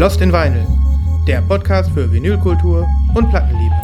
[0.00, 0.66] Lost in Vinyl,
[1.26, 3.74] der Podcast für Vinylkultur und Plattenliebe.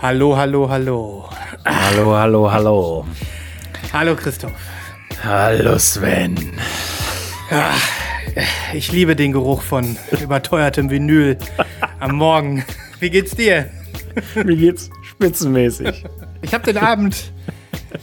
[0.00, 1.28] Hallo, hallo, hallo.
[1.64, 3.06] Hallo, hallo, hallo.
[3.92, 4.52] Hallo Christoph.
[5.24, 6.38] Hallo Sven.
[8.74, 11.36] Ich liebe den Geruch von überteuertem Vinyl
[12.00, 12.64] am Morgen.
[13.00, 13.66] Wie geht's dir?
[14.34, 16.04] Mir geht's spitzenmäßig.
[16.40, 17.32] Ich habe den Abend,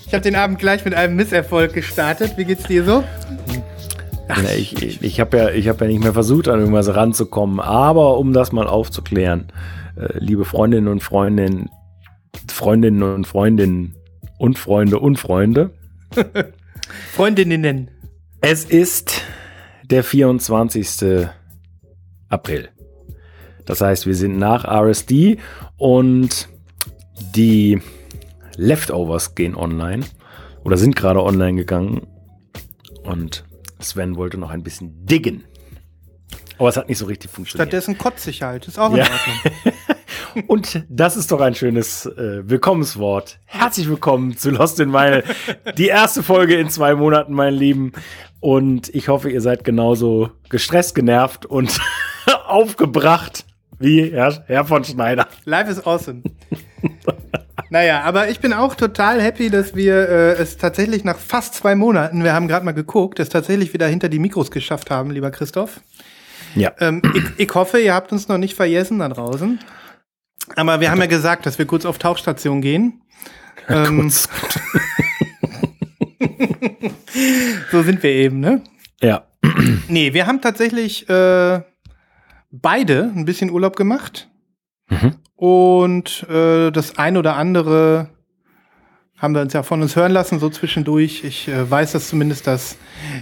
[0.05, 2.37] ich habe den Abend gleich mit einem Misserfolg gestartet.
[2.37, 3.03] Wie geht's dir so?
[4.27, 7.59] Ja, ich ich, ich habe ja, ich hab ja nicht mehr versucht, an irgendwas ranzukommen.
[7.59, 9.51] Aber um das mal aufzuklären,
[9.95, 11.69] äh, liebe Freundinnen und Freundinnen,
[12.47, 13.95] Freundinnen und Freundinnen
[14.37, 15.71] und Freunde und Freunde,
[17.13, 17.89] Freundinnen.
[18.41, 19.23] es ist
[19.89, 21.27] der 24.
[22.29, 22.69] April.
[23.65, 25.37] Das heißt, wir sind nach RSD
[25.77, 26.49] und
[27.35, 27.81] die
[28.55, 30.05] Leftovers gehen online
[30.63, 32.07] oder sind gerade online gegangen.
[33.03, 33.45] Und
[33.79, 35.43] Sven wollte noch ein bisschen diggen.
[36.57, 37.69] Aber es hat nicht so richtig funktioniert.
[37.69, 38.67] Stattdessen kotze ich halt.
[38.67, 39.03] Ist auch in Ja.
[39.05, 39.73] Ordnung.
[40.47, 43.39] Und das ist doch ein schönes äh, Willkommenswort.
[43.45, 45.23] Herzlich willkommen zu Lost in Vinyl.
[45.77, 47.93] Die erste Folge in zwei Monaten, mein Lieben.
[48.39, 51.79] Und ich hoffe, ihr seid genauso gestresst, genervt und
[52.47, 53.45] aufgebracht
[53.79, 55.27] wie Herr, Herr von Schneider.
[55.45, 56.21] Life is awesome.
[57.69, 61.75] naja, aber ich bin auch total happy, dass wir äh, es tatsächlich nach fast zwei
[61.75, 65.31] Monaten, wir haben gerade mal geguckt, es tatsächlich wieder hinter die Mikros geschafft haben, lieber
[65.31, 65.81] Christoph.
[66.55, 66.73] Ja.
[66.79, 69.59] Ähm, ich, ich hoffe, ihr habt uns noch nicht vergessen da draußen.
[70.55, 73.01] Aber wir haben ja gesagt, dass wir kurz auf Tauchstation gehen.
[73.67, 74.27] Ähm, Kurz.
[77.71, 78.63] so sind wir eben, ne?
[79.01, 79.25] Ja.
[79.87, 81.61] Nee, wir haben tatsächlich äh,
[82.51, 84.27] beide ein bisschen Urlaub gemacht.
[84.89, 85.15] Mhm.
[85.35, 88.09] Und äh, das ein oder andere
[89.17, 91.23] haben wir uns ja von uns hören lassen, so zwischendurch.
[91.23, 92.77] Ich äh, weiß das zumindest, dass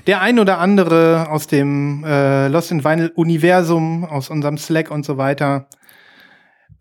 [0.06, 5.06] der ein oder andere aus dem äh, Lost in Vinyl Universum, aus unserem Slack und
[5.06, 5.68] so weiter,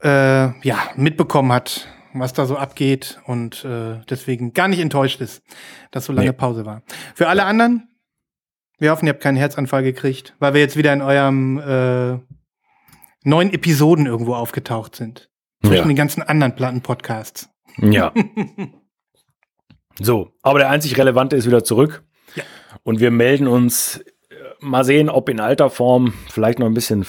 [0.02, 0.08] äh,
[0.66, 5.42] ja, mitbekommen hat, was da so abgeht und äh, deswegen gar nicht enttäuscht ist,
[5.90, 6.36] dass so lange Nee.
[6.36, 6.82] Pause war.
[7.14, 7.88] Für alle anderen,
[8.78, 12.18] wir hoffen, ihr habt keinen Herzanfall gekriegt, weil wir jetzt wieder in eurem äh,
[13.24, 15.30] neuen Episoden irgendwo aufgetaucht sind.
[15.62, 15.84] Zwischen Ja.
[15.84, 17.48] den ganzen anderen Platten-Podcasts.
[17.78, 18.12] Ja.
[19.98, 22.04] So, aber der einzig Relevante ist wieder zurück.
[22.34, 22.42] Ja.
[22.82, 23.96] Und wir melden uns
[24.28, 27.02] äh, mal sehen, ob in alter Form vielleicht noch ein bisschen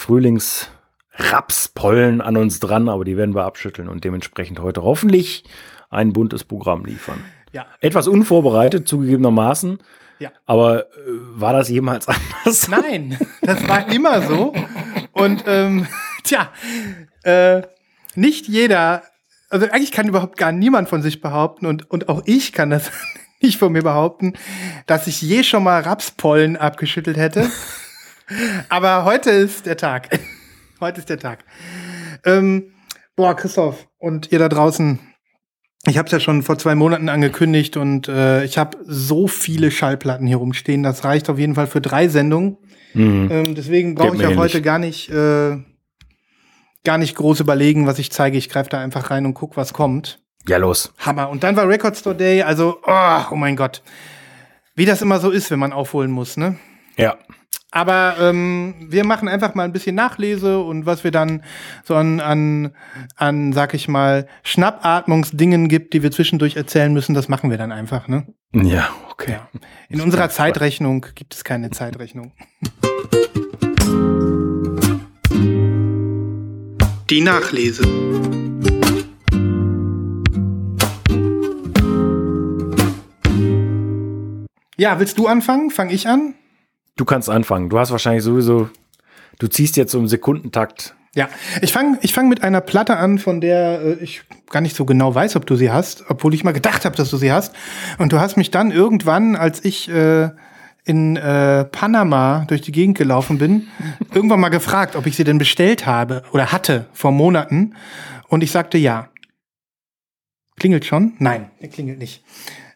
[1.17, 5.44] Frühlingsrapspollen an uns dran, aber die werden wir abschütteln und dementsprechend heute hoffentlich
[5.89, 7.23] ein buntes Programm liefern.
[7.51, 7.66] Ja.
[7.79, 9.79] Etwas unvorbereitet, zugegebenermaßen.
[10.19, 10.31] Ja.
[10.45, 10.85] Aber äh,
[11.35, 12.07] war das jemals
[12.44, 12.67] anders?
[12.67, 14.53] Nein, das war immer so.
[15.11, 15.88] Und ähm,
[16.23, 16.51] tja,
[17.23, 17.61] äh,
[18.16, 19.03] nicht jeder,
[19.50, 22.91] also eigentlich kann überhaupt gar niemand von sich behaupten und, und auch ich kann das
[23.41, 24.33] nicht von mir behaupten,
[24.88, 27.50] dass ich je schon mal Rapspollen abgeschüttelt hätte.
[28.69, 30.09] Aber heute ist der Tag.
[30.79, 31.43] Heute ist der Tag.
[32.23, 32.73] Ähm,
[33.15, 34.99] boah, Christoph und ihr da draußen,
[35.88, 39.71] ich habe es ja schon vor zwei Monaten angekündigt und äh, ich habe so viele
[39.71, 40.83] Schallplatten hier rumstehen.
[40.83, 42.57] Das reicht auf jeden Fall für drei Sendungen.
[42.93, 43.29] Mhm.
[43.31, 44.63] Ähm, deswegen brauche ich auch heute ähnlich.
[44.63, 45.57] gar nicht, äh,
[46.83, 48.38] gar nicht groß überlegen, was ich zeige.
[48.38, 50.19] Ich greife da einfach rein und guck, was kommt.
[50.47, 50.94] Ja, los.
[50.99, 51.29] Hammer.
[51.29, 52.44] Und dann war Record Store Day.
[52.44, 53.81] Also, oh, oh mein Gott.
[54.75, 56.55] Wie das immer so ist, wenn man aufholen muss, ne?
[56.97, 57.17] Ja.
[57.77, 61.43] Aber ähm, wir machen einfach mal ein bisschen Nachlese und was wir dann
[61.83, 62.71] so an, an,
[63.15, 67.71] an, sag ich mal, Schnappatmungsdingen gibt, die wir zwischendurch erzählen müssen, das machen wir dann
[67.71, 68.25] einfach, ne?
[68.51, 69.33] Ja, okay.
[69.33, 69.47] Ja.
[69.89, 72.31] In unserer Zeitrechnung gibt es keine Zeitrechnung.
[77.12, 77.83] Die Nachlese.
[84.77, 85.69] Ja, willst du anfangen?
[85.69, 86.33] Fang ich an?
[86.97, 87.69] Du kannst anfangen.
[87.69, 88.69] Du hast wahrscheinlich sowieso,
[89.39, 90.95] du ziehst jetzt so im Sekundentakt.
[91.15, 91.29] Ja,
[91.61, 94.85] ich fange ich fang mit einer Platte an, von der äh, ich gar nicht so
[94.85, 97.55] genau weiß, ob du sie hast, obwohl ich mal gedacht habe, dass du sie hast.
[97.97, 100.29] Und du hast mich dann irgendwann, als ich äh,
[100.85, 103.67] in äh, Panama durch die Gegend gelaufen bin,
[104.13, 107.75] irgendwann mal gefragt, ob ich sie denn bestellt habe oder hatte vor Monaten.
[108.27, 109.09] Und ich sagte ja.
[110.59, 111.13] Klingelt schon?
[111.19, 112.23] Nein, er klingelt nicht.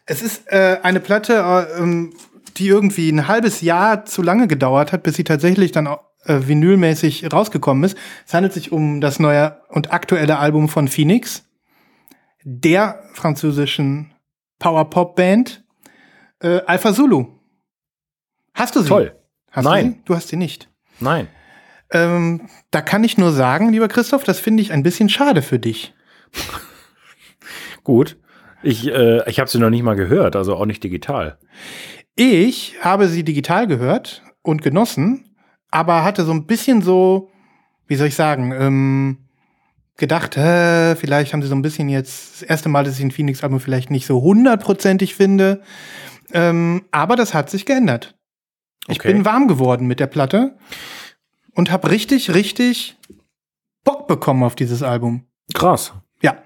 [0.06, 2.12] Es ist äh, eine Platte, äh, ähm,
[2.56, 6.40] die irgendwie ein halbes Jahr zu lange gedauert hat, bis sie tatsächlich dann auch, äh,
[6.46, 7.96] vinylmäßig rausgekommen ist.
[8.26, 11.44] Es handelt sich um das neue und aktuelle Album von Phoenix,
[12.44, 14.12] der französischen
[14.58, 15.64] Power-Pop-Band
[16.40, 17.26] äh, Alpha Zulu.
[18.54, 18.88] Hast du sie?
[18.88, 19.16] Toll.
[19.50, 19.84] Hast Nein.
[19.84, 20.00] Du, sie?
[20.04, 20.68] du hast sie nicht.
[21.00, 21.28] Nein.
[21.90, 25.58] Ähm, da kann ich nur sagen, lieber Christoph, das finde ich ein bisschen schade für
[25.58, 25.94] dich.
[27.84, 28.16] Gut.
[28.62, 31.38] Ich, äh, ich habe sie noch nicht mal gehört, also auch nicht digital.
[32.14, 35.36] Ich habe sie digital gehört und genossen,
[35.70, 37.30] aber hatte so ein bisschen so,
[37.86, 39.18] wie soll ich sagen, ähm,
[39.96, 43.10] gedacht, äh, vielleicht haben sie so ein bisschen jetzt das erste Mal, dass ich ein
[43.10, 45.62] Phoenix-Album vielleicht nicht so hundertprozentig finde.
[46.32, 48.14] Ähm, aber das hat sich geändert.
[48.88, 49.12] Ich Okay.
[49.12, 50.56] bin warm geworden mit der Platte
[51.54, 52.96] und habe richtig, richtig
[53.84, 55.26] Bock bekommen auf dieses Album.
[55.54, 55.92] Krass.
[56.20, 56.36] Ja.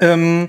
[0.00, 0.48] Ähm,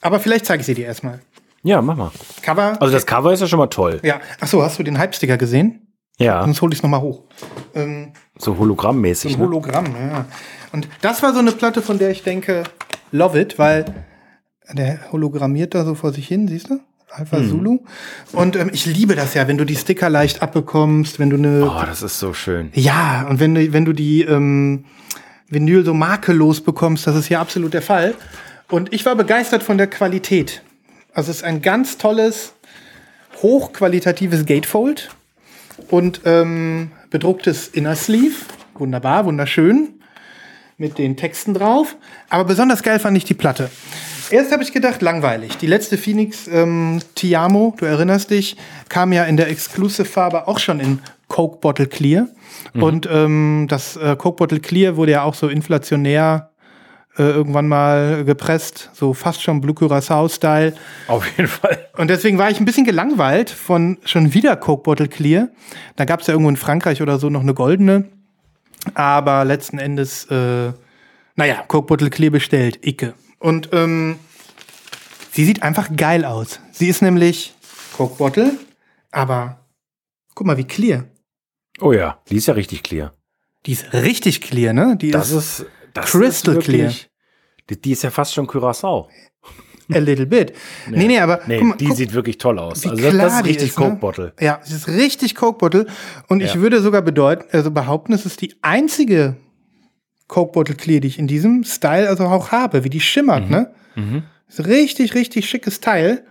[0.00, 1.20] aber vielleicht zeige ich sie dir erstmal.
[1.66, 2.10] Ja, mach mal.
[2.42, 2.80] Cover.
[2.80, 4.00] Also das Cover ist ja schon mal toll.
[4.04, 4.20] ja.
[4.40, 5.82] Ach so, hast du den Hype-Sticker gesehen?
[6.18, 7.24] Ja, Sonst hole ich es nochmal hoch.
[7.74, 9.34] Ähm, so so hologrammmäßig.
[9.34, 9.46] ein Ne?
[9.46, 10.24] Hologramm, ja.
[10.72, 12.62] Und das war so eine Platte, von der ich denke,
[13.12, 13.84] love it, weil
[14.72, 16.80] der hologrammiert da so vor sich hin, siehst du?
[17.10, 17.48] Alpha Hm.
[17.48, 17.78] Zulu.
[18.32, 21.64] Und ähm, ich liebe das ja, wenn du die Sticker leicht abbekommst, wenn du eine.
[21.70, 22.70] Oh, das ist so schön.
[22.74, 24.84] Ja, und wenn du, wenn du die ähm,
[25.48, 28.14] Vinyl so makellos bekommst, das ist hier absolut der Fall.
[28.70, 30.62] Und ich war begeistert von der Qualität.
[31.16, 32.52] Also es ist ein ganz tolles,
[33.40, 35.08] hochqualitatives Gatefold
[35.88, 38.34] und ähm, bedrucktes Inner Sleeve.
[38.74, 39.94] Wunderbar, wunderschön.
[40.76, 41.96] Mit den Texten drauf.
[42.28, 43.70] Aber besonders geil fand ich die Platte.
[44.28, 45.56] Erst habe ich gedacht, langweilig.
[45.56, 48.58] Die letzte Phoenix ähm, Tiamo, du erinnerst dich,
[48.90, 50.98] kam ja in der Exclusive-Farbe auch schon in
[51.28, 52.28] Coke Bottle Clear.
[52.74, 56.50] Und ähm, das äh, Coke Bottle Clear wurde ja auch so inflationär
[57.18, 60.74] äh, irgendwann mal gepresst, so fast schon Blue Curacao-Style.
[61.08, 61.88] Auf jeden Fall.
[61.96, 65.48] Und deswegen war ich ein bisschen gelangweilt von schon wieder Coke Bottle Clear.
[65.96, 68.04] Da gab es ja irgendwo in Frankreich oder so noch eine goldene.
[68.94, 70.72] Aber letzten Endes, äh,
[71.34, 73.14] naja, Coke Bottle Clear bestellt, Icke.
[73.38, 74.18] Und ähm,
[75.32, 76.60] sie sieht einfach geil aus.
[76.72, 77.54] Sie ist nämlich
[77.96, 78.52] Coke Bottle,
[79.10, 79.60] aber
[80.34, 81.04] guck mal, wie clear.
[81.80, 83.12] Oh ja, die ist ja richtig clear.
[83.64, 84.96] Die ist richtig clear, ne?
[84.96, 86.92] Die Das ist ist das Crystal ist clear.
[87.70, 89.08] Die, die ist ja fast schon Curacao.
[89.92, 90.52] a little bit.
[90.90, 92.86] Nee, nee, aber Nee, mal, die guck, sieht wirklich toll aus.
[92.86, 93.84] Also das, das ist richtig ist, ne?
[93.86, 94.32] Coke Bottle.
[94.40, 95.86] Ja, es ist richtig Coke Bottle.
[96.28, 96.60] Und ich Ja.
[96.60, 99.36] würde sogar bedeuten, also behaupten, es ist die einzige
[100.28, 103.72] Coke Bottle Clear, die ich in diesem Style also auch habe, wie die schimmert, ne?
[103.94, 104.24] Mhm.
[104.48, 106.24] Ist richtig, richtig schickes Teil.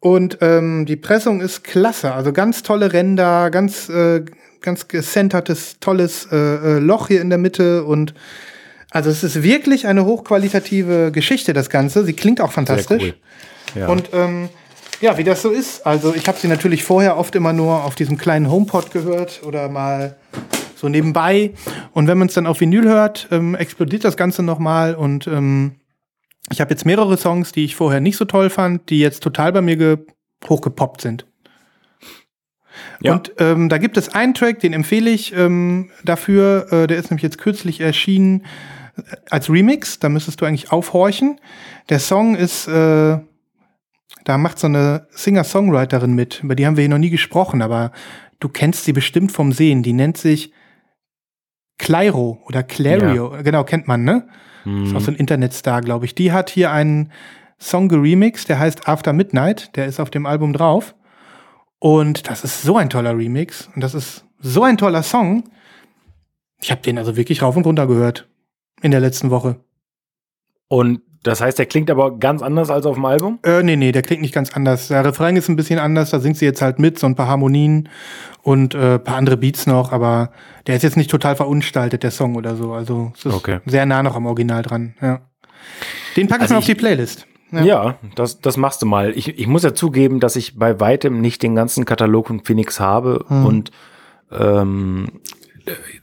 [0.00, 2.12] Und ähm, die Pressung ist klasse.
[2.14, 4.24] Also ganz tolle Ränder, ganz, äh,
[4.62, 7.84] ganz gecentertes, tolles äh, äh, Loch hier in der Mitte.
[7.84, 8.14] Und
[8.90, 12.04] also es ist wirklich eine hochqualitative Geschichte, das Ganze.
[12.04, 13.02] Sie klingt auch Sehr fantastisch.
[13.02, 13.14] cool.
[13.74, 13.88] Ja.
[13.88, 14.48] Und ähm,
[15.00, 15.86] ja, wie das so ist.
[15.86, 19.68] Also ich habe sie natürlich vorher oft immer nur auf diesem kleinen HomePod gehört oder
[19.68, 20.16] mal
[20.74, 21.52] so nebenbei.
[21.92, 24.94] Und wenn man es dann auf Vinyl hört, ähm, explodiert das Ganze nochmal.
[24.94, 25.76] Und ähm,
[26.50, 29.52] ich habe jetzt mehrere Songs, die ich vorher nicht so toll fand, die jetzt total
[29.52, 29.98] bei mir ge
[30.48, 31.26] hochgepoppt sind.
[33.02, 33.12] Ja.
[33.12, 36.66] Und ähm, da gibt es einen Track, den empfehle ich ähm, dafür.
[36.72, 38.46] Äh, der ist nämlich jetzt kürzlich erschienen
[39.30, 39.98] als Remix.
[39.98, 41.40] Da müsstest du eigentlich aufhorchen.
[41.88, 43.18] Der Song ist, äh,
[44.24, 46.42] da macht so eine Singer-Songwriterin mit.
[46.42, 47.92] Über die haben wir hier noch nie gesprochen, aber
[48.38, 49.82] du kennst sie bestimmt vom Sehen.
[49.82, 50.52] Die nennt sich
[51.78, 53.34] Clairo oder Clario.
[53.42, 54.28] Genau, kennt man, ne?
[54.84, 56.14] Ist auch so ein Internetstar, glaube ich.
[56.14, 57.12] Die hat hier einen
[57.58, 59.74] Song geremixed, der heißt After Midnight.
[59.76, 60.94] Der ist auf dem Album drauf.
[61.78, 63.70] Und das ist so ein toller Remix.
[63.74, 65.44] Und das ist so ein toller Song.
[66.60, 68.28] Ich habe den also wirklich rauf und runter gehört.
[68.82, 69.56] In der letzten Woche.
[70.68, 73.38] Und das heißt, der klingt aber ganz anders als auf dem Album?
[73.42, 74.88] Äh, nee, nee, der klingt nicht ganz anders.
[74.88, 77.26] Der Refrain ist ein bisschen anders, da singt sie jetzt halt mit, so ein paar
[77.28, 77.88] Harmonien
[78.42, 80.30] und äh, paar andere Beats noch, aber
[80.66, 82.72] der ist jetzt nicht total verunstaltet, der Song oder so.
[82.72, 83.58] Also es ist Okay.
[83.66, 85.20] sehr nah noch am Original dran, ja.
[86.16, 87.26] Den packe ich Also mal auf ich- die Playlist.
[87.52, 89.10] Ja, das, das machst du mal.
[89.16, 92.78] Ich, ich muss ja zugeben, dass ich bei weitem nicht den ganzen Katalog von Phoenix
[92.78, 93.44] habe Hm.
[93.44, 93.70] und
[94.30, 95.08] ähm,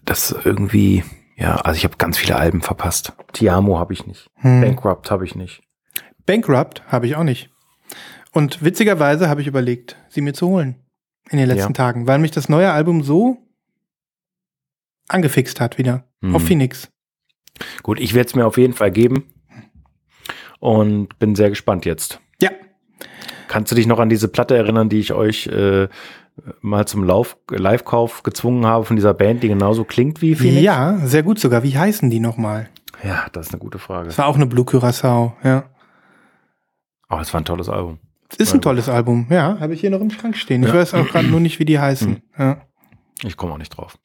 [0.04, 1.04] das irgendwie,
[1.38, 3.13] ja, also ich habe ganz viele Alben verpasst.
[3.32, 4.29] Tiamo habe ich nicht.
[4.36, 4.62] Hm.
[4.62, 5.62] Bankrupt habe ich nicht.
[6.25, 7.50] Bankrupt habe ich auch nicht.
[8.34, 10.75] Und witzigerweise habe ich überlegt, sie mir zu holen
[11.29, 11.86] in den letzten Ja.
[11.86, 13.38] Tagen, weil mich das neue Album so
[15.08, 16.36] angefixt hat wieder Mhm.
[16.36, 16.89] auf Phoenix.
[17.84, 19.34] Gut, ich werde es mir auf jeden Fall geben
[20.60, 22.20] und bin sehr gespannt jetzt.
[22.41, 22.51] Ja,
[23.48, 25.88] Kannst du dich noch an diese Platte erinnern, die ich euch äh,
[26.62, 30.62] mal zum Lauf, Live-Kauf gezwungen habe von dieser Band, die genauso klingt wie Phoenix?
[30.62, 31.63] ja, sehr gut sogar.
[31.63, 32.70] Wie heißen die nochmal?
[33.03, 34.08] Ja, das ist eine gute Frage.
[34.08, 35.65] Das war auch eine Blue Curacao, ja.
[37.08, 38.00] Aber es war ein tolles Album.
[38.29, 40.63] Es ist ein tolles Album, ja, habe ich hier noch im Schrank stehen.
[40.63, 40.75] Ich Ja.
[40.75, 42.22] weiß auch gerade nur nicht, wie die heißen.
[42.38, 42.58] Ja.
[43.24, 43.98] Ich komme auch nicht drauf.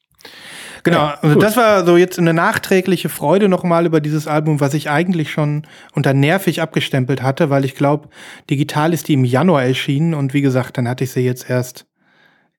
[0.83, 4.73] Genau, Ja, also das war so jetzt eine nachträgliche Freude nochmal über dieses Album, was
[4.73, 8.09] ich eigentlich schon unter nervig abgestempelt hatte, weil ich glaube,
[8.49, 11.85] digital ist die im Januar erschienen und wie gesagt, dann hatte ich sie jetzt erst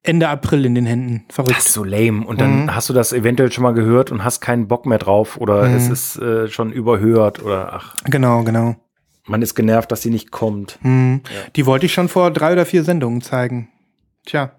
[0.07, 1.25] Ende April in den Händen.
[1.31, 1.57] Verrückt.
[1.57, 2.27] Das ist so lame.
[2.27, 2.75] Und dann Mhm.
[2.75, 5.75] hast du das eventuell schon mal gehört und hast keinen Bock mehr drauf oder Mhm.
[5.77, 8.77] es ist äh, schon überhört oder ach, Genau, genau.
[9.27, 10.79] man ist genervt, dass sie nicht kommt.
[10.83, 11.23] Mhm.
[11.57, 13.69] Die wollte ich schon vor drei oder vier Sendungen zeigen.
[14.27, 14.53] Tja.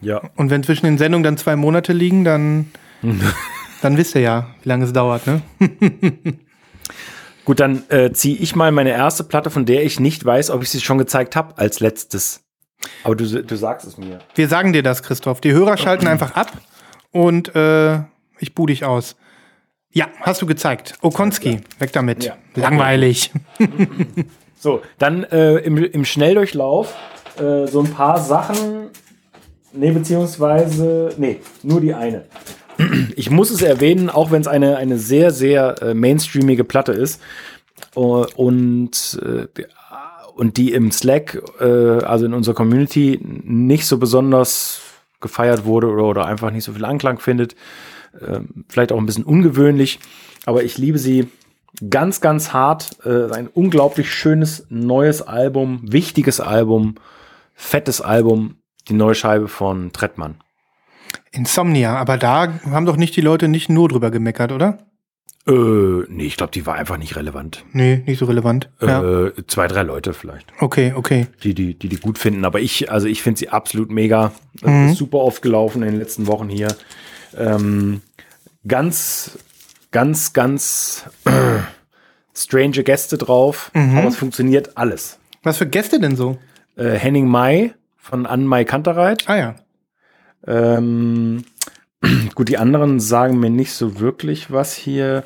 [0.00, 0.22] Ja.
[0.36, 2.70] Und wenn zwischen den Sendungen dann zwei Monate liegen, dann,
[3.82, 5.42] dann wisst ihr ja, wie lange es dauert, ne?
[7.44, 10.62] Gut, dann äh, ziehe ich mal meine erste Platte, von der ich nicht weiß, ob
[10.62, 12.44] ich sie schon gezeigt habe, als letztes.
[13.04, 14.20] Aber du, du sagst es mir.
[14.34, 15.40] Wir sagen dir das, Christoph.
[15.40, 16.52] Die Hörer schalten einfach ab
[17.10, 18.00] und äh,
[18.38, 19.16] ich buh dich aus.
[19.90, 20.94] Ja, hast du gezeigt.
[21.00, 22.24] Okonski, weg damit.
[22.24, 22.36] Ja.
[22.54, 23.32] Langweilig.
[24.60, 26.92] So, dann äh, im, im Schnelldurchlauf
[27.38, 28.88] äh, so ein paar Sachen.
[29.72, 31.10] Nee, beziehungsweise.
[31.16, 32.24] Nee, nur die eine.
[33.16, 37.20] Ich muss es erwähnen, auch wenn es eine, eine sehr, sehr äh, mainstreamige Platte ist.
[37.94, 39.46] Äh, und, äh,
[40.38, 44.80] und die im Slack, äh, also in unserer Community, nicht so besonders
[45.20, 47.56] gefeiert wurde oder, oder einfach nicht so viel Anklang findet.
[48.24, 49.98] Ähm, vielleicht auch ein bisschen ungewöhnlich,
[50.46, 51.28] aber ich liebe sie
[51.90, 52.98] ganz, ganz hart.
[53.04, 56.94] Äh, ein unglaublich schönes neues Album, wichtiges Album,
[57.54, 60.36] fettes Album, die neue Scheibe von Trettmann.
[61.32, 64.78] Insomnia, aber da haben doch nicht die Leute nicht nur drüber gemeckert, oder?
[65.46, 67.64] Äh, nee, ich glaube, die war einfach nicht relevant.
[67.72, 68.68] Nee, nicht so relevant.
[68.82, 69.02] Ja.
[69.26, 71.26] Äh, zwei, drei Leute vielleicht, Okay, okay.
[71.42, 72.44] die die, die, die gut finden.
[72.44, 74.32] Aber ich, also ich finde sie absolut mega.
[74.60, 74.88] Das Mhm.
[74.88, 76.68] Ist super oft gelaufen in den letzten Wochen hier.
[77.36, 78.02] Ähm,
[78.66, 79.38] ganz,
[79.90, 81.04] ganz, ganz
[82.34, 83.98] strange Gäste drauf, Mhm.
[83.98, 85.18] aber es funktioniert alles.
[85.42, 86.38] Was für Gäste denn so?
[86.76, 89.24] Äh, Henning May von Ann-Mai Kantereit.
[89.28, 89.54] Ah ja.
[90.46, 91.44] Ähm,
[92.34, 95.24] gut, die anderen sagen mir nicht so wirklich was hier,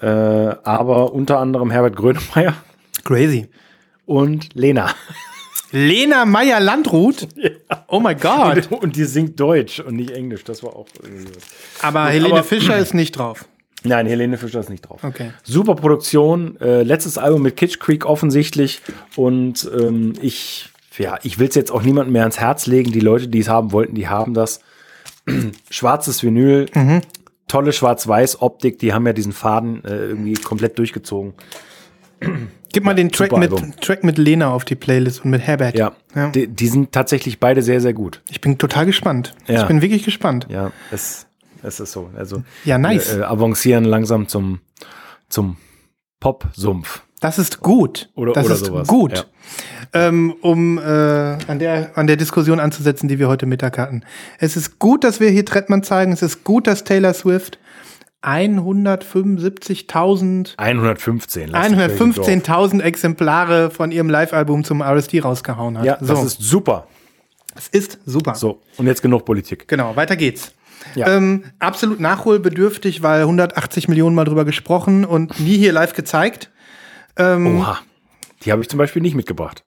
[0.00, 2.54] äh, aber unter anderem Herbert Grönemeyer
[3.04, 3.48] Crazy.
[4.06, 4.90] und Lena.
[5.70, 7.28] Lena Meyer-Landrut?
[7.88, 8.70] Oh my God.
[8.70, 10.44] Und die singt Deutsch und nicht Englisch.
[10.44, 11.28] Das war auch irgendwie.
[11.82, 13.44] Aber Helene aber- Fischer ist nicht drauf.
[13.84, 15.04] Nein, Helene Fischer ist nicht drauf.
[15.04, 15.32] Okay.
[15.42, 18.80] Super Produktion, äh, letztes Album mit Kitsch Creek offensichtlich
[19.16, 22.92] und ähm, ich, ja, ich will es jetzt auch niemandem mehr ans Herz legen.
[22.92, 24.60] Die Leute, die es haben wollten, die haben das.
[25.70, 27.00] Schwarzes Vinyl, Mhm.
[27.48, 31.34] tolle Schwarz-Weiß-Optik, die haben ja diesen Faden äh, irgendwie komplett durchgezogen.
[32.72, 33.74] Gib mal den Track mit, Album.
[33.80, 35.76] Track mit Lena auf die Playlist und mit Herbert.
[35.76, 36.30] Ja, Ja.
[36.30, 38.22] Die, die sind tatsächlich beide sehr, sehr gut.
[38.30, 39.34] Ich bin total gespannt.
[39.48, 39.62] Ja.
[39.62, 40.46] Ich bin wirklich gespannt.
[40.48, 41.26] Ja, es,
[41.62, 42.10] es ist so.
[42.16, 43.12] Also Ja, nice.
[43.12, 44.60] äh, äh, avancieren langsam zum,
[45.28, 45.56] zum
[46.20, 47.02] Pop-Sumpf.
[47.22, 48.10] Das ist gut.
[48.16, 48.88] Oder- das oder ist sowas.
[48.88, 49.14] gut.
[49.14, 49.22] Ja.
[49.94, 54.02] Ähm, um äh, an, der, an der Diskussion anzusetzen, die wir heute Mittag hatten.
[54.38, 56.10] Es ist gut, dass wir hier Trettmann zeigen.
[56.12, 57.60] Es ist gut, dass Taylor Swift
[58.22, 61.48] 175.000 115.
[61.48, 62.28] lass die Kirche im Dorf.
[62.28, 65.84] 115.000 Exemplare von ihrem Live-Album zum RSD rausgehauen hat.
[65.84, 66.88] Ja, so, das ist super.
[67.54, 68.34] es ist super.
[68.34, 69.68] So, und jetzt genug Politik.
[69.68, 70.52] Genau, weiter geht's.
[70.96, 71.16] Ja.
[71.16, 76.50] Ähm, absolut nachholbedürftig, weil 180 Millionen Mal drüber gesprochen und nie hier live gezeigt.
[77.16, 77.80] Ähm, Oha.
[78.44, 79.64] Die habe ich zum Beispiel nicht mitgebracht.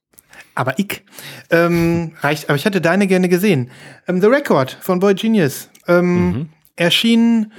[0.54, 1.04] Aber ich.
[1.50, 3.72] Ähm, reicht, aber ich hätte deine gerne gesehen.
[4.08, 7.52] Ähm, The Record von Boy Genius ähm, erschien,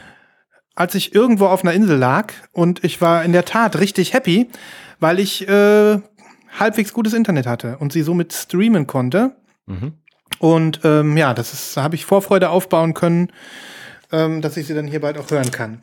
[0.75, 4.49] als ich irgendwo auf einer Insel lag und ich war in der Tat richtig happy,
[5.01, 5.99] weil ich äh,
[6.59, 9.37] halbwegs gutes Internet hatte und sie somit streamen konnte.
[10.39, 13.33] Und ähm, ja, das ist, da habe ich Vorfreude aufbauen können,
[14.13, 15.83] ähm, dass ich sie dann hier bald auch hören kann.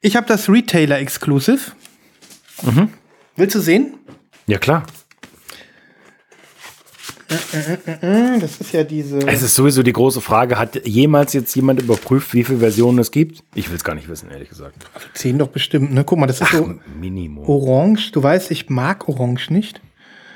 [0.00, 1.72] Ich habe das Retailer Exclusive.
[3.36, 3.94] Willst du sehen?
[4.46, 4.84] Ja, klar.
[7.28, 9.18] Das ist ja diese.
[9.26, 13.10] Es ist sowieso die große Frage, hat jemals jetzt jemand überprüft, wie viele Versionen es
[13.10, 13.42] gibt?
[13.54, 14.76] Ich will es gar nicht wissen, ehrlich gesagt.
[15.14, 16.04] Zehn doch bestimmt, ne?
[16.04, 17.44] Guck mal, das ist so Minimum.
[17.48, 18.12] orange.
[18.12, 19.80] Du weißt, ich mag orange nicht.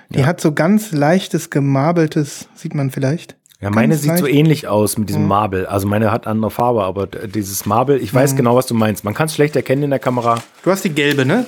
[0.09, 3.37] Die hat so ganz leichtes, gemarbeltes, sieht man vielleicht.
[3.61, 4.37] Ja, meine Ganz sieht so leicht.
[4.37, 5.67] ähnlich aus mit diesem Marble.
[5.69, 9.05] Also meine hat andere Farbe, aber dieses Marble, ich weiß genau, was du meinst.
[9.05, 10.43] Man kann es schlecht erkennen in der Kamera.
[10.65, 11.45] Du hast die gelbe, ne?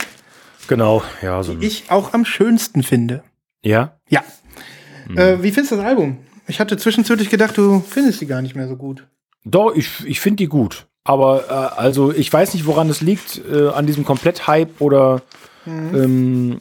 [0.68, 1.56] Genau, ja, so.
[1.60, 3.22] Ich auch am schönsten finde.
[3.64, 4.22] Ja, Ja.
[5.16, 6.18] Äh, wie findest du das Album?
[6.46, 9.06] Ich hatte zwischenzeitlich gedacht, du findest die gar nicht mehr so gut.
[9.44, 10.86] Doch, ich, ich finde die gut.
[11.04, 15.22] Aber äh, also ich weiß nicht, woran es liegt, äh, an diesem Komplett-Hype oder
[15.66, 16.60] ähm,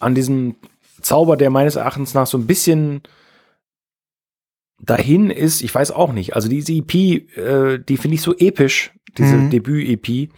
[0.00, 0.56] an diesem
[1.00, 3.02] Zauber, der meines Erachtens nach so ein bisschen
[4.80, 5.62] dahin ist.
[5.62, 6.34] Ich weiß auch nicht.
[6.34, 9.50] Also diese EP, äh, die finde ich so episch, diese Mhm.
[9.50, 10.30] Debüt-EP.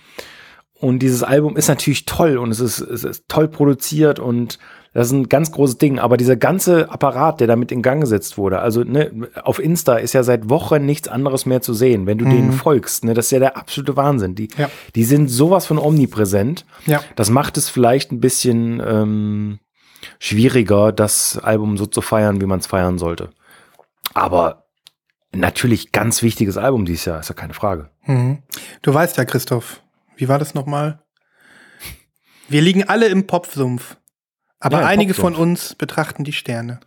[0.87, 4.61] Und dieses Album ist natürlich toll und es ist, es ist toll produziert und
[4.95, 5.99] das ist ein ganz großes Ding.
[5.99, 10.13] Aber dieser ganze Apparat, der damit in Gang gesetzt wurde, also ne, auf Insta ist
[10.13, 13.05] ja seit Wochen nichts anderes mehr zu sehen, wenn du denen folgst.
[13.05, 14.37] Ne, das ist ja der absolute Wahnsinn.
[14.37, 14.71] Die, Ja.
[14.95, 16.65] die sind sowas von omnipräsent.
[16.87, 17.01] Ja.
[17.17, 19.59] Das macht es vielleicht ein bisschen ähm,
[20.21, 23.31] schwieriger, das Album so zu feiern, wie man es feiern sollte.
[24.15, 24.67] Aber
[25.33, 27.91] natürlich ganz wichtiges Album dieses Jahr, ist ja keine Frage.
[28.07, 28.39] Mhm.
[28.83, 29.83] Du weißt ja, Christoph,
[30.17, 31.01] wie war das nochmal?
[32.49, 33.97] Wir liegen alle im Popsumpf.
[34.59, 35.37] Aber Ja, einige Popsumpf.
[35.37, 36.81] von uns betrachten die Sterne.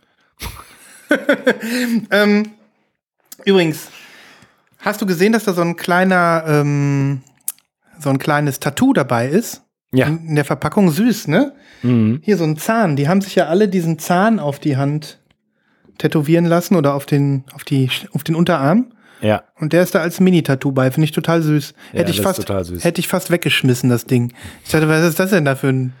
[2.10, 2.50] ähm,
[3.44, 3.88] übrigens,
[4.78, 7.22] hast du gesehen, dass da so ein kleiner, ähm,
[7.98, 9.62] so ein kleines Tattoo dabei ist?
[9.92, 10.06] Ja.
[10.06, 11.54] In, in der Verpackung süß, ne?
[11.82, 12.20] Mhm.
[12.22, 12.96] Hier so ein Zahn.
[12.96, 15.20] Die haben sich ja alle diesen Zahn auf die Hand
[15.98, 18.92] tätowieren lassen oder auf den, auf die, auf den Unterarm.
[19.20, 19.42] Ja.
[19.58, 21.74] Und der ist da als Mini-Tattoo bei, finde ich total süß.
[21.92, 24.32] Ja, hätte ich das ist fast, hätte ich fast weggeschmissen, das Ding.
[24.64, 25.92] Ich dachte, was ist das denn da für ein,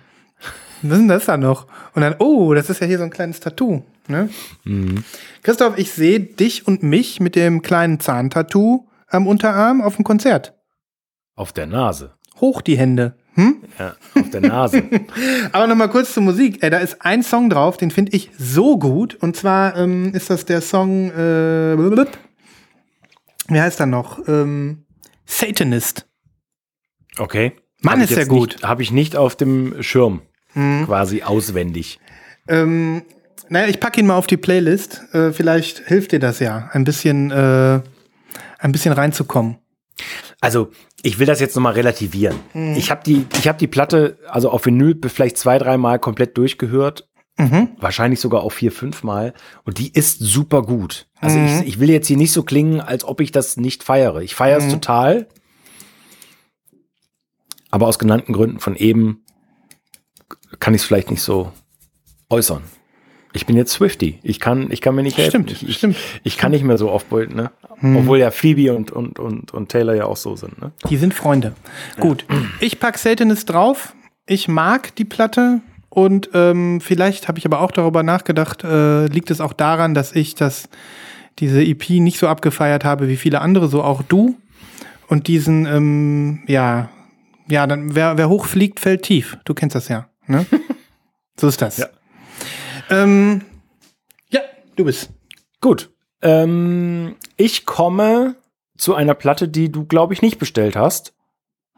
[0.82, 1.66] was ist denn das da noch?
[1.94, 4.30] Und dann, oh, das ist ja hier so ein kleines Tattoo, ne?
[4.64, 5.04] Mhm.
[5.42, 10.54] Christoph, ich sehe dich und mich mit dem kleinen Zahntattoo am Unterarm auf dem Konzert.
[11.34, 12.12] Auf der Nase.
[12.40, 13.14] Hoch die Hände.
[13.34, 13.56] Hm?
[13.78, 14.82] Ja, auf der Nase.
[15.52, 16.62] Aber noch mal kurz zur Musik.
[16.62, 19.14] Äh, da ist ein Song drauf, den finde ich so gut.
[19.14, 21.76] Und zwar ähm, ist das der Song, äh.
[23.50, 24.26] Wie heißt er noch?
[24.28, 24.86] Ähm,
[25.26, 26.06] Satanist.
[27.18, 27.52] Okay.
[27.82, 28.62] Mann, ist jetzt gut.
[28.62, 30.22] Habe ich nicht auf dem Schirm.
[30.52, 32.00] Quasi auswendig.
[32.48, 33.02] Ähm,
[33.48, 35.14] naja, ich packe ihn mal auf die Playlist.
[35.14, 37.80] Äh, vielleicht hilft dir das ja, ein bisschen, äh,
[38.58, 39.58] ein bisschen reinzukommen.
[40.40, 40.70] Also,
[41.02, 42.36] ich will das jetzt nochmal relativieren.
[42.76, 47.09] Ich habe die, ich hab die Platte, also auf Vinyl, vielleicht zwei, dreimal komplett durchgehört.
[47.78, 49.34] Wahrscheinlich sogar auch vier, fünf Mal.
[49.64, 51.06] Und die ist super gut.
[51.20, 54.20] Also ich, ich will jetzt hier nicht so klingen, als ob ich das nicht feiere.
[54.20, 55.28] Ich feiere es total.
[57.70, 59.24] Aber aus genannten Gründen von eben
[60.58, 61.52] kann ich es vielleicht nicht so
[62.28, 62.62] äußern.
[63.32, 64.18] Ich bin jetzt Swifty.
[64.22, 65.48] Ich kann, ich kann mir nicht helfen.
[65.48, 65.96] Stimmt, ich, stimmt.
[66.24, 67.52] Ich kann nicht mehr so oft bulten, ne?
[67.82, 70.72] Obwohl ja Phoebe und, und, und, und Taylor ja auch so sind, ne?
[70.90, 71.54] Die sind Freunde.
[71.98, 72.26] Gut,
[72.60, 73.94] ich pack Satanist drauf.
[74.26, 79.30] Ich mag die Platte und ähm, vielleicht habe ich aber auch darüber nachgedacht, äh, liegt
[79.30, 80.68] es auch daran, dass ich das,
[81.40, 84.36] diese EP nicht so abgefeiert habe wie viele andere, so auch du.
[85.08, 86.88] Und diesen, ähm, ja,
[87.48, 89.36] ja, dann wer, wer hoch fliegt, fällt tief.
[89.44, 90.08] Du kennst das ja.
[90.28, 90.46] Ne?
[91.36, 91.78] so ist das.
[91.78, 91.88] Ja.
[92.88, 93.42] Ähm,
[94.30, 94.40] ja,
[94.76, 95.10] du bist.
[95.60, 95.90] Gut.
[96.22, 98.36] Ähm, ich komme
[98.76, 101.14] zu einer Platte, die du, glaube ich, nicht bestellt hast.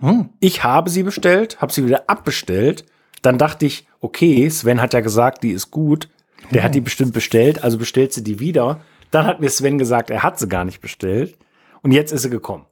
[0.01, 0.29] Hm.
[0.41, 2.85] Ich habe sie bestellt, habe sie wieder abbestellt.
[3.23, 6.09] Dann dachte ich, okay, Sven hat ja gesagt, die ist gut.
[6.51, 8.81] Der hat die bestimmt bestellt, also bestellt sie die wieder.
[9.11, 11.37] Dann hat mir Sven gesagt, er hat sie gar nicht bestellt.
[11.83, 12.67] Und jetzt ist sie gekommen.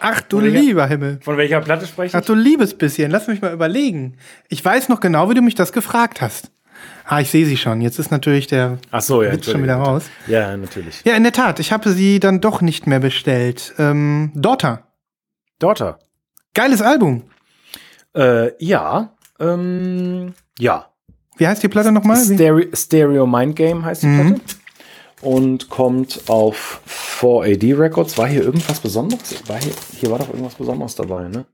[0.00, 0.60] Ach du ja.
[0.60, 1.18] lieber Himmel.
[1.22, 4.16] Von welcher Platte spreche Ach du liebes bisschen, lass mich mal überlegen.
[4.48, 6.50] Ich weiß noch genau, wie du mich das gefragt hast.
[7.06, 7.80] Ah, ich sehe sie schon.
[7.80, 9.32] Jetzt ist natürlich der Ach so, ja.
[9.32, 10.04] Witz schon wieder raus.
[10.26, 11.02] Ja, natürlich.
[11.04, 11.60] Ja, in der Tat.
[11.60, 13.74] Ich habe sie dann doch nicht mehr bestellt.
[13.78, 14.88] Ähm, Daughter.
[15.58, 15.98] Daughter.
[16.54, 17.22] Geiles Album.
[18.14, 19.14] Äh, ja.
[19.44, 20.90] Ähm, ja.
[21.36, 22.16] Wie heißt die Platte nochmal?
[22.16, 24.34] Stereo, Stereo Mind Game heißt die Mhm.
[24.34, 24.40] Platte.
[25.22, 28.18] Und kommt auf 4AD Records.
[28.18, 29.42] War hier irgendwas Besonderes?
[29.48, 31.46] War hier, hier war doch irgendwas Besonderes dabei, ne?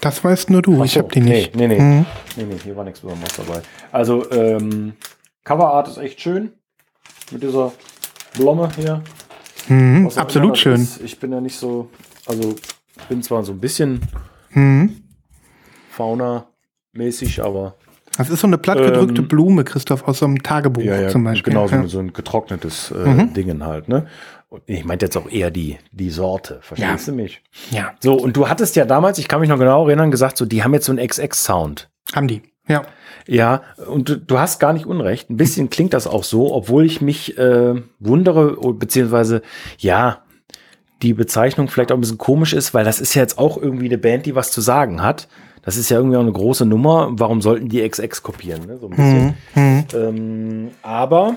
[0.00, 0.80] Das weißt nur du.
[0.80, 1.56] Ach ich so, hab die nicht.
[1.56, 1.80] Nee, nee, nee.
[1.82, 2.06] Mhm.
[2.36, 2.56] nee, nee.
[2.62, 3.62] Hier war nichts Besonderes dabei.
[3.90, 4.92] Also, ähm,
[5.44, 6.52] Coverart ist echt schön.
[7.30, 7.72] Mit dieser
[8.34, 9.02] Blomme hier.
[9.68, 10.10] Mhm.
[10.14, 10.82] Absolut schön.
[10.82, 11.00] Ist.
[11.00, 11.88] Ich bin ja nicht so,
[12.26, 12.54] also,
[12.98, 14.02] ich bin zwar so ein bisschen
[14.50, 15.02] Mhm.
[16.94, 17.74] Fauna-mäßig, aber
[18.16, 21.52] Das ist so eine plattgedrückte Ähm, Blume, Christoph, aus so einem Tagebuch zum Beispiel.
[21.52, 21.82] Genau, so, ja.
[21.82, 21.88] Mhm.
[21.88, 24.06] so ein getrocknetes äh, Dingen halt, ne?
[24.48, 27.12] Und ich meinte jetzt auch eher die, die Sorte, verstehst Ja.
[27.12, 27.42] du mich?
[27.72, 30.46] ja, So, und du hattest ja damals, ich kann mich noch genau erinnern, gesagt, so,
[30.46, 31.90] die haben jetzt so einen XX-Sound.
[32.14, 32.42] haben die.
[32.68, 32.82] Ja.
[33.26, 35.28] Ja, und du, du hast gar nicht unrecht.
[35.28, 39.42] Ein bisschen klingt das auch so, obwohl ich mich äh, wundere, beziehungsweise,
[39.78, 40.22] ja,
[41.02, 43.86] die Bezeichnung vielleicht auch ein bisschen komisch ist, weil das ist ja jetzt auch irgendwie
[43.86, 45.26] eine Band, die was zu sagen hat.
[45.64, 47.08] Das ist ja irgendwie auch eine große Nummer.
[47.12, 48.66] Warum sollten die XX kopieren?
[48.66, 48.78] Ne?
[48.78, 49.34] So ein bisschen.
[49.54, 49.84] Mhm.
[49.94, 51.36] Ähm, aber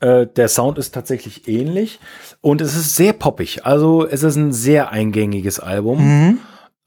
[0.00, 2.00] äh, der Sound ist tatsächlich ähnlich
[2.40, 3.66] und es ist sehr poppig.
[3.66, 5.98] Also es ist ein sehr eingängiges Album.
[6.02, 6.38] Mhm.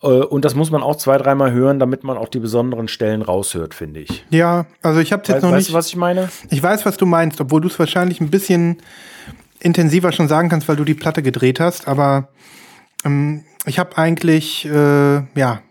[0.02, 3.22] Äh, und das muss man auch zwei, dreimal hören, damit man auch die besonderen Stellen
[3.22, 4.26] raushört, finde ich.
[4.30, 5.69] Ja, also ich habe jetzt Weißt, noch weißt nicht.
[5.69, 6.30] du, was ich meine?
[6.50, 8.78] Ich weiß, was du meinst, obwohl du es wahrscheinlich ein bisschen
[9.60, 11.88] intensiver schon sagen kannst, weil du die Platte gedreht hast.
[11.88, 12.30] Aber
[13.06, 15.62] ähm, ich habe eigentlich, äh, ja,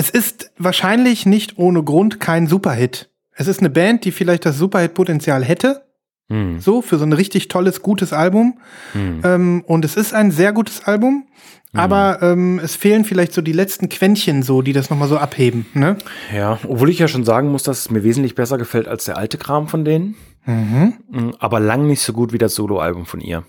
[0.00, 3.10] es ist wahrscheinlich nicht ohne Grund kein Superhit.
[3.32, 5.84] Es ist eine Band, die vielleicht das Superhit-Potenzial hätte,
[6.30, 6.58] Hm.
[6.60, 8.58] so für so ein richtig tolles, gutes Album.
[8.92, 9.20] Hm.
[9.24, 11.26] Ähm, und es ist ein sehr gutes Album.
[11.72, 15.66] Aber ähm, es fehlen vielleicht so die letzten Quäntchen, so, die das nochmal so abheben.
[15.74, 15.96] Ne?
[16.34, 19.16] Ja, obwohl ich ja schon sagen muss, dass es mir wesentlich besser gefällt als der
[19.18, 20.16] alte Kram von denen.
[20.46, 20.94] Mhm.
[21.10, 23.44] Mm, Aber lang nicht so gut wie das Soloalbum von ihr.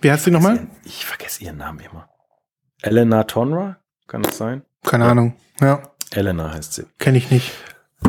[0.00, 0.66] Wie heißt die nochmal?
[0.84, 2.08] Ich vergesse ihren Namen immer.
[2.82, 3.78] Elena Tonra?
[4.06, 4.62] Kann das sein?
[4.84, 5.34] Keine Ahnung.
[5.60, 6.84] Ja, Elena heißt sie.
[6.98, 7.52] kenne ich nicht.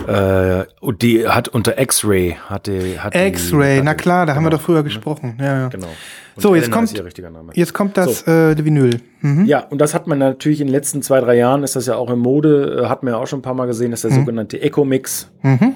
[0.08, 4.50] Äh, und die hat unter X-Ray hat die hat X-Ray, na klar, da haben wir
[4.50, 5.38] genau, doch früher gesprochen.
[5.40, 5.68] Ja, ja.
[5.70, 5.88] Genau.
[6.36, 7.56] Und So, jetzt Elena kommt-.
[7.56, 9.00] Jetzt kommt das äh, Vinyl.
[9.22, 9.46] Mhm.
[9.46, 11.96] Ja, und das hat man natürlich in den letzten zwei, drei Jahren, ist das ja
[11.96, 14.12] auch in Mode, äh, hat man ja auch schon ein paar Mal gesehen, ist der
[14.12, 15.32] sogenannte Eco-Mix.
[15.44, 15.76] Mhm.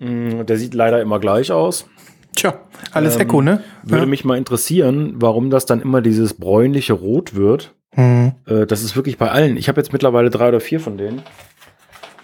[0.00, 1.86] Mm, Der sieht leider immer gleich aus.
[2.34, 2.54] Tja,
[2.92, 3.62] alles Ähm, Echo, ne?
[3.84, 4.08] Würde ja.
[4.08, 7.74] mich mal interessieren, warum das dann immer dieses bräunliche Rot wird.
[7.96, 8.32] Mhm.
[8.46, 9.56] Äh, das ist wirklich bei allen.
[9.56, 11.22] Ich habe jetzt mittlerweile drei oder vier von denen.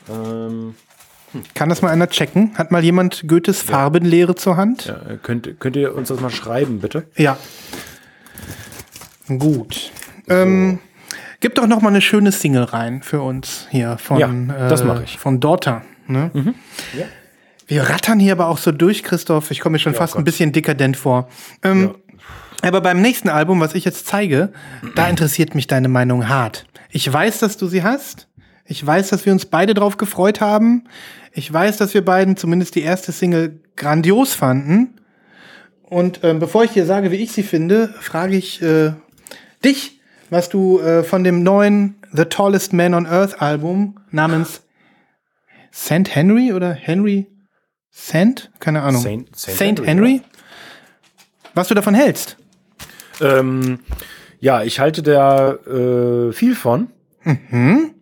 [0.09, 0.75] Ähm,
[1.55, 2.53] Kann das mal einer checken?
[2.57, 4.87] Hat mal jemand Goethes Farbenlehre zur Hand?
[4.87, 7.05] ja, äh, könnt, könnt ihr uns das mal schreiben, bitte?
[7.17, 7.37] Ja.
[9.29, 9.91] Gut.
[10.29, 10.79] Ähm,
[11.41, 14.85] gib doch noch mal eine schöne Single rein für uns hier von, Ja, das äh,
[14.85, 15.19] mach ich.
[15.19, 15.83] von Daughter.
[16.07, 16.31] Ne?
[16.97, 17.07] Ja.
[17.67, 19.51] Wir rattern hier aber auch so durch, Christoph.
[19.51, 20.27] Ich komme mir schon fast ein Gott.
[20.27, 21.29] bisschen dekadent vor.
[21.65, 21.97] Ähm,
[22.63, 24.53] Aber beim nächsten Album, was ich jetzt zeige,
[24.95, 26.67] da interessiert mich deine Meinung hart.
[26.91, 28.29] Ich weiß, dass du sie hast.
[28.65, 30.85] Ich weiß, dass wir uns beide drauf gefreut haben.
[31.33, 34.95] Ich weiß, dass wir beiden zumindest die erste Single grandios fanden.
[35.83, 38.93] Und ähm, bevor ich dir sage, wie ich sie finde, frage ich äh,
[39.65, 44.63] dich, was du äh, von dem neuen The Tallest Man on Earth Album namens
[45.73, 46.15] St.
[46.15, 47.27] Henry oder Henry
[47.91, 48.51] Saint?
[48.59, 49.03] Keine Ahnung.
[49.47, 50.23] Henry, Henry?
[51.55, 52.37] Was du davon hältst?
[53.21, 53.81] Ähm,
[54.41, 56.89] ja, ich halte da äh, viel von
[57.25, 57.95] Mhm.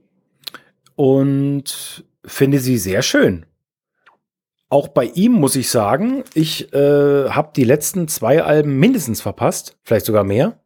[0.97, 3.47] und finde sie sehr schön.
[4.69, 9.77] Auch bei ihm muss ich sagen, ich äh, habe die letzten zwei Alben mindestens verpasst,
[9.85, 10.59] vielleicht sogar mehr.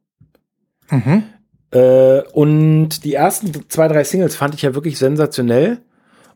[0.90, 1.24] Mhm.
[1.70, 5.82] Äh, und die ersten zwei, drei Singles fand ich ja wirklich sensationell.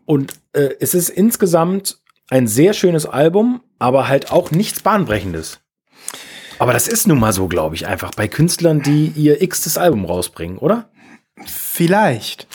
[0.04, 1.98] Und äh, es ist insgesamt
[2.28, 5.61] ein sehr schönes Album, aber halt auch nichts Bahnbrechendes.
[6.62, 10.04] Aber das ist nun mal so, glaube ich, einfach bei Künstlern, die ihr x-tes Album
[10.04, 10.88] rausbringen, oder?
[11.44, 12.46] Vielleicht.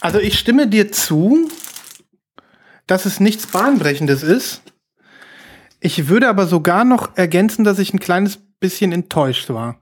[0.00, 1.50] Also ich stimme dir zu,
[2.86, 4.62] dass es nichts Bahnbrechendes ist.
[5.78, 9.76] Ich würde aber sogar noch ergänzen, dass ich ein kleines bisschen enttäuscht war.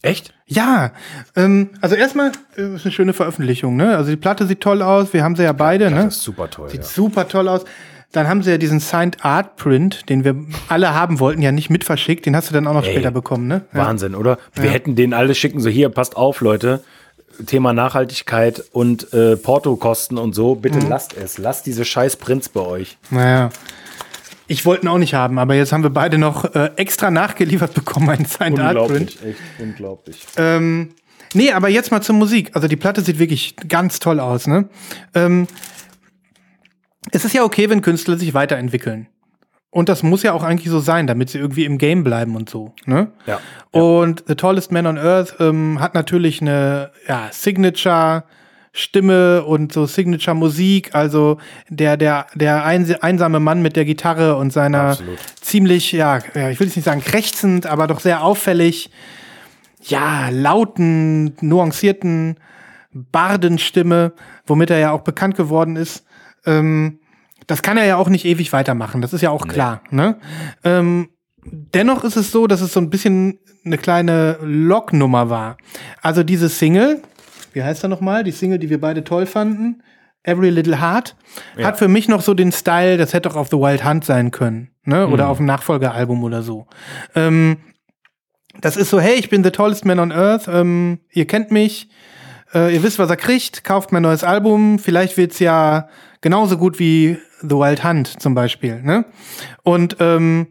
[0.00, 0.32] Echt?
[0.46, 0.92] Ja,
[1.36, 3.98] ähm, also erstmal äh, ist eine schöne Veröffentlichung, ne?
[3.98, 6.04] Also die Platte sieht toll aus, wir haben sie ja beide, ne?
[6.04, 6.70] Das ist super toll.
[6.70, 6.86] Sieht Ja.
[6.86, 7.66] super toll aus.
[8.12, 10.36] Dann haben sie ja diesen Signed Art Print, den wir
[10.68, 12.26] alle haben wollten, ja nicht mit verschickt.
[12.26, 13.62] Den hast du dann auch noch Ey, später bekommen, ne?
[13.72, 13.86] Ja.
[13.86, 14.38] Wahnsinn, oder?
[14.54, 16.82] Wir hätten denen alle schicken, so hier, passt auf, Leute.
[17.46, 20.88] Thema Nachhaltigkeit und äh, Portokosten und so, bitte Mhm.
[20.90, 21.38] lasst es.
[21.38, 22.98] Lasst diese scheiß Prints bei euch.
[23.10, 23.48] Naja.
[24.48, 27.72] Ich wollte ihn auch nicht haben, aber jetzt haben wir beide noch äh, extra nachgeliefert
[27.72, 29.16] bekommen, einen Signed Art Print.
[29.24, 30.18] echt unglaublich.
[30.36, 30.90] Ähm,
[31.32, 32.50] nee, aber jetzt mal zur Musik.
[32.52, 34.68] Also die Platte sieht wirklich ganz toll aus, ne?
[35.14, 35.46] Ähm,
[37.12, 39.06] es ist ja okay, wenn Künstler sich weiterentwickeln.
[39.70, 42.50] Und das muss ja auch eigentlich so sein, damit sie irgendwie im Game bleiben und
[42.50, 43.10] so, ne?
[43.26, 43.40] Ja.
[43.70, 48.24] Und The Tallest Man on Earth ähm, hat natürlich eine ja, Signature
[48.74, 54.36] Stimme und so Signature Musik, also der der der eins- einsame Mann mit der Gitarre
[54.36, 55.18] und seiner Absolut.
[55.40, 58.90] ziemlich ja, ja, ich will jetzt nicht sagen krächzend, aber doch sehr auffällig
[59.82, 62.36] ja, lauten, nuancierten
[62.92, 64.12] Bardenstimme,
[64.46, 66.04] womit er ja auch bekannt geworden ist.
[66.46, 66.98] Ähm,
[67.52, 69.82] das kann er ja auch nicht ewig weitermachen, das ist ja auch klar.
[69.90, 70.16] Ne?
[70.64, 71.10] Ähm,
[71.44, 75.58] dennoch ist es so, dass es so ein bisschen eine kleine Locknummer war.
[76.00, 77.02] Also diese Single,
[77.52, 78.24] wie heißt er nochmal?
[78.24, 79.82] Die Single, die wir beide toll fanden.
[80.22, 81.14] Every Little Heart
[81.58, 81.66] Ja.
[81.66, 84.30] hat für mich noch so den Style, das hätte auch auf The Wild Hunt sein
[84.30, 85.06] können, ne?
[85.08, 86.66] Oder auf dem Nachfolgealbum oder so.
[87.14, 87.58] Ähm,
[88.62, 91.88] das ist so, hey, ich bin the tallest man on earth, ähm, ihr kennt mich,
[92.54, 95.88] äh, ihr wisst, was er kriegt, kauft mein neues Album, vielleicht wird's ja
[96.20, 99.04] genauso gut wie The Wild Hunt zum Beispiel, ne?
[99.62, 100.48] Und ähm,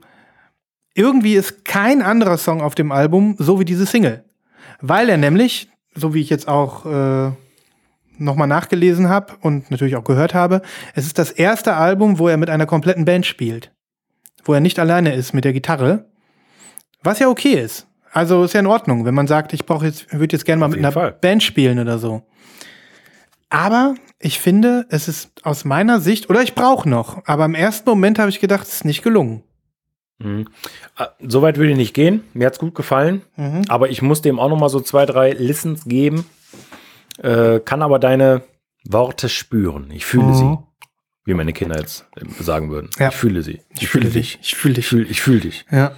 [0.93, 4.25] irgendwie ist kein anderer Song auf dem Album so wie diese Single.
[4.82, 7.32] Weil er nämlich, so wie ich jetzt auch äh,
[8.17, 10.62] nochmal nachgelesen habe und natürlich auch gehört habe,
[10.93, 13.71] es ist das erste Album, wo er mit einer kompletten Band spielt.
[14.43, 16.06] Wo er nicht alleine ist mit der Gitarre.
[17.04, 17.88] Was ja okay ist.
[18.12, 20.67] Also ist ja in Ordnung, wenn man sagt, ich brauche jetzt, würde jetzt gerne mal
[20.67, 21.13] mit einer Fall.
[21.13, 22.23] Band spielen oder so.
[23.49, 27.89] Aber ich finde, es ist aus meiner Sicht, oder ich brauche noch, aber im ersten
[27.89, 29.43] Moment habe ich gedacht, es ist nicht gelungen.
[30.19, 30.47] Mhm.
[30.97, 32.23] Äh, Soweit würde ich nicht gehen.
[32.34, 33.21] Mir hat's gut gefallen.
[33.38, 33.63] Mhm.
[33.69, 36.25] Aber ich muss dem auch noch mal so zwei, drei Listens geben.
[37.17, 38.43] Äh, kann aber deine
[38.88, 39.89] Worte spüren.
[39.91, 40.34] Ich fühle Mhm.
[40.36, 40.57] sie.
[41.25, 42.89] Wie meine Kinder jetzt äh, sagen würden.
[42.99, 43.10] Ja.
[43.10, 43.62] Ich fühle sie.
[43.79, 44.39] Ich fühle dich.
[44.41, 44.88] Ich fühle Ich dich.
[44.89, 45.65] fühle ich fühl dich.
[45.71, 45.91] Ja.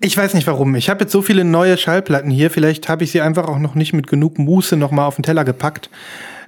[0.00, 0.74] Ich weiß nicht warum.
[0.76, 2.50] Ich habe jetzt so viele neue Schallplatten hier.
[2.50, 5.22] Vielleicht habe ich sie einfach auch noch nicht mit genug Muße noch mal auf den
[5.24, 5.90] Teller gepackt.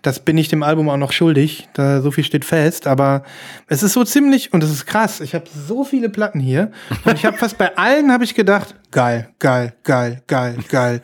[0.02, 1.68] Das bin ich dem Album auch noch schuldig.
[1.74, 2.86] Da so viel steht fest.
[2.86, 3.22] Aber
[3.68, 5.20] es ist so ziemlich und es ist krass.
[5.20, 6.72] Ich habe so viele Platten hier
[7.04, 11.02] und ich habe fast bei allen habe ich gedacht, geil, geil, geil, geil, geil.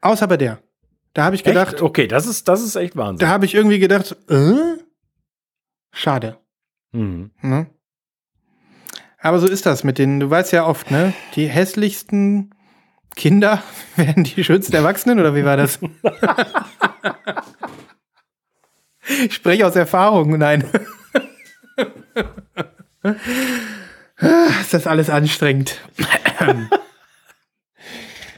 [0.00, 0.58] Außer bei der.
[1.14, 1.82] Da habe ich gedacht, Echt?
[1.82, 3.24] Okay, das ist, das ist echt Wahnsinn.
[3.24, 4.54] da habe ich irgendwie gedacht, äh?
[5.92, 6.38] schade.
[6.90, 7.30] Mhm.
[7.40, 7.68] Ne?
[9.20, 11.14] Aber so ist das mit den, du weißt ja oft, ne?
[11.36, 12.50] Die hässlichsten
[13.14, 13.62] Kinder
[13.96, 15.78] werden die schönsten Erwachsenen, oder wie war das?
[19.24, 20.64] ich spreche aus Erfahrung, nein.
[24.60, 25.80] ist das alles anstrengend.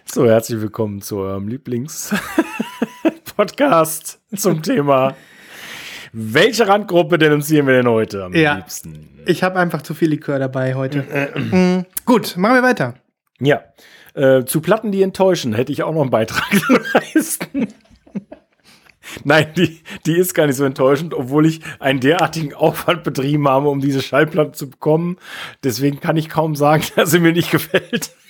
[0.05, 5.15] So, herzlich willkommen zu eurem Lieblings-Podcast zum Thema
[6.19, 8.55] welche Randgruppe denunzieren wir denn heute am Ja.
[8.55, 9.21] liebsten?
[9.27, 11.05] Ich habe einfach zu viel Likör dabei heute.
[11.35, 11.85] Mhm.
[12.07, 12.95] Gut, machen wir weiter.
[13.39, 13.61] Ja,
[14.15, 17.69] äh, zu Platten, die enttäuschen, hätte ich auch noch einen Beitrag zu leisten.
[19.25, 23.69] Nein, die, die ist gar nicht so enttäuschend, obwohl ich einen derartigen Aufwand betrieben habe,
[23.69, 25.17] um diese Schallplatte zu bekommen.
[25.65, 28.11] Deswegen kann ich kaum sagen, dass sie mir nicht gefällt.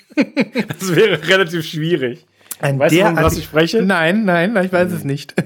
[0.79, 2.27] Das wäre relativ schwierig.
[2.61, 3.83] Ein Weißt du, von was derartig- ich spreche?
[3.83, 5.35] Nein, nein, ich weiß es nicht.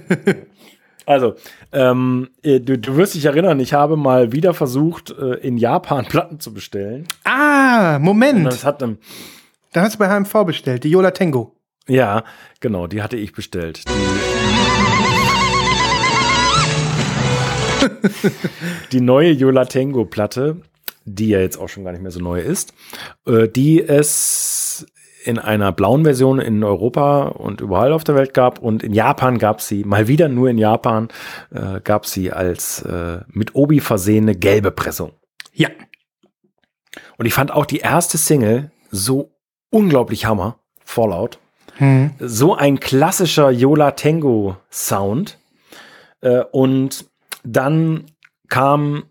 [1.06, 1.34] Also,
[1.72, 6.04] ähm, äh, du, du wirst dich erinnern, ich habe mal wieder versucht, äh, in Japan
[6.04, 7.08] Platten zu bestellen.
[7.24, 8.46] ah, Moment.
[8.46, 8.98] das hat ähm,
[9.72, 11.56] Da hast du bei HMV bestellt, die Yola Tango.
[11.88, 12.22] Ja,
[12.60, 13.88] genau, die hatte ich bestellt.
[13.88, 13.92] Die,
[18.92, 20.60] die neue Yola Tango Platte,
[21.04, 22.74] die ja jetzt auch schon gar nicht mehr so neu ist,
[23.26, 24.86] äh, die es
[25.24, 29.38] in einer blauen Version in Europa und überall auf der Welt gab und in Japan
[29.38, 31.08] gab sie, mal wieder nur in Japan,
[31.50, 35.12] äh, gab sie als äh, mit Obi versehene gelbe Pressung.
[35.52, 35.68] Ja.
[37.18, 39.30] Und ich fand auch die erste Single so
[39.70, 41.38] unglaublich Hammer, Fallout
[41.80, 42.10] Hm.
[42.18, 45.38] so ein klassischer Yola Tango Sound.
[46.20, 47.06] Äh, und
[47.44, 48.04] dann
[48.48, 49.04] kam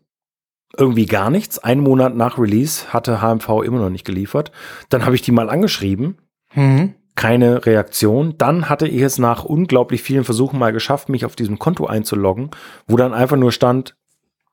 [0.78, 1.60] irgendwie gar nichts.
[1.60, 4.52] Einen Monat nach Release hatte HMV immer noch nicht geliefert.
[4.90, 6.18] Dann habe ich die mal angeschrieben.
[6.50, 6.94] Hm.
[7.16, 8.38] Keine Reaktion.
[8.38, 12.52] Dann hatte ich es nach unglaublich vielen Versuchen mal geschafft, mich auf diesem Konto einzuloggen,
[12.88, 13.96] wo dann einfach nur stand,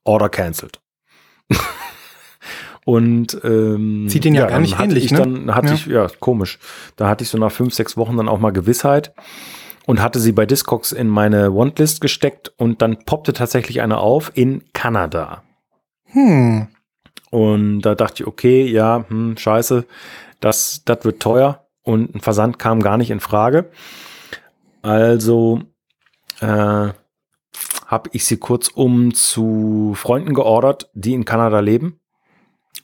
[0.05, 0.81] Order cancelled.
[2.85, 5.19] Und ähm, Sieht den ja gar dann nicht ähnlich, ich ne?
[5.19, 5.75] Dann hatte Ja.
[5.75, 6.59] ich, ja, komisch.
[6.95, 9.13] Da hatte ich so nach fünf, sechs Wochen dann auch mal Gewissheit
[9.87, 14.33] und hatte sie bei Discogs in meine Wantlist gesteckt und dann poppte tatsächlich eine auf
[14.35, 15.43] in Kanada.
[16.07, 16.69] Hm.
[17.31, 19.87] Und da dachte ich, okay, ja, hm, scheiße,
[20.41, 23.71] das, das wird teuer und ein Versand kam gar nicht in Frage.
[24.83, 25.61] Also
[26.41, 26.47] äh,
[27.87, 32.01] habe ich sie kurzum zu Freunden geordert, die in Kanada leben.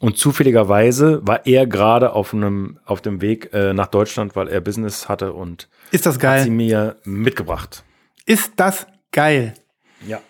[0.02, 4.60] Und zufälligerweise war er gerade auf einem auf dem Weg äh, nach Deutschland, weil er
[4.60, 6.50] Business hatte und Ist das hat sie geil?
[6.50, 7.84] mir mitgebracht.
[8.26, 9.54] Ist das geil?
[10.04, 10.20] Ja.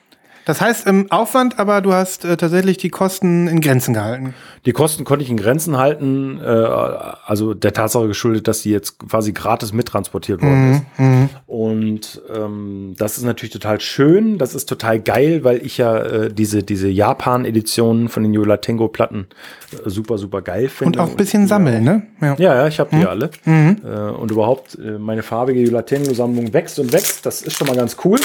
[0.44, 4.34] Das heißt, im Aufwand, aber du hast äh, tatsächlich die Kosten in Grenzen gehalten.
[4.66, 8.98] Die Kosten konnte ich in Grenzen halten, äh, also der Tatsache geschuldet, dass sie jetzt
[8.98, 10.98] quasi gratis mittransportiert worden ist.
[10.98, 11.28] Mhm.
[11.46, 16.32] Und ähm, das ist natürlich total schön, das ist total geil, weil ich ja äh,
[16.32, 19.26] diese, diese Japan-Editionen von den Yola Tango Platten
[19.72, 20.98] äh, super, super geil finde.
[20.98, 22.02] Und auch ein bisschen sammeln, ne?
[22.20, 22.36] Ja.
[22.38, 23.30] Ja, ja, ich habe die alle.
[23.46, 27.26] Äh, und überhaupt, äh, meine farbige Yola Tango Sammlung wächst und wächst.
[27.26, 28.18] Das ist schon mal ganz cool.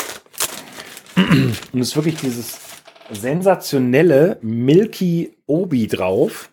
[1.17, 2.60] Und es ist wirklich dieses
[3.12, 6.49] sensationelle Milky Obi drauf.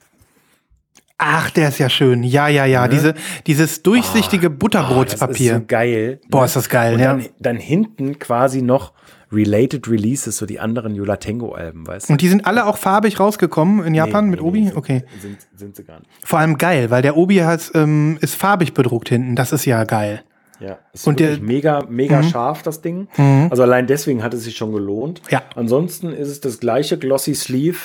[1.18, 2.22] Ach, der ist ja schön.
[2.24, 2.88] Ja, ja, ja.
[2.88, 3.14] Diese,
[3.46, 5.54] dieses durchsichtige Oh, das ist Butterbrotspapier.
[5.56, 6.20] so geil.
[6.28, 7.12] Boah, ist das geil, Und ja.
[7.14, 8.92] dann, dann hinten quasi noch
[9.32, 12.12] Related Releases, so die anderen Yola Tango Alben, weißt du?
[12.12, 14.60] Und die sind alle auch farbig rausgekommen in Japan Nee, mit nee, Obi?
[14.60, 15.04] nee, sind, Okay.
[15.20, 16.10] Sind, sind sie gar nicht.
[16.24, 19.34] Vor allem geil, weil der Obi hat, ähm, ist farbig bedruckt hinten.
[19.34, 20.22] Das ist ja geil.
[20.60, 21.46] Ja, ist Und der- Mhm.
[21.46, 23.08] mega, mega scharf, das Ding.
[23.50, 25.20] Also allein deswegen hat es sich schon gelohnt.
[25.30, 25.42] Ja.
[25.56, 27.78] Ansonsten ist es das gleiche Glossy Sleeve.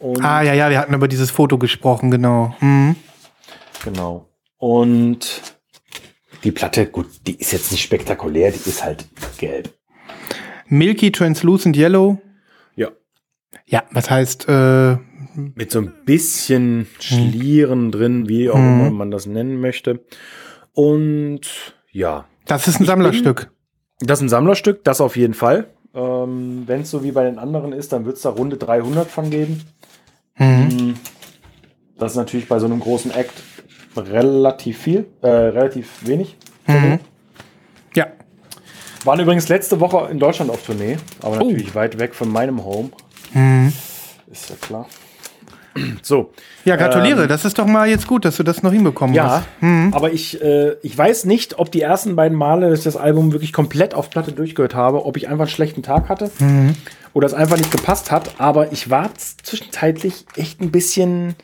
[0.00, 2.54] Und Ah, ja, ja, wir hatten über dieses Foto gesprochen, genau.
[2.60, 2.96] Mhm.
[3.84, 4.28] genau.
[4.58, 5.42] Und
[6.44, 9.06] die Platte, gut, die ist jetzt nicht spektakulär, die ist halt
[9.38, 9.70] gelb.
[10.66, 12.20] Milky Translucent Yellow.
[12.76, 12.88] Ja.
[13.66, 14.96] Ja, was heißt, äh,
[15.34, 20.04] Mit so ein bisschen Schlieren drin, wie auch immer man das nennen möchte.
[20.78, 21.40] Und
[21.90, 23.50] ja, das ist ein Sammlerstück.
[23.98, 25.66] Das ist ein Sammlerstück, das auf jeden Fall.
[25.92, 29.10] Ähm, Wenn es so wie bei den anderen ist, dann wird es da runde 300
[29.10, 29.62] von geben.
[30.36, 30.94] Mhm.
[31.98, 33.32] Das ist natürlich bei so einem großen Act
[33.96, 36.36] relativ viel, äh, relativ wenig.
[36.68, 37.00] Mhm.
[37.96, 38.06] Ja.
[39.02, 41.44] Waren übrigens letzte Woche in Deutschland auf Tournee, aber Oh.
[41.46, 42.90] natürlich weit weg von meinem Home.
[43.34, 43.72] Mhm.
[44.30, 44.86] Ist ja klar.
[46.02, 46.32] So.
[46.64, 47.22] Ja, gratuliere.
[47.22, 49.94] Ähm, das ist doch mal jetzt gut, dass du das noch hinbekommen Ja, hast.
[49.94, 53.32] aber ich, äh, ich weiß nicht, ob die ersten beiden Male, dass ich das Album
[53.32, 56.30] wirklich komplett auf Platte durchgehört habe, ob ich einfach einen schlechten Tag hatte
[57.14, 58.32] oder es einfach nicht gepasst hat.
[58.38, 61.34] Aber ich war zwischenzeitlich echt ein bisschen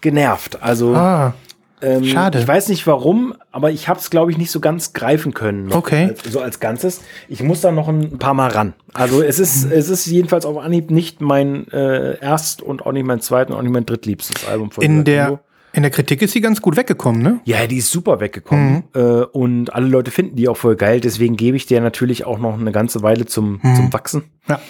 [0.00, 0.62] genervt.
[0.62, 1.34] Also Ah.
[1.82, 2.38] Ähm, Schade.
[2.38, 5.72] Ich weiß nicht warum, aber ich habe es, glaube ich, nicht so ganz greifen können.
[5.72, 6.06] Okay.
[6.06, 7.02] Als, so als Ganzes.
[7.28, 8.74] Ich muss da noch ein paar Mal ran.
[8.94, 13.06] Also es ist, es ist jedenfalls auf Anhieb nicht mein äh, erst und auch nicht
[13.06, 15.40] mein zweit und auch nicht mein drittliebstes Album von In der, Widow.
[15.74, 17.40] in der Kritik ist sie ganz gut weggekommen, ne?
[17.44, 18.84] Ja, die ist super weggekommen.
[18.94, 21.00] Äh, und alle Leute finden die auch voll geil.
[21.00, 24.24] Deswegen gebe ich der natürlich auch noch eine ganze Weile zum, zum Wachsen.
[24.48, 24.60] Ja.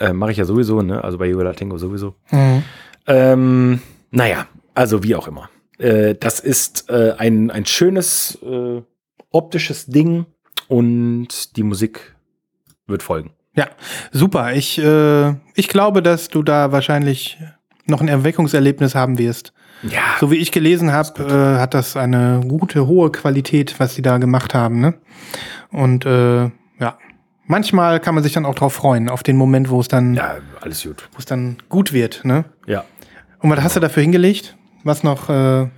[0.00, 1.04] Äh, Mache ich ja sowieso, ne?
[1.04, 2.14] Also bei Yoga Tango sowieso.
[2.30, 2.62] Mhm.
[3.06, 5.50] Ähm, naja, also wie auch immer.
[5.78, 8.82] Äh, das ist äh, ein, ein schönes äh,
[9.30, 10.26] optisches Ding
[10.68, 12.16] und die Musik
[12.86, 13.32] wird folgen.
[13.54, 13.68] Ja,
[14.12, 14.52] super.
[14.54, 17.38] Ich, äh, ich glaube, dass du da wahrscheinlich
[17.86, 19.52] noch ein Erweckungserlebnis haben wirst.
[19.82, 24.02] Ja, So wie ich gelesen habe, äh, hat das eine gute, hohe Qualität, was sie
[24.02, 24.80] da gemacht haben.
[24.80, 24.94] Ne?
[25.70, 26.44] Und äh,
[26.78, 26.98] ja,
[27.44, 30.36] manchmal kann man sich dann auch drauf freuen, auf den Moment, wo es dann, ja,
[30.60, 31.08] alles gut.
[31.12, 32.24] wo es dann gut wird.
[32.24, 32.46] Ne?
[32.66, 32.84] Ja.
[33.40, 34.56] Und was hast du dafür hingelegt?
[34.86, 35.68] Was noch, äh,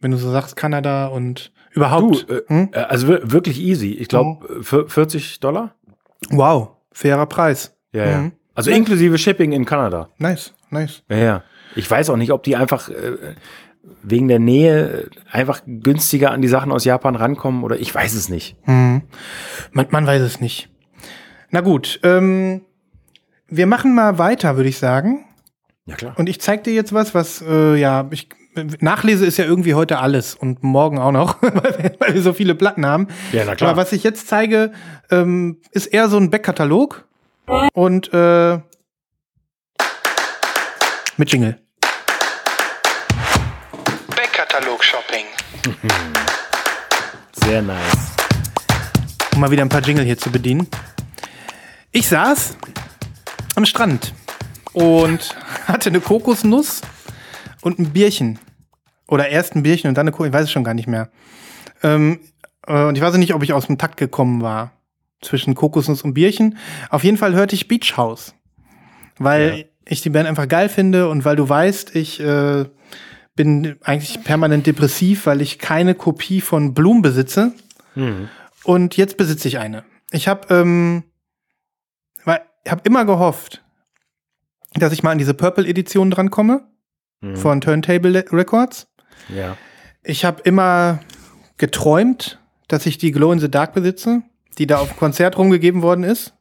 [0.00, 2.30] wenn du so sagst, Kanada und Du, überhaupt?
[2.30, 2.68] äh, hm?
[2.72, 3.90] äh, also wir- wirklich easy.
[3.92, 5.74] Ich glaube, 40 Dollar?
[6.30, 7.76] Wow, fairer Preis.
[7.92, 8.18] Ja, ja.
[8.18, 8.32] Mhm.
[8.54, 10.08] Also inklusive Shipping in Kanada.
[10.18, 11.02] Nice, nice.
[11.10, 11.42] Ja, ja.
[11.74, 13.34] Ich weiß auch nicht, ob die einfach äh,
[14.02, 18.28] wegen der Nähe einfach günstiger an die Sachen aus Japan rankommen oder ich weiß es
[18.28, 18.56] nicht.
[18.62, 19.02] Hm.
[19.72, 20.70] Man, man weiß es nicht.
[21.50, 22.62] Na gut, ähm,
[23.48, 25.24] wir machen mal weiter, würde ich sagen.
[25.86, 26.14] Ja, klar.
[26.18, 28.28] Und ich zeig dir jetzt was, was, äh, ja, ich,
[28.80, 32.84] Nachlese ist ja irgendwie heute alles und morgen auch noch, weil wir, so viele Platten
[32.84, 33.06] haben.
[33.32, 33.70] Ja, na klar.
[33.70, 34.72] Aber was ich jetzt zeige,
[35.10, 37.06] ähm, ist eher so ein Backkatalog
[37.72, 38.58] und äh,
[41.16, 41.60] mit Jingle.
[44.16, 45.26] Backkatalog-Shopping.
[47.44, 48.12] Sehr nice.
[49.34, 50.66] um mal wieder ein paar Jingle hier zu bedienen.
[51.92, 52.56] Ich saß
[53.54, 54.12] am Strand
[54.76, 55.34] und
[55.66, 56.82] hatte eine Kokosnuss
[57.62, 58.38] und ein Bierchen.
[59.08, 61.08] Oder erst ein Bierchen und dann eine Kokosnuss, ich weiß es schon gar nicht mehr.
[61.82, 62.20] Ähm,
[62.66, 64.72] äh, und ich weiß nicht, ob ich aus dem Takt gekommen war
[65.22, 66.58] zwischen Kokosnuss und Bierchen.
[66.90, 68.34] Auf jeden Fall hörte ich Beach House,
[69.18, 69.64] weil Ja.
[69.86, 72.66] ich die Band einfach geil finde und weil du weißt, ich äh,
[73.34, 77.52] bin eigentlich permanent depressiv, weil ich keine Kopie von Bloom besitze.
[77.94, 78.28] Mhm.
[78.64, 79.84] Und jetzt besitze ich eine.
[80.10, 81.04] Ich habe ähm,
[82.26, 83.62] habe immer gehofft,
[84.78, 86.66] dass ich mal an diese Purple Edition drankomme
[87.22, 87.36] Mhm.
[87.36, 88.88] von Turntable Records.
[89.34, 89.56] Ja.
[90.02, 91.00] Ich habe immer
[91.56, 94.22] geträumt, dass ich die Glow in the Dark besitze,
[94.58, 96.34] die da auf dem Konzert rumgegeben worden ist.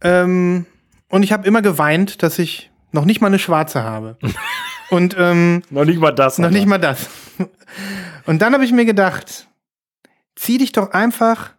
[0.00, 0.66] Ähm,
[1.10, 4.16] und ich habe immer geweint, dass ich noch nicht mal eine schwarze habe.
[4.90, 6.38] und ähm, Noch nicht mal das.
[6.38, 6.56] noch Alter.
[6.56, 7.08] nicht mal das.
[8.26, 9.46] Und dann habe ich mir gedacht,
[10.36, 11.50] zieh dich doch einfach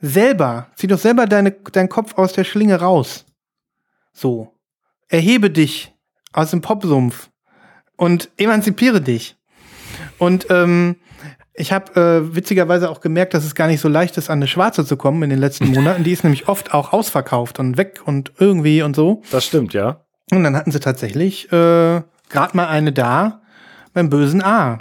[0.00, 3.24] selber, zieh doch selber deine, deinen Kopf aus der Schlinge raus.
[4.12, 4.52] So.
[5.08, 5.94] Erhebe dich
[6.32, 7.30] aus dem Popsumpf
[7.96, 9.36] und emanzipiere dich.
[10.18, 10.96] Und ähm,
[11.54, 11.98] ich habe
[12.30, 14.96] äh, witzigerweise auch gemerkt, dass es gar nicht so leicht ist, an eine schwarze zu
[14.96, 16.04] kommen in den letzten Monaten.
[16.04, 19.22] Die ist nämlich oft auch ausverkauft und weg und irgendwie und so.
[19.30, 20.04] Das stimmt, ja.
[20.30, 23.40] Und dann hatten sie tatsächlich äh, gerade mal eine da
[23.94, 24.78] beim bösen A.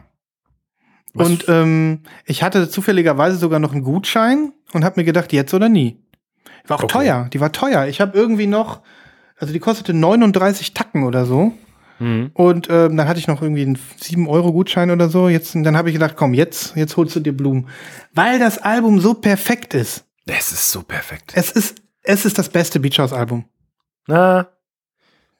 [1.13, 5.53] Was- Und ähm, ich hatte zufälligerweise sogar noch einen Gutschein und habe mir gedacht, jetzt
[5.53, 6.03] oder nie.
[6.67, 6.93] War auch Okay.
[6.93, 7.85] teuer, die war teuer.
[7.87, 8.81] Ich habe irgendwie noch,
[9.37, 11.53] also die kostete 39 Tacken oder so.
[11.99, 12.29] Mhm.
[12.33, 15.29] Und ähm, dann hatte ich noch irgendwie einen 7-Euro-Gutschein oder so.
[15.29, 17.67] Jetzt, dann habe ich gedacht, komm, jetzt, jetzt holst du dir Blumen.
[18.13, 20.05] Weil das Album so perfekt ist.
[20.27, 21.31] Es ist so perfekt.
[21.35, 23.45] Es ist, es ist das beste Beach House-Album.
[24.07, 24.47] Na,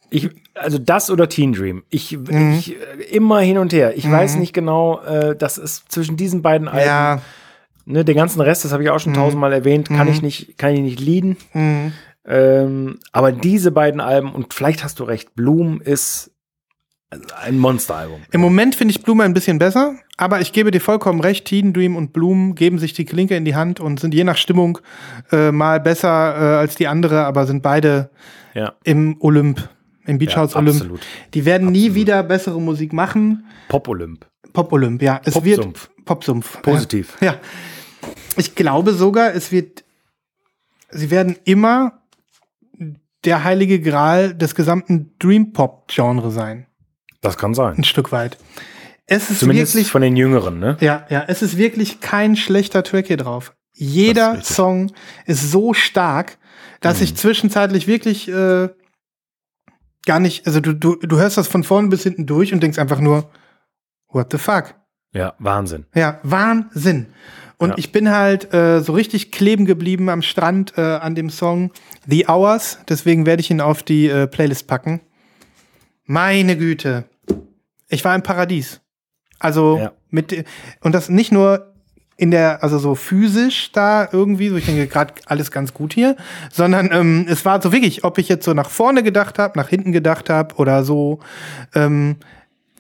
[0.10, 1.84] ich, also das oder Teen Dream.
[1.90, 2.54] Ich, Mhm.
[2.58, 3.96] ich äh, immer hin und her.
[3.98, 4.12] Ich Mhm.
[4.14, 6.88] weiß nicht genau, äh, das ist zwischen diesen beiden Alben.
[6.88, 7.22] Ja.
[7.86, 9.18] Ne, den ganzen Rest, das habe ich auch schon Mhm.
[9.18, 10.14] tausendmal erwähnt, kann Mhm.
[10.14, 11.38] ich nicht, kann ich nicht leaden.
[12.28, 16.32] Ähm, aber diese beiden Alben, und vielleicht hast du recht, Bloom ist
[17.42, 18.20] ein Monsteralbum.
[18.32, 21.72] Im Moment finde ich Blume ein bisschen besser, aber ich gebe dir vollkommen recht, Teen
[21.72, 24.80] Dream und Bloom geben sich die Klinke in die Hand und sind je nach Stimmung
[25.32, 28.10] äh, mal besser äh, als die andere, aber sind beide
[28.54, 29.70] Ja, im Olymp,
[30.06, 30.76] im Beach ja House Olymp.
[30.82, 31.00] absolut.
[31.34, 31.96] Die werden nie Absolut.
[31.96, 33.46] wieder bessere Musik machen.
[33.70, 34.26] Pop-Olymp.
[34.52, 35.22] Pop Olymp, ja.
[35.24, 35.90] Es wird Popsumpf.
[36.04, 36.62] Popsumpf.
[36.62, 37.16] Positiv.
[37.22, 37.34] Ja.
[37.34, 37.40] ja.
[38.38, 39.84] Ich glaube sogar, es wird,
[40.90, 42.02] sie werden immer
[43.28, 46.66] der heilige Gral des gesamten Dream Pop Genre sein.
[47.22, 47.76] Das kann sein.
[47.78, 48.38] Ein Stück weit.
[49.06, 50.78] Es ist Zumindest wirklich von den Jüngeren, ne?
[50.82, 53.54] Ja, ja, es ist wirklich kein schlechter Track hier drauf.
[53.74, 54.48] Jeder ist.
[54.54, 54.92] Song
[55.26, 56.38] ist so stark,
[56.82, 57.04] dass Mhm.
[57.04, 58.70] ich zwischenzeitlich wirklich äh,
[60.06, 62.80] gar nicht, also du, du, du hörst das von vorn bis hinten durch und denkst
[62.80, 63.30] einfach nur,
[64.10, 64.76] what the fuck?
[65.14, 65.86] Ja, Wahnsinn.
[65.96, 67.08] Ja, Wahnsinn.
[67.60, 67.76] Und Ja.
[67.78, 71.72] ich bin halt äh, so richtig kleben geblieben am Strand äh, an dem Song
[72.08, 72.80] The Hours.
[72.88, 75.02] Deswegen werde ich ihn auf die äh, Playlist packen.
[76.06, 77.06] Meine Güte.
[77.90, 78.82] Ich war im Paradies.
[79.40, 79.92] Also Ja.
[80.10, 80.46] mit
[80.82, 81.74] und das nicht nur
[82.20, 86.16] in der, also so physisch da irgendwie, so ich denke gerade alles ganz gut hier,
[86.52, 89.70] sondern ähm, es war so wirklich, ob ich jetzt so nach vorne gedacht habe, nach
[89.70, 91.20] hinten gedacht habe oder so
[91.76, 92.16] ähm,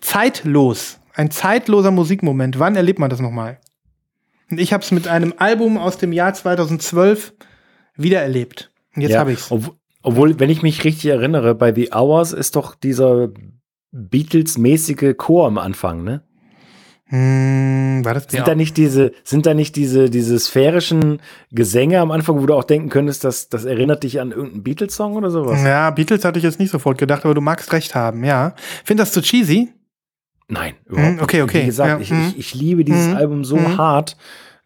[0.01, 2.57] zeitlos, ein zeitloser Musikmoment.
[2.59, 3.59] Wann erlebt man das nochmal?
[4.49, 7.33] Und ich habe es mit einem Album aus dem Jahr 2012
[7.95, 8.71] wiedererlebt.
[8.95, 9.19] Und jetzt ja.
[9.19, 9.51] habe ich's.
[9.51, 13.29] Ob, obwohl, wenn ich mich richtig erinnere, bei The Hours ist doch dieser
[13.91, 16.23] Beatles-mäßige Chor am Anfang, ne?
[17.09, 21.21] Hm, war das Sind da nicht diese, sind da nicht diese, diese sphärischen
[21.51, 25.15] Gesänge am Anfang, wo du auch denken könntest, dass das erinnert dich an irgendeinen Beatles-Song
[25.15, 25.63] oder sowas?
[25.63, 28.55] Ja, Beatles hatte ich jetzt nicht sofort gedacht, aber du magst recht haben, ja.
[28.83, 29.73] Find das zu cheesy?
[30.49, 31.43] Nein, überhaupt Hm, okay, nicht.
[31.43, 31.61] okay.
[31.61, 32.27] Wie gesagt, Ja, ich, hm.
[32.29, 33.15] ich, ich liebe dieses Hm.
[33.17, 33.77] Album so Hm.
[33.77, 34.15] hart.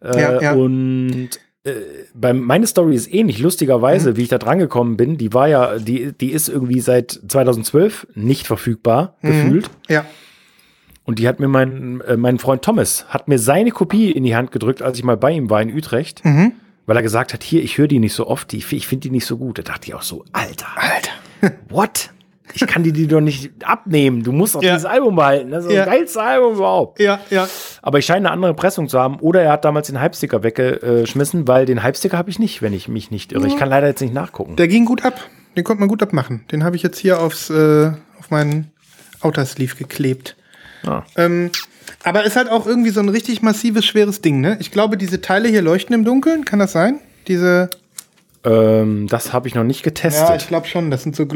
[0.00, 0.52] Äh, Ja, ja.
[0.54, 1.30] Und
[1.64, 1.72] äh,
[2.14, 4.16] bei, meine Story ist ähnlich, lustigerweise, Hm.
[4.16, 5.16] wie ich da dran gekommen bin.
[5.18, 9.70] Die war ja, die, die ist irgendwie seit 2012 nicht verfügbar, gefühlt.
[9.88, 10.04] Ja.
[11.04, 14.36] Und die hat mir mein, äh, mein Freund Thomas, hat mir seine Kopie in die
[14.36, 16.52] Hand gedrückt, als ich mal bei ihm war in Utrecht, Mhm.
[16.86, 19.10] weil er gesagt hat, hier, ich höre die nicht so oft, die, ich finde die
[19.10, 19.58] nicht so gut.
[19.58, 21.56] Da dachte ich auch so, Alter, Alter.
[21.68, 22.10] what?
[22.54, 24.22] Ich kann die, die doch nicht abnehmen.
[24.24, 24.72] Du musst auch Ja.
[24.72, 25.50] dieses Album behalten.
[25.52, 25.84] Das ist Ja.
[25.84, 27.00] das geilste Album überhaupt.
[27.00, 27.48] Ja, ja.
[27.82, 29.18] Aber ich scheine eine andere Pressung zu haben.
[29.20, 32.88] Oder er hat damals den Hype-Sticker weggeschmissen, weil den Hype-Sticker habe ich nicht, wenn ich
[32.88, 33.46] mich nicht irre.
[33.46, 34.56] Ich kann leider jetzt nicht nachgucken.
[34.56, 35.20] Der ging gut ab.
[35.56, 36.44] Den konnte man gut abmachen.
[36.50, 38.72] Den habe ich jetzt hier aufs, äh, auf meinen
[39.20, 40.36] Outer Sleeve geklebt.
[40.84, 41.02] Ah.
[41.16, 41.50] Ähm,
[42.04, 44.56] aber ist halt auch irgendwie so ein richtig massives, schweres Ding, ne?
[44.60, 46.44] Ich glaube, diese Teile hier leuchten im Dunkeln.
[46.44, 46.98] Kann das sein?
[47.28, 47.70] Diese.
[48.44, 50.40] Ähm, das habe ich noch nicht Ja, getestet.
[50.42, 50.90] ich glaube schon.
[50.90, 51.26] Das sind so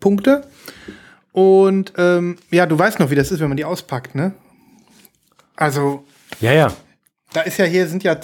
[0.00, 0.42] Glow-in-the-Dark-Punkte.
[1.32, 4.32] Und ähm, ja, du weißt noch, wie das ist, wenn man die auspackt, ne?
[5.54, 6.04] Also,
[6.40, 6.72] Ja, ja.
[7.32, 8.18] da ist ja hier, sind ja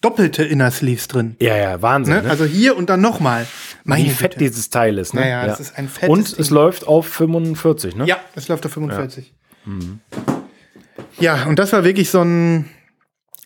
[0.00, 1.36] doppelte Inner Sleeves drin.
[1.40, 2.14] Ja, ja, Wahnsinn.
[2.16, 2.22] Ne?
[2.22, 2.30] Ne?
[2.30, 3.46] Also hier und dann nochmal.
[3.84, 5.14] Wie fett dieses Teil ist.
[5.14, 5.20] Ne?
[5.20, 6.54] Naja, das ist ein fettes Und es Ding.
[6.54, 8.06] läuft auf 45, ne?
[8.06, 9.32] Ja, es läuft auf 45.
[11.18, 12.68] Ja, und das war wirklich so ein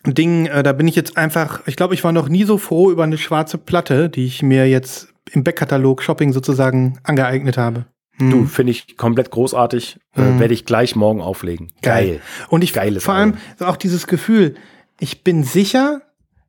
[0.05, 2.89] Ding, äh, da bin ich jetzt einfach, ich glaube, ich war noch nie so froh
[2.91, 7.85] über eine schwarze Platte, die ich mir jetzt im Backkatalog Shopping sozusagen angeeignet habe.
[8.19, 9.97] Du, finde ich komplett großartig.
[10.13, 11.71] Äh, Werde ich gleich morgen auflegen.
[11.81, 12.19] Geil.
[12.49, 14.55] Und ich Geiles vor allem auch dieses Gefühl,
[14.99, 16.01] ich bin sicher,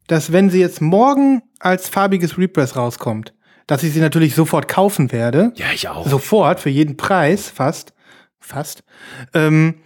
[0.09, 3.35] dass wenn sie jetzt morgen als farbiges Repress rauskommt,
[3.69, 5.53] dass ich sie natürlich sofort kaufen werde.
[5.55, 6.09] Ja, ich auch.
[6.09, 7.93] Sofort, für jeden Preis, fast.
[8.41, 8.83] Fast.
[9.33, 9.77] Ähm,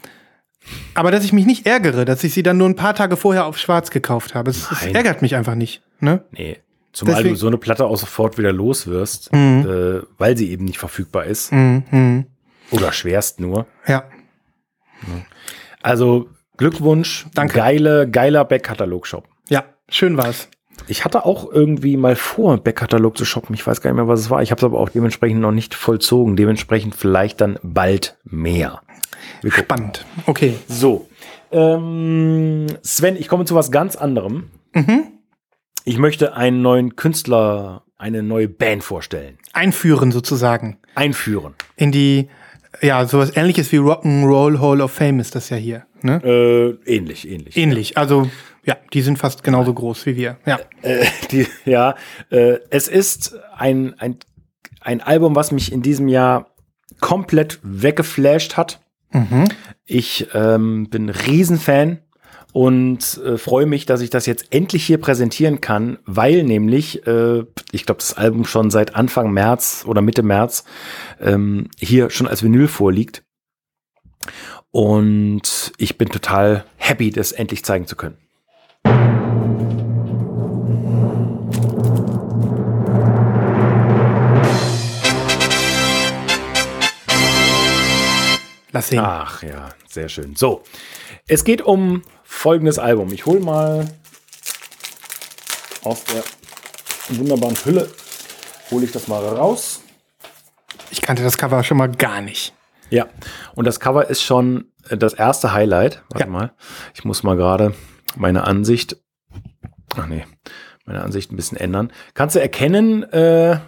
[0.94, 3.44] aber dass ich mich nicht ärgere, dass ich sie dann nur ein paar Tage vorher
[3.44, 4.50] auf schwarz gekauft habe.
[4.50, 5.82] Es, es ärgert mich einfach nicht.
[6.00, 6.24] Ne?
[6.30, 6.56] Nee.
[6.94, 9.66] Zumal Deswegen- du so eine Platte auch sofort wieder los wirst, Mhm.
[9.68, 11.52] äh, weil sie eben nicht verfügbar ist.
[11.52, 11.82] Mhm.
[11.90, 12.26] mhm.
[12.70, 13.66] Oder schwerst nur.
[13.86, 14.04] Ja.
[15.82, 17.26] Also Glückwunsch.
[17.34, 17.56] Danke.
[17.58, 19.28] Geile, geiler Backkatalog-Shop.
[19.48, 20.48] Ja, schön war's.
[20.86, 23.54] Ich hatte auch irgendwie mal vor, Backkatalog zu shoppen.
[23.54, 24.42] Ich weiß gar nicht mehr, was es war.
[24.42, 26.36] Ich habe es aber auch dementsprechend noch nicht vollzogen.
[26.36, 28.80] Dementsprechend vielleicht dann bald mehr.
[29.46, 30.04] Spannend.
[30.26, 30.54] Okay.
[30.68, 31.08] So.
[31.52, 34.50] Ähm, Sven, ich komme zu was ganz anderem.
[34.74, 35.04] Mhm.
[35.86, 39.36] Ich möchte einen neuen Künstler, eine neue Band vorstellen.
[39.52, 41.54] Einführen sozusagen Einführen.
[41.76, 42.30] in die,
[42.80, 45.84] ja, sowas ähnliches wie Rock'n'Roll Hall of Fame ist das ja hier.
[46.00, 46.22] Ne?
[46.24, 47.56] Äh, ähnlich, ähnlich.
[47.58, 47.98] Ähnlich.
[47.98, 48.30] Also,
[48.64, 50.38] ja, die sind fast genauso groß wie wir.
[50.46, 50.58] Ja.
[50.80, 51.96] Äh, die, ja,
[52.30, 54.16] äh, es ist ein, ein,
[54.80, 56.54] ein Album, was mich in diesem Jahr
[57.00, 58.80] komplett weggeflasht hat.
[59.12, 59.48] Mhm.
[59.84, 61.98] Ich ähm, bin Riesenfan
[62.54, 67.42] und äh, freue mich, dass ich das jetzt endlich hier präsentieren kann, weil nämlich, äh,
[67.72, 70.62] ich glaube, das Album schon seit Anfang März oder Mitte März
[71.20, 73.24] ähm, hier schon als Vinyl vorliegt.
[74.70, 78.18] Und ich bin total happy, das endlich zeigen zu können.
[88.70, 89.00] Lass sehen.
[89.00, 90.36] Ach ja, sehr schön.
[90.36, 90.62] So,
[91.26, 93.12] es geht um folgendes Album.
[93.12, 93.86] Ich hole mal
[95.84, 96.24] aus der
[97.18, 97.90] wunderbaren Hülle,
[98.70, 99.82] hole ich das mal raus.
[100.90, 102.54] Ich kannte das Cover schon mal gar nicht.
[102.90, 103.06] Ja,
[103.54, 106.02] und das Cover ist schon äh, das erste Highlight.
[106.10, 106.30] Warte Ja.
[106.30, 106.52] mal,
[106.94, 107.74] ich muss mal gerade
[108.16, 108.96] meine Ansicht,
[109.96, 110.24] ach nee,
[110.84, 111.92] meine Ansicht ein bisschen ändern.
[112.14, 113.58] Kannst du erkennen, äh,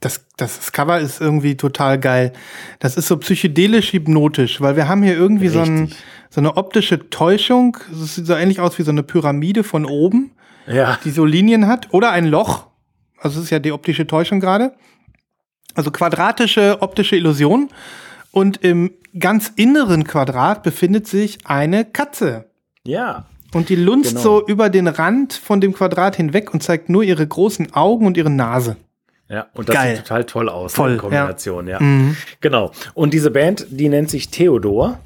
[0.00, 2.32] Das, das, Cover ist irgendwie total geil.
[2.78, 5.92] Das ist so psychedelisch hypnotisch, weil wir haben hier irgendwie so, ein,
[6.30, 7.76] so eine optische Täuschung.
[7.92, 10.32] Es sieht so ähnlich aus wie so eine Pyramide von oben,
[10.66, 11.92] ja, die so Linien hat.
[11.92, 12.66] Oder ein Loch.
[13.18, 14.72] Also es ist ja die optische Täuschung gerade.
[15.74, 17.68] Also quadratische optische Illusion.
[18.32, 22.46] Und im ganz inneren Quadrat befindet sich eine Katze.
[22.84, 24.22] ja, Und die lunzt Genau.
[24.22, 28.16] so über den Rand von dem Quadrat hinweg und zeigt nur ihre großen Augen und
[28.16, 28.76] ihre Nase.
[29.32, 29.96] Ja, und das Geil.
[29.96, 31.80] sieht total toll aus, Voll, in Kombination, ja.
[31.80, 32.16] Mhm.
[32.40, 32.70] Genau.
[32.94, 35.00] Und diese Band, die nennt sich Theodor.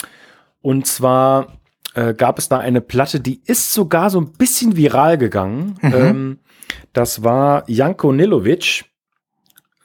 [0.62, 1.58] und zwar
[1.94, 5.78] äh, gab es da eine Platte, die ist sogar so ein bisschen viral gegangen.
[5.82, 6.38] Ähm,
[6.92, 8.84] das war Janko Nilovic.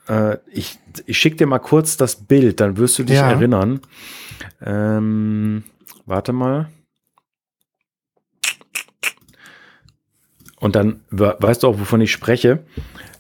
[0.07, 3.31] Äh, ich ich schicke dir mal kurz das Bild, dann wirst du dich Ja.
[3.31, 3.79] erinnern.
[4.61, 5.63] Ähm,
[6.05, 6.69] warte mal.
[10.59, 12.65] Und dann we- weißt du auch, wovon ich spreche.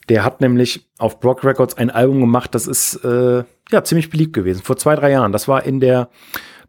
[0.09, 4.33] Der hat nämlich auf Brock Records ein Album gemacht, das ist äh, ja ziemlich beliebt
[4.33, 4.61] gewesen.
[4.61, 5.31] Vor zwei, drei Jahren.
[5.31, 6.09] Das war in der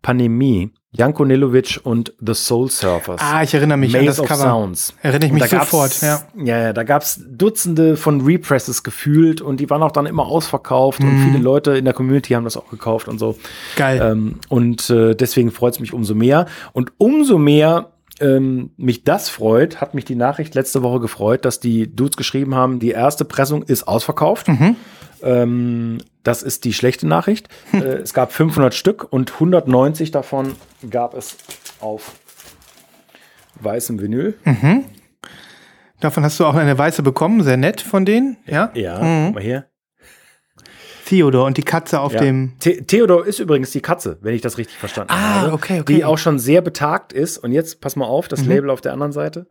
[0.02, 0.72] Pandemie.
[0.97, 3.20] Janko Nilovic und The Soul Surfers.
[3.22, 4.42] Ah, ich erinnere mich an Maze das of Cover.
[4.42, 4.94] Sounds.
[5.03, 6.22] Erinnere ich mich sofort, ja.
[6.36, 11.01] Ja, ja, da gab's Dutzende von Represses gefühlt und die waren auch dann immer ausverkauft
[11.03, 11.09] Mhm.
[11.09, 13.36] und viele Leute in der Community haben das auch gekauft und so.
[13.76, 14.01] Geil.
[14.03, 16.47] Ähm, und äh, deswegen freut es mich umso mehr.
[16.72, 21.61] Und umso mehr ähm, mich das freut, hat mich die Nachricht letzte Woche gefreut, dass
[21.61, 24.49] die Dudes geschrieben haben, die erste Pressung ist ausverkauft.
[24.49, 24.76] Mhm.
[25.22, 27.48] Ähm, das ist die schlechte Nachricht.
[27.72, 30.54] äh, es gab 500 Stück und 190 davon
[30.90, 31.36] gab es
[31.80, 32.12] auf
[33.60, 34.34] weißem Vinyl.
[36.00, 38.70] Davon hast du auch eine weiße bekommen, sehr nett von denen, ja?
[38.74, 39.32] Ja, Mhm.
[39.34, 39.66] mal hier.
[41.06, 42.20] Theodor und die Katze auf Ja.
[42.20, 42.54] dem.
[42.60, 45.52] The Theodor ist übrigens die Katze, wenn ich das richtig verstanden Ah, habe.
[45.52, 45.94] okay, okay.
[45.94, 47.38] Die auch schon sehr betagt ist.
[47.38, 48.48] Und jetzt, pass mal auf, das Mhm.
[48.48, 49.46] Label auf der anderen Seite.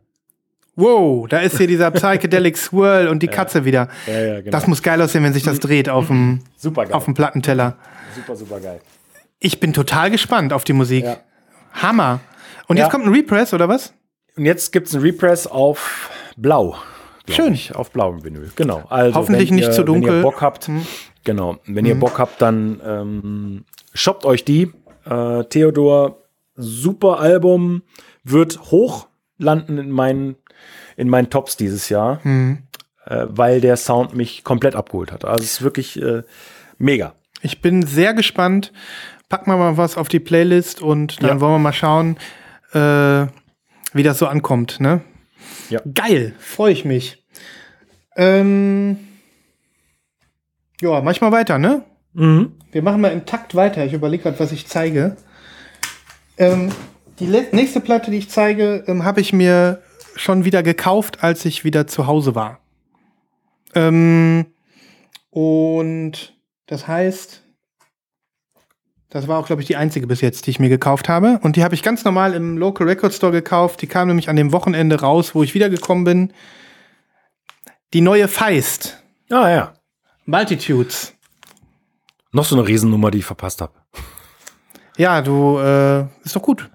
[0.76, 3.88] Wow, da ist hier dieser Psychedelic Swirl und die Katze wieder.
[4.06, 4.50] Ja, ja, genau.
[4.50, 6.40] Das muss geil aussehen, wenn sich das dreht auf dem,
[6.92, 7.76] auf dem Plattenteller.
[8.14, 8.80] super, super geil.
[9.38, 11.04] Ich bin total gespannt auf die Musik.
[11.04, 11.16] Ja.
[11.72, 12.20] Hammer.
[12.68, 12.84] Und Ja.
[12.84, 13.92] jetzt kommt ein Repress, oder was?
[14.36, 16.76] Und jetzt gibt es einen Repress auf Blau.
[17.28, 17.54] Schön.
[17.54, 18.50] Ich, auf blauem Vinyl.
[18.54, 18.84] Genau.
[18.88, 20.10] Also, Hoffentlich wenn nicht ihr, zu Wenn dunkel.
[20.10, 20.18] Hm.
[20.18, 20.70] ihr Bock habt,
[21.24, 21.56] genau.
[21.66, 23.64] Wenn ihr Bock habt, dann ähm,
[23.94, 24.72] shoppt euch die.
[25.04, 26.18] Äh, Theodor,
[26.54, 27.82] super Album,
[28.24, 29.08] wird hoch
[29.38, 30.36] landen in meinen,
[30.96, 32.58] in meinen Tops dieses Jahr, Hm.
[33.06, 35.24] äh, weil der Sound mich komplett abgeholt hat.
[35.24, 36.22] Also es ist wirklich äh,
[36.78, 37.14] mega.
[37.42, 38.72] Ich bin sehr gespannt.
[39.28, 41.40] Packen wir mal was auf die Playlist und dann Ja.
[41.40, 42.16] wollen wir mal schauen,
[42.72, 43.26] äh,
[43.92, 44.80] wie das so ankommt.
[44.80, 45.00] Ne?
[45.68, 45.80] Ja.
[45.94, 47.24] Geil, freue ich mich.
[48.16, 48.98] Ähm,
[50.80, 51.82] ja, manchmal weiter, ne?
[52.14, 52.52] Mhm.
[52.72, 53.84] Wir machen mal im Takt weiter.
[53.84, 55.16] Ich überlege gerade, was ich zeige.
[56.38, 56.70] Ähm,
[57.18, 59.82] die nächste Platte, die ich zeige, ähm, habe ich mir
[60.16, 62.60] schon wieder gekauft, als ich wieder zu Hause war.
[63.74, 64.46] Ähm,
[65.30, 66.34] und
[66.66, 67.42] das heißt,
[69.10, 71.38] das war auch, glaube ich, die einzige bis jetzt, die ich mir gekauft habe.
[71.42, 73.80] Und die habe ich ganz normal im Local Record Store gekauft.
[73.82, 76.32] Die kam nämlich an dem Wochenende raus, wo ich wiedergekommen bin.
[77.92, 79.02] Die neue Feist.
[79.30, 79.74] Ah ja.
[80.24, 81.14] Multitudes.
[82.32, 83.72] Noch so eine Riesennummer, die ich verpasst habe.
[84.96, 86.68] Ja, du, äh, ist doch gut.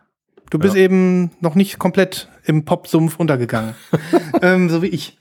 [0.50, 0.82] Du bist Ja.
[0.82, 3.76] eben noch nicht komplett im Popsumpf untergegangen.
[4.42, 5.18] ähm, so wie ich.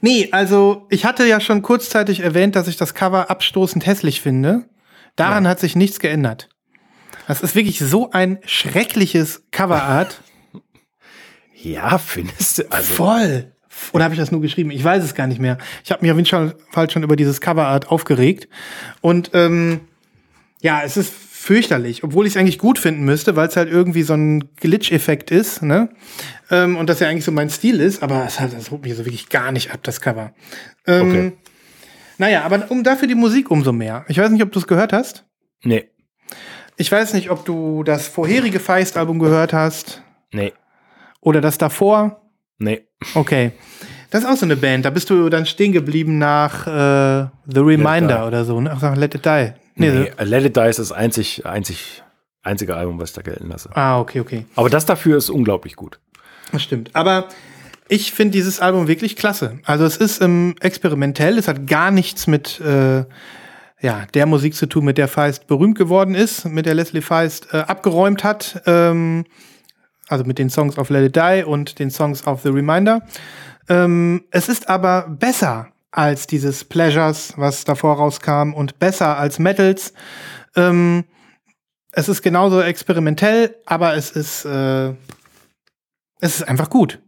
[0.00, 4.68] Nee, also ich hatte ja schon kurzzeitig erwähnt, dass ich das Cover abstoßend hässlich finde.
[5.16, 6.48] Daran hat sich nichts geändert.
[7.26, 10.20] Das ist wirklich so ein schreckliches Coverart.
[11.60, 12.70] Ja, findest du?
[12.70, 13.52] Also, Voll,
[13.90, 14.70] Oder habe ich das nur geschrieben?
[14.70, 15.58] Ich weiß es gar nicht mehr.
[15.82, 18.48] Ich habe mich auf jeden Fall schon über dieses Coverart aufgeregt.
[19.00, 19.80] Und ähm,
[20.60, 24.02] ja, es ist fürchterlich, obwohl ich es eigentlich gut finden müsste, weil es halt irgendwie
[24.02, 25.88] so ein Glitch-Effekt ist, ne?
[26.50, 28.96] Ähm, und das ja eigentlich so mein Stil ist, aber es hat, das holt mich
[28.96, 30.32] so wirklich gar nicht ab, das Cover.
[30.86, 31.32] Ähm, okay.
[32.18, 34.04] Naja, aber um dafür die Musik umso mehr.
[34.08, 35.24] Ich weiß nicht, ob du es gehört hast.
[35.62, 35.88] Nee.
[36.76, 40.02] Ich weiß nicht, ob du das vorherige Feist-Album gehört hast.
[40.32, 40.52] Nee.
[41.20, 42.20] Oder das davor.
[42.58, 42.82] Nee.
[43.14, 43.52] Okay.
[44.10, 44.84] Das ist auch so eine Band.
[44.84, 48.60] Da bist du dann stehen geblieben nach äh, The Reminder oder so.
[48.60, 48.76] Ne?
[48.80, 49.52] Ach, Let It Die.
[49.78, 52.02] Nee, nee Let It Die ist das einzig, einzig,
[52.42, 53.70] einzige Album, was ich da gelten lasse.
[53.74, 54.44] Ah, okay, okay.
[54.56, 55.98] Aber das dafür ist unglaublich gut.
[56.52, 56.90] Das stimmt.
[56.94, 57.28] Aber
[57.88, 59.60] ich finde dieses Album wirklich klasse.
[59.64, 63.04] Also es ist ähm, experimentell, es hat gar nichts mit äh,
[63.80, 67.48] ja, der Musik zu tun, mit der Feist berühmt geworden ist, mit der Leslie Feist
[67.52, 68.62] äh, abgeräumt hat.
[68.66, 69.24] Ähm,
[70.08, 73.02] also mit den Songs of Let It Die und den Songs of The Reminder.
[73.68, 79.92] Ähm, es ist aber besser als dieses Pleasures, was davor rauskam, und besser als Metals.
[80.56, 81.04] Ähm,
[81.92, 84.88] es ist genauso experimentell, aber es ist, äh,
[86.20, 87.00] es ist einfach gut.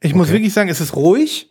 [0.00, 0.18] Ich okay.
[0.18, 1.50] muss wirklich sagen, es ist ruhig.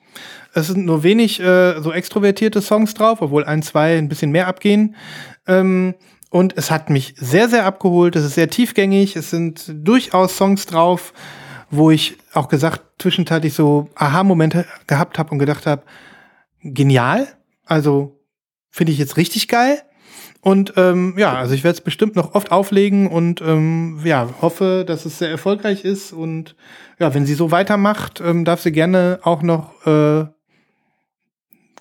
[0.53, 4.47] Es sind nur wenig äh, so extrovertierte Songs drauf, obwohl ein, zwei ein bisschen mehr
[4.47, 4.95] abgehen.
[5.45, 5.95] Ähm,
[6.29, 8.15] und es hat mich sehr, sehr abgeholt.
[8.15, 9.15] Es ist sehr tiefgängig.
[9.15, 11.13] Es sind durchaus Songs drauf,
[11.69, 15.83] wo ich auch gesagt, zwischenzeitlich so Aha-Momente gehabt habe und gedacht habe,
[16.73, 17.27] genial.
[17.65, 18.19] Also
[18.69, 19.81] finde ich jetzt richtig geil.
[20.41, 24.85] Und ähm, ja, also ich werde es bestimmt noch oft auflegen und ähm, ja, hoffe,
[24.87, 26.13] dass es sehr erfolgreich ist.
[26.13, 26.55] Und
[26.99, 30.25] ja, wenn sie so weitermacht, ähm, darf sie gerne auch noch äh,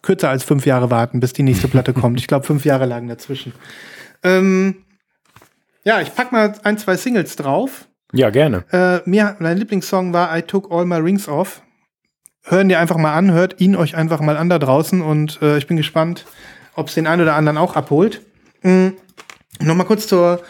[0.03, 2.19] kürzer als fünf Jahre warten, bis die nächste Platte kommt.
[2.19, 3.53] Ich glaube, fünf Jahre lagen dazwischen.
[4.23, 4.85] Ähm,
[5.85, 7.89] ja, ich pack mal ein, zwei Singles drauf.
[8.13, 8.65] Ja, gerne.
[8.73, 11.63] Äh, mir, mein Lieblingssong war I Took All My Rings Off
[12.47, 15.59] hören dir einfach mal an, hört ihn euch einfach mal an da draußen und äh,
[15.59, 16.25] ich bin gespannt,
[16.75, 18.23] ob es den einen oder anderen auch abholt.
[18.63, 18.95] Mhm.
[19.61, 20.41] Nochmal kurz zur,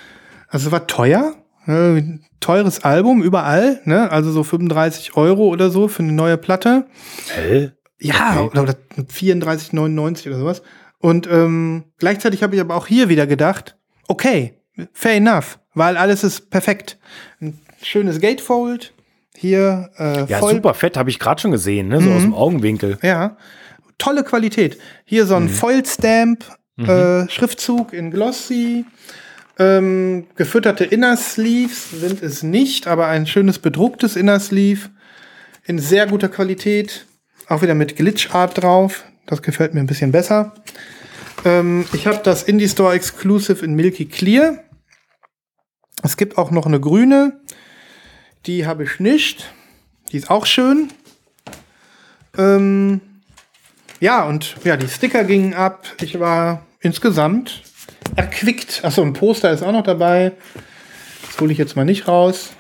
[0.49, 1.35] also es war teuer,
[1.67, 2.03] äh,
[2.41, 4.11] teures Album überall, ne?
[4.11, 6.87] Also so 35 Euro oder so für eine neue Platte.
[7.35, 7.73] Hä?
[7.99, 8.59] Ja, okay.
[8.59, 10.63] oder, oder 34,99 oder sowas.
[10.99, 13.77] Und ähm, gleichzeitig habe ich aber auch hier wieder gedacht,
[14.09, 14.61] okay,
[14.93, 16.99] fair enough, weil alles ist perfekt.
[17.41, 18.93] Ein schönes Gatefold,
[19.37, 22.01] hier äh, ja, voll super fett, habe ich gerade schon gesehen, ne?
[22.01, 22.17] so mhm.
[22.17, 22.99] aus dem Augenwinkel.
[23.03, 23.37] Ja,
[23.99, 24.79] tolle Qualität.
[25.05, 25.51] Hier so ein mhm.
[25.51, 26.45] Foil-Stamp,
[26.77, 26.89] mhm.
[26.89, 28.85] äh, Schriftzug in Glossy.
[29.59, 34.91] Ähm, gefütterte Inner Sleeves sind es nicht, aber ein schönes bedrucktes Inner Sleeve
[35.65, 37.07] in sehr guter Qualität.
[37.49, 39.05] Auch wieder mit Glitch Art drauf.
[39.27, 40.55] Das gefällt mir ein bisschen besser.
[41.45, 44.63] Ähm, ich habe das Indie Store Exclusive in Milky Clear.
[46.03, 47.41] Es gibt auch noch eine grüne.
[48.45, 49.53] Die habe ich nicht.
[50.13, 50.91] Die ist auch schön.
[52.37, 53.01] Ähm,
[54.01, 55.87] ja, und ja, die Sticker gingen ab.
[56.01, 57.63] Ich war insgesamt
[58.15, 58.85] erquickt.
[58.85, 60.33] Achso, ein Poster ist auch noch dabei.
[61.27, 62.51] Das hole ich jetzt mal nicht raus.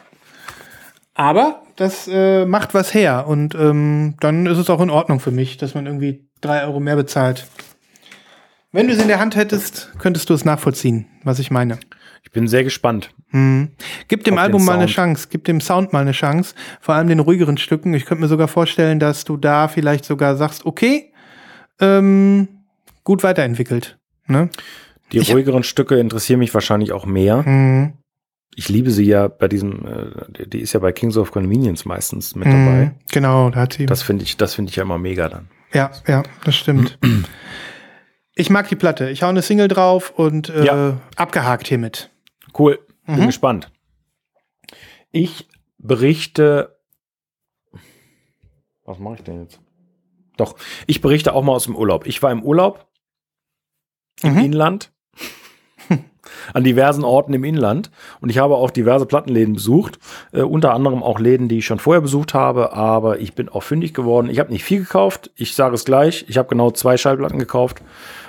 [1.14, 3.26] Aber das äh, macht was her.
[3.26, 6.80] Und ähm, dann ist es auch in Ordnung für mich, dass man irgendwie drei Euro
[6.80, 7.46] mehr bezahlt.
[8.72, 11.78] Wenn du es in der Hand hättest, könntest du es nachvollziehen, was ich meine.
[12.26, 13.10] Ich bin sehr gespannt.
[13.30, 13.68] Hm.
[14.08, 17.20] Gib dem Album mal eine Chance, gib dem Sound mal eine Chance, vor allem den
[17.20, 17.94] ruhigeren Stücken.
[17.94, 21.12] Ich könnte mir sogar vorstellen, dass du da vielleicht sogar sagst, okay,
[21.80, 22.48] ähm,
[23.04, 23.96] gut weiterentwickelt.
[24.26, 24.50] Ne?
[25.12, 27.44] Die ich ruhigeren Stücke interessieren mich wahrscheinlich auch mehr.
[27.44, 27.92] Hm.
[28.56, 32.34] Ich liebe sie ja bei diesem, äh, die ist ja bei Kings of Convenience meistens
[32.34, 32.66] mit hm.
[32.66, 32.94] dabei.
[33.12, 33.86] Genau, da hat sie.
[33.86, 35.48] Das finde ich, das finde ich ja immer mega dann.
[35.72, 36.98] Ja, ja, das stimmt.
[38.34, 39.10] ich mag die Platte.
[39.10, 40.96] Ich hau eine Single drauf und äh, ja.
[41.14, 42.10] abgehakt hiermit.
[42.58, 42.78] Cool.
[43.06, 43.26] Bin mhm.
[43.26, 43.70] gespannt.
[45.12, 45.48] Ich
[45.78, 46.76] berichte.
[48.84, 49.60] Was mache ich denn jetzt?
[50.36, 52.06] Doch, ich berichte auch mal aus dem Urlaub.
[52.06, 52.86] Ich war im Urlaub
[54.22, 54.40] im mhm.
[54.40, 54.92] Inland,
[56.54, 57.90] an diversen Orten im Inland
[58.20, 59.98] und ich habe auch diverse Plattenläden besucht,
[60.32, 63.62] äh, unter anderem auch Läden, die ich schon vorher besucht habe, aber ich bin auch
[63.62, 64.30] fündig geworden.
[64.30, 67.82] Ich habe nicht viel gekauft, ich sage es gleich, ich habe genau zwei Schallplatten gekauft.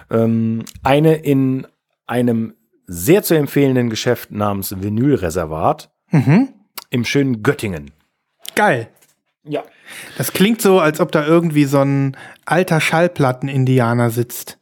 [0.10, 1.68] Ähm, eine in
[2.06, 2.54] einem
[2.88, 6.50] sehr zu empfehlenden Geschäft namens Vinylreservat mhm.
[6.90, 7.92] im schönen Göttingen.
[8.56, 8.88] Geil.
[9.44, 9.64] Ja.
[10.18, 14.58] Das klingt so, als ob da irgendwie so ein alter Schallplatten-Indianer sitzt.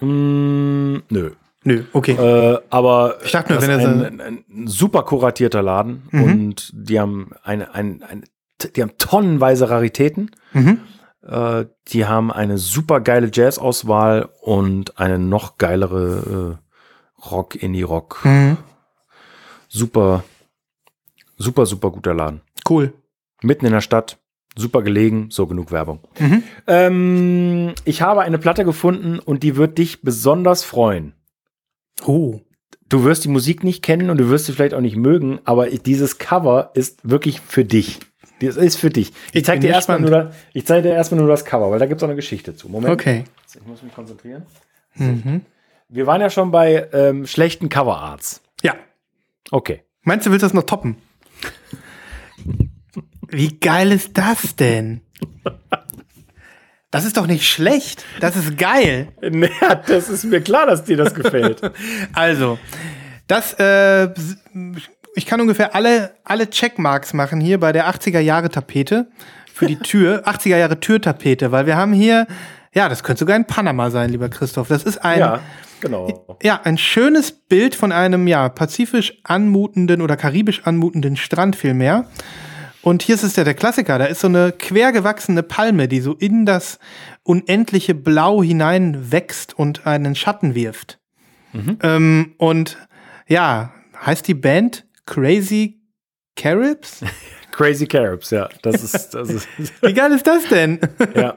[0.00, 1.32] Mm, nö.
[1.62, 2.12] Nö, okay.
[2.12, 6.22] Äh, aber ich dachte nur, wenn er ein, ein, ein, super kuratierter Laden mhm.
[6.22, 8.24] und die haben eine, ein, ein,
[8.74, 10.30] die haben tonnenweise Raritäten.
[10.54, 10.80] Mhm.
[11.22, 16.69] Äh, die haben eine super geile Jazz-Auswahl und eine noch geilere äh,
[17.30, 18.24] Rock, Indie-Rock.
[18.24, 18.56] Mhm.
[19.68, 20.24] Super,
[21.36, 22.40] super, super guter Laden.
[22.68, 22.92] Cool.
[23.42, 24.18] Mitten in der Stadt.
[24.56, 26.00] Super gelegen, so genug Werbung.
[26.18, 26.42] Mhm.
[26.66, 31.14] Ähm, ich habe eine Platte gefunden und die wird dich besonders freuen.
[32.04, 32.40] Oh.
[32.88, 35.70] Du wirst die Musik nicht kennen und du wirst sie vielleicht auch nicht mögen, aber
[35.70, 38.00] dieses Cover ist wirklich für dich.
[38.40, 39.12] Das ist für dich.
[39.32, 41.86] Ich zeig bin dir erstmal nur, ich zeig dir erstmal nur das Cover, weil da
[41.86, 42.68] gibt es auch eine Geschichte zu.
[42.68, 42.92] Moment.
[42.92, 43.24] Okay.
[43.54, 44.42] Ich muss mich konzentrieren.
[44.96, 45.42] Mhm.
[45.92, 48.42] Wir waren ja schon bei ähm, schlechten Coverarts.
[48.62, 48.74] Ja.
[49.50, 49.82] Okay.
[50.02, 50.96] Meinst du, willst du das noch toppen?
[53.26, 55.00] Wie geil ist das denn?
[56.92, 58.04] Das ist doch nicht schlecht.
[58.20, 59.08] Das ist geil.
[59.60, 61.60] Ja, das ist mir klar, dass dir das gefällt.
[62.12, 62.58] Also,
[63.26, 64.10] das, äh,
[65.16, 69.08] ich kann ungefähr alle, alle Checkmarks machen hier bei der 80er Jahre Tapete
[69.52, 72.28] für die Tür, 80er Jahre Türtapete, weil wir haben hier,
[72.72, 74.68] ja, das könnte sogar in Panama sein, lieber Christoph.
[74.68, 75.40] Das ist ein, ja,
[75.80, 76.36] genau.
[76.42, 82.06] ja, ein schönes Bild von einem, ja, pazifisch anmutenden oder karibisch anmutenden Strand vielmehr.
[82.82, 83.98] Und hier ist es ja der Klassiker.
[83.98, 86.78] Da ist so eine quergewachsene Palme, die so in das
[87.22, 90.98] unendliche Blau hinein wächst und einen Schatten wirft.
[91.82, 92.78] Ähm, und
[93.26, 93.74] ja,
[94.04, 95.80] heißt die Band Crazy
[96.36, 97.00] Caribs?
[97.50, 98.48] Crazy Caribs, ja.
[98.62, 99.48] Das ist, das ist,
[99.82, 100.78] Wie geil ist das denn?
[101.14, 101.36] ja,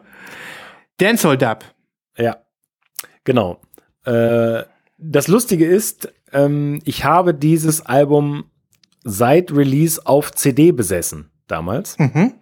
[0.97, 1.65] Dancehall Dub.
[2.17, 2.37] ja.
[3.25, 3.61] Genau.
[4.05, 4.63] Äh,
[4.97, 8.45] das Lustige ist, ähm, ich habe dieses Album
[9.03, 11.97] seit Release auf CD besessen, damals.
[11.99, 12.33] Mhm.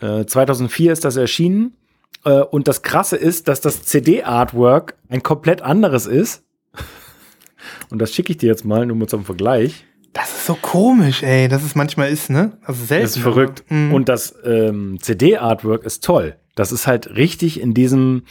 [0.00, 1.76] Äh, 2004 ist das erschienen.
[2.24, 6.44] Äh, und das Krasse ist, dass das CD-Artwork ein komplett anderes ist.
[7.90, 9.84] Und das schicke ich dir jetzt mal, nur mal zum Vergleich.
[10.12, 12.58] Das ist so komisch, ey, dass es manchmal ist, ne?
[12.64, 13.04] Also selten.
[13.04, 13.64] Das ist verrückt.
[13.68, 13.94] Mhm.
[13.94, 16.36] Und das ähm, CD-Artwork ist toll.
[16.54, 18.22] Das ist halt richtig in diesem,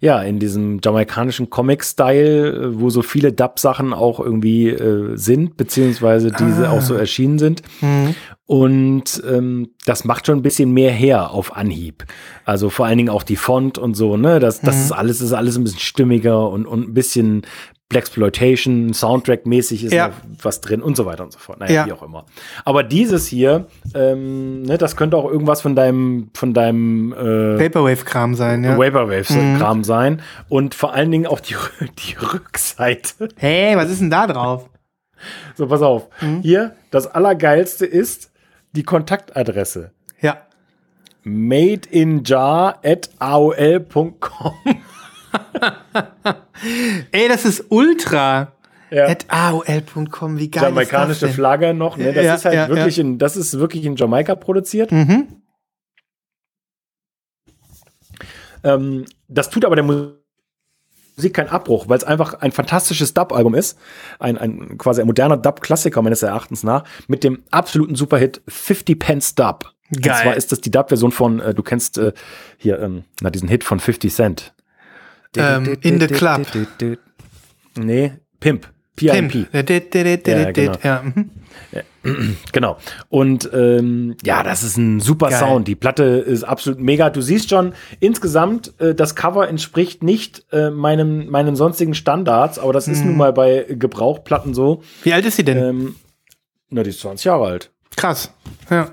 [0.00, 6.30] ja, in diesem jamaikanischen Comic-Style, äh, wo so viele Dub-Sachen auch irgendwie äh, sind, beziehungsweise
[6.32, 6.72] diese Ah.
[6.72, 7.62] auch so erschienen sind.
[7.80, 8.14] Mhm.
[8.46, 12.04] Und ähm, das macht schon ein bisschen mehr her auf Anhieb.
[12.44, 14.40] Also vor allen Dingen auch die Font und so, ne?
[14.40, 14.82] Das, das Mhm.
[14.82, 17.42] ist alles, ist alles ein bisschen stimmiger und, und ein bisschen
[17.92, 20.08] Blaxploitation, Soundtrack-mäßig ist Ja.
[20.08, 21.60] noch was drin und so weiter und so fort.
[21.60, 21.86] Naja, Ja.
[21.86, 22.24] wie auch immer.
[22.64, 28.34] Aber dieses hier, ähm, ne, das könnte auch irgendwas von deinem, von deinem äh, Vaporwave-Kram
[28.34, 28.76] sein, ja.
[28.78, 30.22] Vaporwave-Kram sein.
[30.48, 31.54] Und vor allen Dingen auch die,
[31.98, 33.28] die Rückseite.
[33.36, 34.68] Hey, was ist denn da drauf?
[35.54, 36.08] So, pass auf.
[36.42, 38.32] Hier, das Allergeilste ist
[38.72, 39.92] die Kontaktadresse.
[40.20, 40.38] Ja.
[41.22, 44.54] Made in jar at aol.com.
[47.12, 48.52] Ey, das ist ultra.
[48.90, 49.06] Ja.
[49.08, 51.34] At aol.com, wie geil Jamaikanische ist das denn?
[51.34, 51.96] Flagge noch.
[51.96, 52.12] Ne?
[52.12, 54.92] Das Ja, ist halt ja, wirklich in, das ist wirklich in Jamaika produziert.
[54.92, 55.28] Mhm.
[58.64, 63.78] Ähm, das tut aber der Musik keinen Abbruch, weil es einfach ein fantastisches Dub-Album ist.
[64.18, 69.34] Ein, ein quasi ein moderner Dub-Klassiker meines Erachtens nach, mit dem absoluten Superhit 50 Pence
[69.34, 69.72] Dub.
[69.94, 70.22] Und Geil.
[70.22, 72.12] zwar ist das die Dub-Version von, äh, du kennst äh,
[72.56, 74.54] hier, ähm, na, diesen Hit von 50 Cent.
[75.36, 76.46] Ähm, in the Club.
[77.78, 78.68] Nee, Pimp.
[78.94, 79.46] P.I.M.P.
[79.52, 80.72] Ja, genau.
[80.82, 81.30] Ja, mhm.
[82.52, 82.76] Genau.
[83.08, 85.38] Und ähm, ja, das ist ein super Geil.
[85.38, 85.66] Sound.
[85.68, 87.08] Die Platte ist absolut mega.
[87.08, 92.72] Du siehst schon, insgesamt, äh, das Cover entspricht nicht äh, meinem, meinen sonstigen Standards, aber
[92.74, 92.92] das Mhm.
[92.92, 94.82] ist nun mal bei Gebrauchplatten so.
[95.04, 95.56] Wie alt ist sie denn?
[95.56, 95.96] Ähm,
[96.68, 97.70] na, die ist 20 Jahre alt.
[97.96, 98.32] Krass.
[98.68, 98.90] Ja.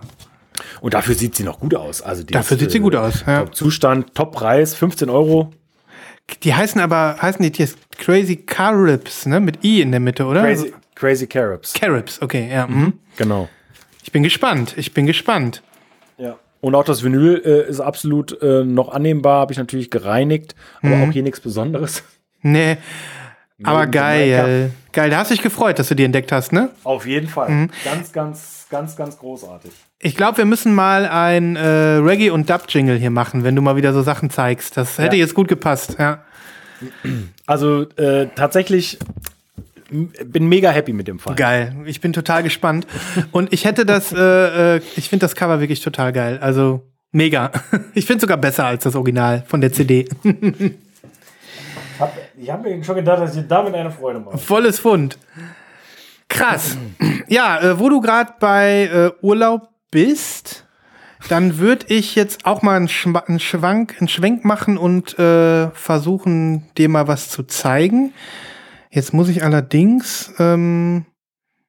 [0.82, 2.02] Und dafür sieht sie noch gut aus.
[2.02, 3.40] Also Dafür ist, sieht sie gut aus, ja.
[3.42, 5.52] Top Zustand, Top-Preis, 15 Euro.
[6.44, 9.40] Die heißen aber, heißen die jetzt Crazy Caribs, ne?
[9.40, 10.42] Mit I in der Mitte, oder?
[10.42, 11.74] Crazy, Crazy Caribs.
[11.74, 12.68] Caribs, okay, ja.
[12.68, 12.94] Mhm.
[13.18, 13.50] Genau.
[14.04, 14.74] Ich bin gespannt.
[14.78, 15.62] Ich bin gespannt.
[16.18, 16.38] Ja.
[16.62, 20.96] Und auch das Vinyl äh, ist absolut äh, noch annehmbar, habe ich natürlich gereinigt, aber
[20.98, 21.10] Mhm.
[21.10, 22.04] auch hier nichts Besonderes.
[22.42, 22.78] Nee.
[23.64, 24.72] Aber geil.
[24.92, 25.10] Geil.
[25.10, 26.70] Da hast du dich gefreut, dass du die entdeckt hast, ne?
[26.84, 27.50] Auf jeden Fall.
[27.50, 27.70] Mhm.
[27.84, 29.72] Ganz, ganz, ganz, ganz großartig.
[30.00, 31.60] Ich glaube, wir müssen mal ein äh,
[31.98, 34.78] Reggae- und Dub-Jingle hier machen, wenn du mal wieder so Sachen zeigst.
[34.78, 35.24] Das hätte Ja.
[35.24, 36.24] jetzt gut gepasst, ja.
[37.46, 38.98] Also äh, tatsächlich
[39.92, 41.36] bin mega happy mit dem Fall.
[41.36, 41.76] Geil.
[41.86, 42.88] Ich bin total gespannt.
[43.32, 46.38] Und ich hätte das, äh, äh, ich finde das Cover wirklich total geil.
[46.42, 47.52] Also mega.
[47.96, 50.08] Ich finde sogar besser als das Original von der CD.
[52.00, 54.38] Hab, ich habe mir schon gedacht, dass ich damit eine Freude mache.
[54.38, 55.18] Volles Fund.
[56.28, 56.78] Krass.
[57.32, 60.66] Ja, äh, wo du gerade bei äh, Urlaub bist,
[61.28, 65.70] dann würde ich jetzt auch mal einen, Schwa einen Schwank, einen Schwenk machen und äh,
[65.70, 68.14] versuchen, dir mal was zu zeigen.
[68.90, 71.06] Jetzt muss ich allerdings ähm,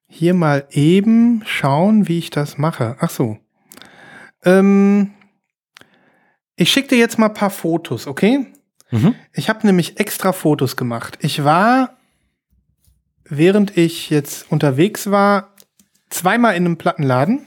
[0.08, 2.96] hier mal eben schauen, wie ich das mache.
[3.00, 3.36] Ach so.
[4.46, 5.10] Ähm,
[6.56, 8.46] ich schicke dir jetzt mal ein paar Fotos, okay?
[8.90, 9.14] Mhm.
[9.32, 11.18] Ich habe nämlich extra Fotos gemacht.
[11.20, 11.96] Ich war,
[13.24, 15.54] während ich jetzt unterwegs war,
[16.08, 17.46] zweimal in einem Plattenladen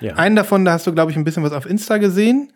[0.00, 0.14] Ja.
[0.14, 2.52] Einen davon, da hast du, glaube ich, ein bisschen was auf Insta gesehen.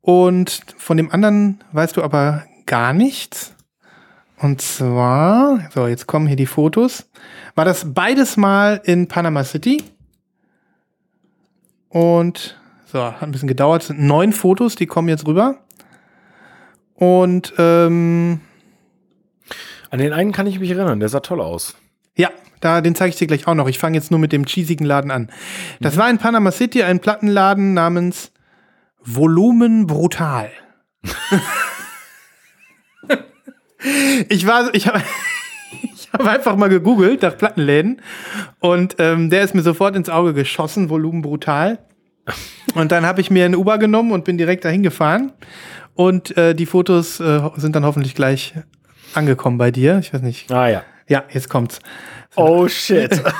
[0.00, 3.54] Und von dem anderen weißt du aber gar nichts.
[4.38, 7.08] Und zwar, so, jetzt kommen hier die Fotos.
[7.54, 9.82] War das beides mal in Panama City?
[11.88, 13.82] Und so, hat ein bisschen gedauert.
[13.82, 15.65] Es sind neun Fotos, die kommen jetzt rüber.
[16.96, 18.40] Und ähm,
[19.90, 21.76] An den einen kann ich mich erinnern, der sah toll aus.
[22.16, 22.30] ja,
[22.60, 23.68] da, den zeige ich dir gleich auch noch.
[23.68, 25.30] Ich fange jetzt nur mit dem cheesigen Laden an.
[25.80, 28.32] Das war in Panama City ein Plattenladen namens
[29.04, 30.50] Volumen Brutal.
[34.28, 35.02] ich war, ich habe
[35.94, 38.00] ich hab einfach mal gegoogelt nach Plattenläden
[38.60, 41.78] und ähm, der ist mir sofort ins Auge geschossen, Volumen Brutal.
[42.74, 45.32] Und dann habe ich mir eine Uber genommen und bin direkt dahin gefahren.
[45.96, 48.54] Und äh, die Fotos äh, sind dann hoffentlich gleich
[49.14, 49.98] angekommen bei dir.
[49.98, 50.50] Ich weiß nicht.
[50.52, 50.82] Ah ja.
[51.08, 51.80] Ja, jetzt kommt's.
[52.36, 53.22] Oh shit.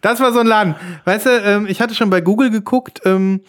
[0.00, 0.74] Das war so ein Laden.
[1.04, 3.02] Weißt du, ähm, ich hatte schon bei Google geguckt.
[3.04, 3.40] Ähm,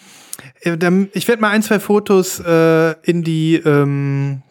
[0.62, 0.76] äh,
[1.14, 4.41] ich werde mal ein, zwei Fotos äh, in die, ähm,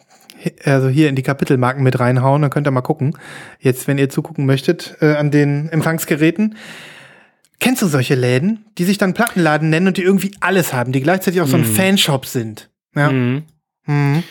[0.65, 2.41] also hier in die Kapitelmarken mit reinhauen.
[2.41, 3.17] Dann könnt ihr mal gucken.
[3.59, 6.55] Jetzt, wenn ihr zugucken möchtet, äh, an den Empfangsgeräten.
[7.61, 11.01] Kennst du solche Läden, die sich dann Plattenladen nennen und die irgendwie alles haben, die
[11.01, 12.69] gleichzeitig auch so ein Fanshop sind?
[12.95, 13.11] Ja.
[13.11, 13.43] mhm.
[13.85, 14.23] Mhm.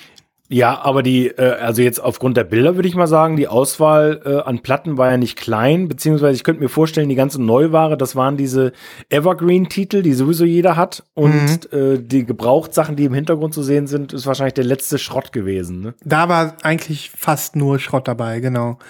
[0.53, 4.21] Ja, aber die, äh, also jetzt aufgrund der Bilder würde ich mal sagen, die Auswahl
[4.25, 7.97] äh, an Platten war ja nicht klein, beziehungsweise ich könnte mir vorstellen, die ganze Neuware,
[7.97, 8.73] das waren diese
[9.11, 11.05] Evergreen-Titel, die sowieso jeder hat.
[11.15, 15.33] Und äh, die Gebrauchtsachen, die im Hintergrund zu sehen sind, ist wahrscheinlich der letzte Schrott
[15.33, 15.83] gewesen.
[15.83, 15.95] Ne?
[16.03, 18.81] Da war eigentlich fast nur Schrott dabei, genau.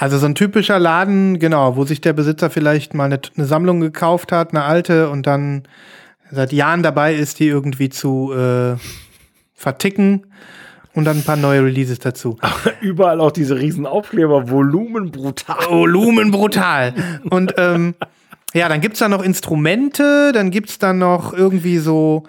[0.00, 3.80] Also so ein typischer Laden, genau, wo sich der Besitzer vielleicht mal eine, eine Sammlung
[3.80, 5.64] gekauft hat, eine alte, und dann
[6.30, 8.76] seit Jahren dabei ist, die irgendwie zu äh,
[9.54, 10.26] verticken
[10.94, 12.38] und dann ein paar neue Releases dazu.
[12.80, 15.66] Überall auch diese riesen Aufkleber, Volumen brutal.
[15.68, 16.94] Volumen brutal.
[17.28, 17.96] Und ähm,
[18.54, 22.22] ja, dann gibt's da noch Instrumente, dann gibt's da noch irgendwie so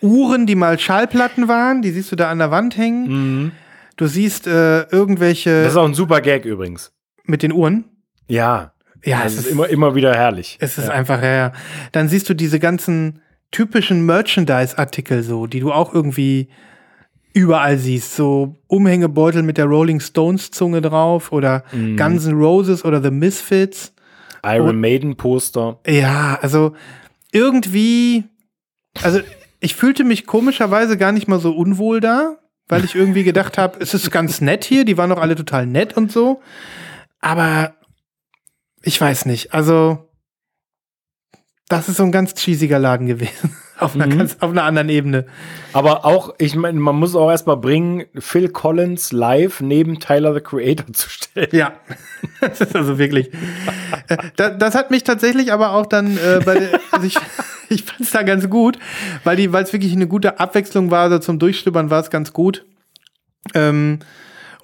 [0.00, 3.52] Uhren, die mal Schallplatten waren, die siehst du da an der Wand hängen.
[3.96, 6.90] Du siehst äh, irgendwelche Das ist auch ein super Gag übrigens.
[7.26, 7.84] Mit den Uhren.
[8.28, 8.72] Ja.
[9.04, 10.56] Ja, Das es ist ist, immer, immer wieder herrlich.
[10.60, 10.92] es ist ja.
[10.94, 11.52] einfach, ja, ja.
[11.92, 13.20] Dann siehst du diese ganzen
[13.52, 16.48] typischen Merchandise-Artikel so, die du auch irgendwie
[17.32, 18.16] überall siehst.
[18.16, 21.96] So Umhängebeutel mit der Rolling Stones-Zunge drauf oder Mhm.
[21.96, 23.92] Guns N' Roses oder The Misfits.
[24.44, 25.78] Iron Maiden Poster.
[25.86, 26.74] Ja, also
[27.32, 28.24] irgendwie,
[29.02, 29.20] also
[29.60, 32.36] ich fühlte mich komischerweise gar nicht mal so unwohl da,
[32.68, 35.66] weil ich irgendwie gedacht habe, es ist ganz nett hier, die waren doch alle total
[35.66, 36.40] nett und so.
[37.26, 37.74] Aber
[38.82, 40.08] ich weiß nicht, also
[41.68, 43.56] das ist so ein ganz cheesiger Laden gewesen.
[43.78, 44.16] Auf einer, Mhm.
[44.18, 45.26] ganz, auf einer anderen Ebene.
[45.74, 50.40] Aber auch, ich meine, man muss auch erstmal bringen, Phil Collins live neben Tyler the
[50.40, 51.50] Creator zu stellen.
[51.52, 51.74] Ja,
[52.40, 53.34] das ist also wirklich.
[54.08, 57.18] Äh, da, das hat mich tatsächlich aber auch dann äh, bei also ich,
[57.68, 58.78] ich fand es da ganz gut,
[59.24, 62.32] weil die, weil es wirklich eine gute Abwechslung war, so zum Durchstöbern war es ganz
[62.32, 62.64] gut.
[63.52, 63.98] Ähm,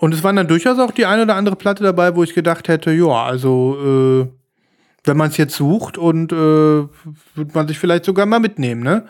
[0.02, 2.66] und es waren dann durchaus auch die eine oder andere Platte dabei, wo ich gedacht
[2.66, 4.26] hätte, ja, also äh,
[5.04, 6.36] wenn man es jetzt sucht und äh,
[7.36, 9.06] wird man sich vielleicht sogar mal mitnehmen, ne?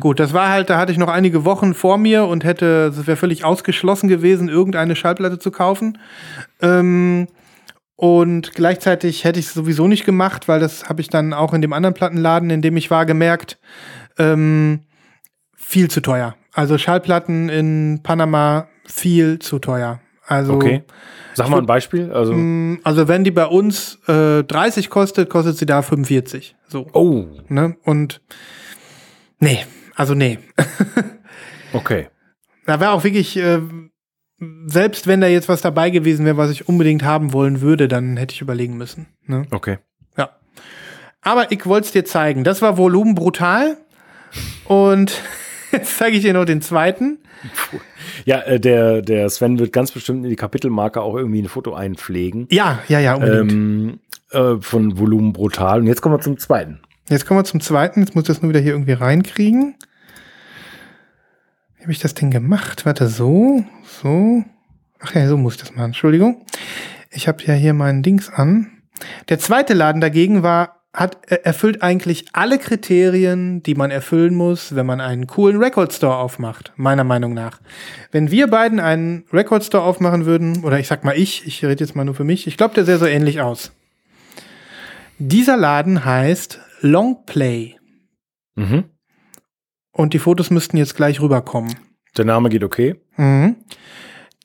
[0.00, 3.06] Gut, das war halt, da hatte ich noch einige Wochen vor mir und hätte, es
[3.06, 5.96] wäre völlig ausgeschlossen gewesen, irgendeine Schallplatte zu kaufen.
[6.60, 7.26] Ähm,
[7.96, 11.62] und gleichzeitig hätte ich es sowieso nicht gemacht, weil das habe ich dann auch in
[11.62, 13.58] dem anderen Plattenladen, in dem ich war, gemerkt,
[14.18, 14.80] ähm,
[15.56, 16.34] viel zu teuer.
[16.52, 20.00] Also Schallplatten in Panama viel zu teuer.
[20.26, 20.82] Also, Okay.
[21.36, 22.12] Sag mal ein Beispiel.
[22.12, 26.54] Also, mh, also wenn die bei uns äh, 30 kostet, kostet sie da 45.
[26.68, 26.86] So.
[26.92, 27.76] oh, Ne?
[27.84, 28.20] Und
[29.40, 29.64] nee,
[29.96, 30.38] also nee.
[31.72, 32.08] okay.
[32.66, 33.60] Da war auch wirklich, äh,
[34.66, 38.16] selbst wenn da jetzt was dabei gewesen wäre, was ich unbedingt haben wollen würde, dann
[38.16, 39.06] hätte ich überlegen müssen.
[39.26, 39.46] Ne?
[39.50, 39.78] Okay.
[40.16, 40.30] Ja.
[41.20, 42.44] Aber ich wollte es dir zeigen.
[42.44, 43.76] Das war Volumen brutal.
[44.66, 45.20] Und
[45.74, 47.18] jetzt zeige ich dir noch den zweiten.
[48.24, 51.74] Ja, äh, der, der Sven wird ganz bestimmt in die Kapitelmarke auch irgendwie ein Foto
[51.74, 52.46] einpflegen.
[52.50, 53.52] Ja, ja, ja, unbedingt.
[53.52, 54.00] Ähm,
[54.30, 55.80] äh, von Volumen brutal.
[55.80, 56.80] Und jetzt kommen wir zum zweiten.
[57.08, 58.00] Jetzt kommen wir zum zweiten.
[58.00, 59.74] Jetzt muss ich das nur wieder hier irgendwie reinkriegen.
[61.76, 62.86] Wie habe ich das denn gemacht?
[62.86, 63.64] Warte, so,
[64.02, 64.42] so.
[65.00, 65.86] Ach ja, so muss ich das machen.
[65.86, 66.46] Entschuldigung.
[67.10, 68.70] Ich habe ja hier meinen Dings an.
[69.28, 74.76] Der zweite Laden dagegen war, hat er erfüllt eigentlich alle Kriterien, die man erfüllen muss,
[74.76, 77.60] wenn man einen coolen Record Store aufmacht, meiner Meinung nach.
[78.12, 81.82] Wenn wir beiden einen Record Store aufmachen würden, oder ich sag mal ich, ich rede
[81.82, 83.72] jetzt mal nur für mich, ich glaube, der sähe so ähnlich aus.
[85.18, 87.76] Dieser Laden heißt Long Play.
[88.54, 88.84] Mhm.
[89.90, 91.74] Und die Fotos müssten jetzt gleich rüberkommen.
[92.16, 93.00] Der Name geht okay.
[93.16, 93.56] Mhm.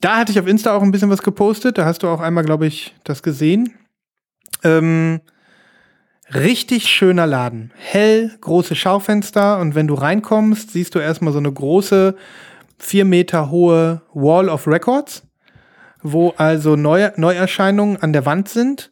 [0.02, 1.78] Da hatte ich auf Insta auch ein bisschen was gepostet.
[1.78, 3.76] Da hast du auch einmal, glaube ich, das gesehen.
[4.64, 5.22] Ähm,
[6.34, 7.72] Richtig schöner Laden.
[7.76, 12.16] Hell, große Schaufenster und wenn du reinkommst, siehst du erstmal so eine große,
[12.78, 15.24] vier Meter hohe Wall of Records,
[16.04, 18.92] wo also Neu Neuerscheinungen an der Wand sind.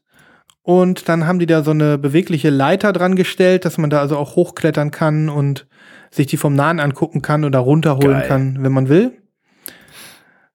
[0.63, 4.17] Und dann haben die da so eine bewegliche Leiter dran gestellt, dass man da also
[4.17, 5.65] auch hochklettern kann und
[6.11, 8.27] sich die vom Nahen angucken kann oder runterholen Geil.
[8.27, 9.13] kann, wenn man will.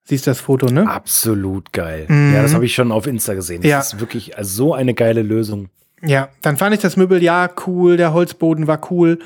[0.03, 0.87] Siehst das Foto, ne?
[0.87, 2.05] Absolut geil.
[2.09, 2.33] Mhm.
[2.35, 3.61] Ja, das habe ich schon auf Insta gesehen.
[3.61, 3.79] Das Ja.
[3.79, 5.69] ist wirklich so eine geile Lösung.
[6.05, 9.19] Ja, dann fand ich das Mobiliar cool, der Holzboden war cool.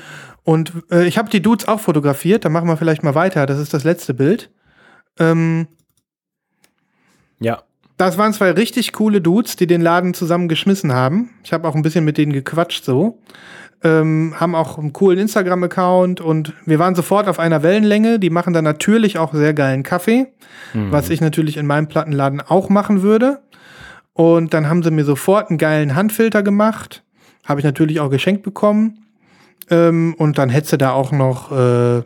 [0.44, 3.46] Und äh, ich habe die Dudes auch fotografiert, da machen wir vielleicht mal weiter.
[3.46, 4.50] Das ist das letzte Bild.
[5.18, 5.66] Ähm,
[7.40, 7.62] Ja.
[7.96, 11.30] das waren zwei richtig coole Dudes, die den Laden zusammen geschmissen haben.
[11.42, 13.20] Ich habe auch ein bisschen mit denen gequatscht so.
[13.82, 18.18] Ähm, haben auch einen coolen Instagram-Account und wir waren sofort auf einer Wellenlänge.
[18.18, 20.32] Die machen dann natürlich auch sehr geilen Kaffee,
[20.74, 23.40] was ich natürlich in meinem Plattenladen auch machen würde.
[24.18, 27.04] Und dann haben sie mir sofort einen geilen Handfilter gemacht.
[27.44, 29.06] Habe ich natürlich auch geschenkt bekommen.
[29.70, 32.02] Ähm, und dann hättest du da auch noch, äh,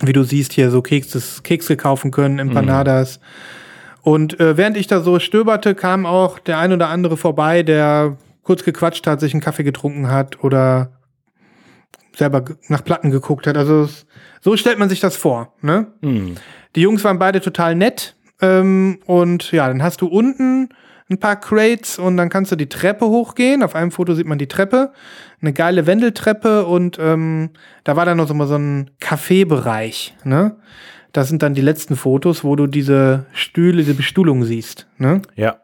[0.00, 3.20] wie du siehst, hier so Kekse, Kekse kaufen können, Empanadas.
[4.00, 8.16] Und äh, während ich da so stöberte, kam auch der ein oder andere vorbei, der
[8.42, 10.88] kurz gequatscht hat, sich einen Kaffee getrunken hat oder
[12.16, 13.58] selber nach Platten geguckt hat.
[13.58, 13.90] Also
[14.40, 15.52] so stellt man sich das vor.
[15.60, 15.88] Ne?
[16.00, 16.36] Mhm.
[16.76, 18.16] Die Jungs waren beide total nett.
[18.40, 20.70] Ähm, und ja, dann hast du unten
[21.08, 23.62] ein paar Crates und dann kannst du die Treppe hochgehen.
[23.62, 24.92] Auf einem Foto sieht man die Treppe.
[25.40, 27.50] Eine geile Wendeltreppe und ähm,
[27.84, 30.16] da war dann noch so mal so ein Kaffeebereich.
[30.24, 30.56] Ne?
[31.12, 34.88] Das sind dann die letzten Fotos, wo du diese Stühle, diese Bestuhlung siehst.
[34.98, 35.22] Ne?
[35.36, 35.60] Ja.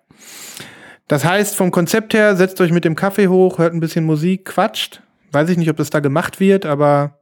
[1.09, 4.45] Das heißt, vom Konzept her, setzt euch mit dem Kaffee hoch, hört ein bisschen Musik,
[4.45, 5.03] quatscht.
[5.33, 7.19] Weiß ich nicht, ob das da gemacht wird, aber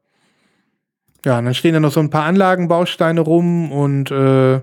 [1.25, 4.61] ja, dann stehen da noch so ein paar Anlagenbausteine rum und äh,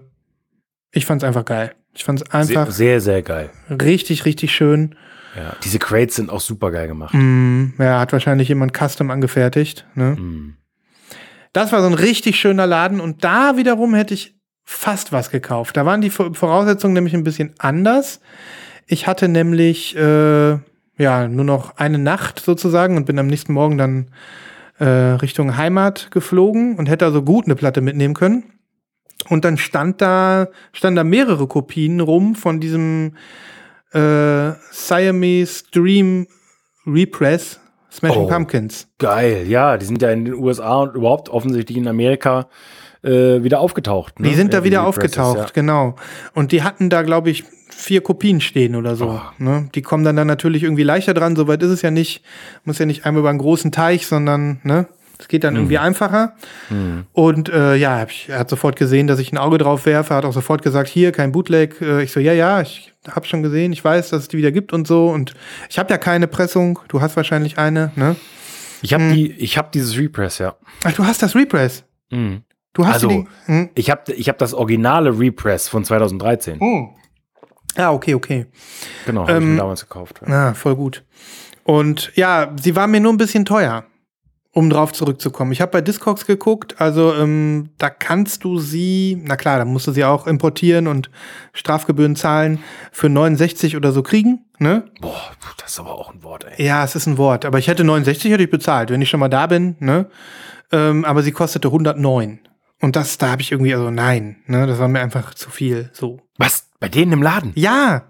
[0.92, 1.74] ich fand's einfach geil.
[1.98, 3.50] Ich fand's einfach Sehr, sehr, sehr geil.
[3.72, 4.96] richtig, richtig schön.
[5.36, 5.56] Ja.
[5.64, 7.14] Diese Crates sind auch super geil gemacht.
[7.16, 9.86] Mm, ja, hat wahrscheinlich jemand Custom angefertigt.
[9.96, 10.16] Ne?
[10.18, 10.58] Mhm.
[11.54, 15.76] Das war so ein richtig schöner Laden und da wiederum hätte ich fast was gekauft.
[15.76, 18.20] Da waren die Vor- Voraussetzungen nämlich ein bisschen anders.
[18.86, 20.58] Ich hatte nämlich äh,
[21.00, 24.12] ja nur noch eine Nacht sozusagen und bin am nächsten Morgen dann
[24.78, 28.44] äh, Richtung Heimat geflogen und hätte also gut eine Platte mitnehmen können.
[29.30, 33.14] Und dann stand da, standen da mehrere Kopien rum von diesem
[33.94, 36.28] äh, Siamese Dream
[36.86, 37.60] Repress
[37.92, 38.28] Smashing Oh.
[38.28, 38.88] Pumpkins.
[39.00, 42.48] Geil, ja, die sind ja in den USA und überhaupt offensichtlich in Amerika
[43.04, 44.20] äh, wieder aufgetaucht.
[44.20, 44.30] Ne?
[44.30, 45.96] Die sind da Ja, wieder Represses, aufgetaucht, genau.
[46.34, 49.10] Und die hatten da, glaube ich, vier Kopien stehen oder so.
[49.10, 49.22] Oh.
[49.44, 49.70] Ne?
[49.74, 51.36] Die kommen dann, dann natürlich irgendwie leichter dran.
[51.36, 52.24] Soweit ist es ja nicht.
[52.66, 54.88] Muss ja nicht einmal über einen großen Teich, sondern ne,
[55.20, 55.60] es geht dann Mhm.
[55.62, 56.34] irgendwie einfacher.
[57.14, 60.14] Und äh, ja, ich, er hat sofort gesehen, dass ich ein Auge drauf werfe.
[60.16, 61.82] Hat auch sofort gesagt, hier kein Bootleg.
[61.82, 63.72] Äh, ich so, ja, ja, ich habe schon gesehen.
[63.74, 65.10] Ich weiß, dass es die wieder gibt und so.
[65.10, 65.34] Und
[65.70, 66.80] ich habe ja keine Pressung.
[66.88, 67.92] Du hast wahrscheinlich eine.
[67.96, 68.16] Ne?
[68.82, 70.56] Ich habe die, ich habe dieses Repress, ja.
[70.84, 71.84] Ach, du hast das Repress.
[72.12, 72.44] Mhm.
[72.74, 73.28] Du hast Also- die.
[73.46, 73.70] Hm?
[73.74, 76.58] Ich habe ich hab das originale Repress von 2013.
[76.60, 76.90] Oh.
[77.76, 78.46] Ah, okay, okay.
[79.06, 80.22] Genau, habe ich Ähm, mir damals gekauft.
[80.28, 81.04] Ah, voll gut.
[81.64, 83.84] Und ja, sie war mir nur ein bisschen teuer,
[84.58, 85.52] um drauf zurückzukommen.
[85.52, 89.86] Ich habe bei Discogs geguckt, also ähm, da kannst du sie, na klar, da musst
[89.86, 91.12] du sie auch importieren und
[91.54, 92.58] Strafgebühren zahlen
[92.92, 94.86] für 69 oder so kriegen, ne?
[95.00, 95.30] Boah,
[95.62, 96.66] das ist aber auch ein Wort, ey.
[96.66, 99.20] Ja, es ist ein Wort, aber ich hätte 69 hätte ich bezahlt, wenn ich schon
[99.20, 100.10] mal da bin, ne?
[100.72, 102.40] Ähm, aber sie kostete 109.
[102.82, 104.66] Und das, da habe ich irgendwie, also nein, ne?
[104.66, 106.20] Das war mir einfach zu viel, so.
[106.40, 106.72] Was?
[106.80, 107.52] Bei denen im Laden?
[107.54, 108.06] Ja,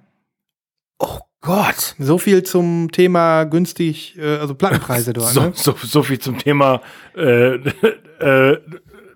[1.00, 1.96] Oh Gott.
[2.00, 5.52] so viel zum Thema günstig, äh, also Plattenpreise dort, So, ne?
[5.54, 6.82] so, so viel zum Thema
[7.16, 7.56] äh,
[8.20, 8.58] äh,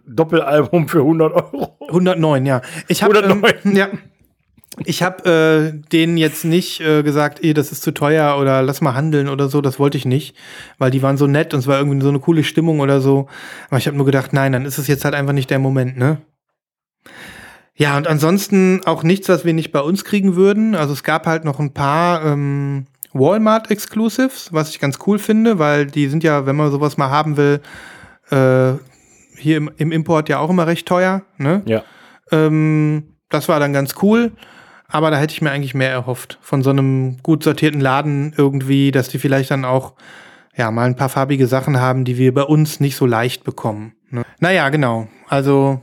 [0.08, 1.78] Doppelalbum für 100 Euro.
[1.88, 2.62] 109, ja.
[2.88, 3.54] Ich habe 109.
[3.64, 3.90] ähm, ja.
[4.86, 8.80] Ich habe äh, denen jetzt nicht äh, gesagt, eh, das ist zu teuer oder lass
[8.82, 9.60] mal handeln oder so.
[9.62, 10.36] Das wollte ich nicht,
[10.78, 13.28] weil die waren so nett und es war irgendwie so eine coole Stimmung oder so.
[13.70, 15.98] Aber ich habe nur gedacht, nein, dann ist es jetzt halt einfach nicht der Moment,
[15.98, 16.22] ne?
[17.82, 20.76] Ja, und ansonsten auch nichts, was wir nicht bei uns kriegen würden.
[20.76, 25.88] Also es gab halt noch ein paar ähm, Walmart-Exclusives, was ich ganz cool finde, weil
[25.88, 27.60] die sind ja, wenn man sowas mal haben will,
[28.30, 28.74] äh,
[29.36, 31.64] hier im, im Import ja auch immer recht teuer, ne?
[31.66, 31.82] Ja.
[32.32, 34.32] Ähm, das war dann ganz cool.
[34.88, 36.38] Aber da hätte ich mir eigentlich mehr erhofft.
[36.40, 39.96] Von so einem gut sortierten Laden irgendwie, dass die vielleicht dann auch
[40.56, 43.94] ja mal ein paar farbige Sachen haben, die wir bei uns nicht so leicht bekommen.
[44.12, 44.22] Ne?
[44.40, 45.08] Naja, genau.
[45.28, 45.82] Also,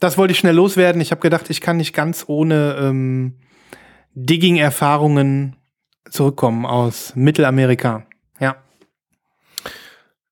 [0.00, 1.00] das wollte ich schnell loswerden.
[1.00, 3.34] Ich habe gedacht, ich kann nicht ganz ohne ähm,
[4.14, 5.56] Digging-Erfahrungen
[6.10, 8.06] zurückkommen aus Mittelamerika.
[8.40, 8.56] Ja.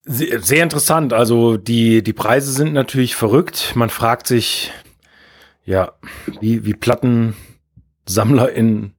[0.05, 1.12] Sehr, sehr interessant.
[1.12, 3.73] Also die, die Preise sind natürlich verrückt.
[3.75, 4.73] Man fragt sich,
[5.64, 5.93] ja,
[6.41, 8.93] wie, wie Plattensammler in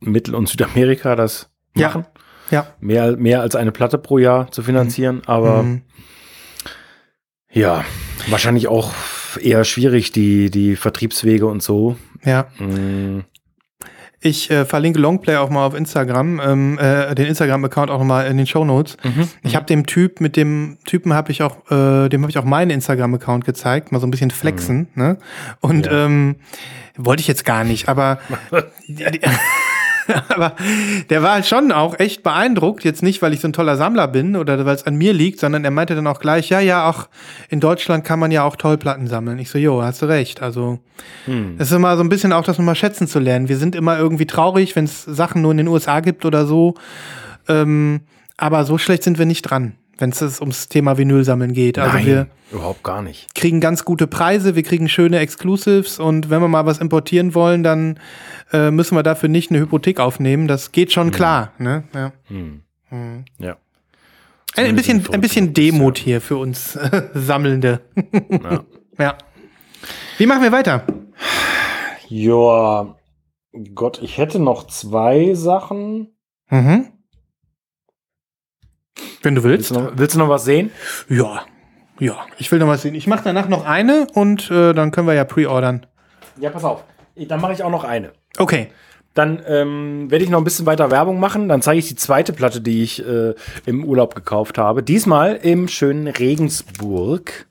[0.00, 1.88] Mittel- und Südamerika das Ja.
[1.88, 2.06] machen.
[2.50, 2.66] Ja.
[2.80, 5.82] Mehr, mehr als eine Platte pro Jahr zu finanzieren, aber Mhm.
[7.52, 7.84] ja,
[8.28, 8.92] wahrscheinlich auch
[9.40, 11.96] eher schwierig, die, die Vertriebswege und so.
[12.24, 12.46] Ja.
[12.58, 13.20] Mm,
[14.22, 18.36] Ich äh, verlinke Longplay auch mal auf Instagram, ähm, äh, den Instagram-Account auch nochmal in
[18.36, 18.98] den Show Notes.
[19.42, 22.44] Ich habe dem Typ, mit dem Typen habe ich auch, äh, dem habe ich auch
[22.44, 25.16] meinen Instagram-Account gezeigt, mal so ein bisschen flexen, ne?
[25.60, 26.04] Und Ja.
[26.04, 26.36] ähm,
[26.98, 28.18] wollte ich jetzt gar nicht, aber
[30.28, 30.54] aber
[31.08, 34.36] der war schon auch echt beeindruckt, jetzt nicht, weil ich so ein toller Sammler bin
[34.36, 37.08] oder weil es an mir liegt, sondern er meinte dann auch gleich, ja, ja, auch
[37.48, 39.38] in Deutschland kann man ja auch Tollplatten sammeln.
[39.38, 40.42] Ich so, jo, hast du recht.
[40.42, 40.78] Also
[41.26, 41.56] hm.
[41.58, 43.48] es ist immer so ein bisschen auch das nochmal schätzen zu lernen.
[43.48, 46.74] Wir sind immer irgendwie traurig, wenn es Sachen nur in den USA gibt oder so.
[47.48, 48.00] Ähm,
[48.36, 51.78] aber so schlecht sind wir nicht dran, wenn es ums Thema Vinyl sammeln geht.
[51.78, 53.34] Also Nein, wir überhaupt gar nicht.
[53.34, 57.62] kriegen ganz gute Preise, wir kriegen schöne Exclusives und wenn wir mal was importieren wollen,
[57.62, 58.00] dann
[58.52, 60.48] äh, müssen wir dafür nicht eine Hypothek aufnehmen.
[60.48, 61.52] Das geht schon klar.
[61.58, 61.84] Ne?
[61.94, 62.12] Ja.
[62.28, 62.62] Hm.
[62.90, 63.24] Mhm.
[63.38, 63.56] Ja.
[64.56, 65.54] Ein, ein bisschen, ein bisschen.
[65.54, 67.80] Demut hier für uns äh, Sammelnde.
[68.30, 68.64] Ja.
[68.98, 69.18] ja.
[70.18, 70.84] Wie machen wir weiter?
[72.08, 72.96] Ja,
[73.74, 76.08] Gott, ich hätte noch zwei Sachen.
[76.50, 76.88] Mhm.
[79.22, 79.70] Wenn du willst.
[79.70, 80.70] Willst du noch, willst du noch was sehen?
[81.08, 81.42] Ja,
[81.98, 82.16] ja.
[82.38, 82.94] Ich will noch was sehen.
[82.94, 85.86] Ich mache danach noch eine und äh, dann können wir ja pre-ordern.
[86.38, 86.84] Ja, pass auf.
[87.16, 88.12] Dann mache ich auch noch eine.
[88.38, 88.68] Okay.
[89.12, 91.48] Dann ähm, werde ich noch ein bisschen weiter Werbung machen.
[91.48, 93.34] Dann zeige ich die zweite Platte, die ich äh,
[93.66, 94.82] im Urlaub gekauft habe.
[94.82, 97.46] Diesmal im schönen Regensburg.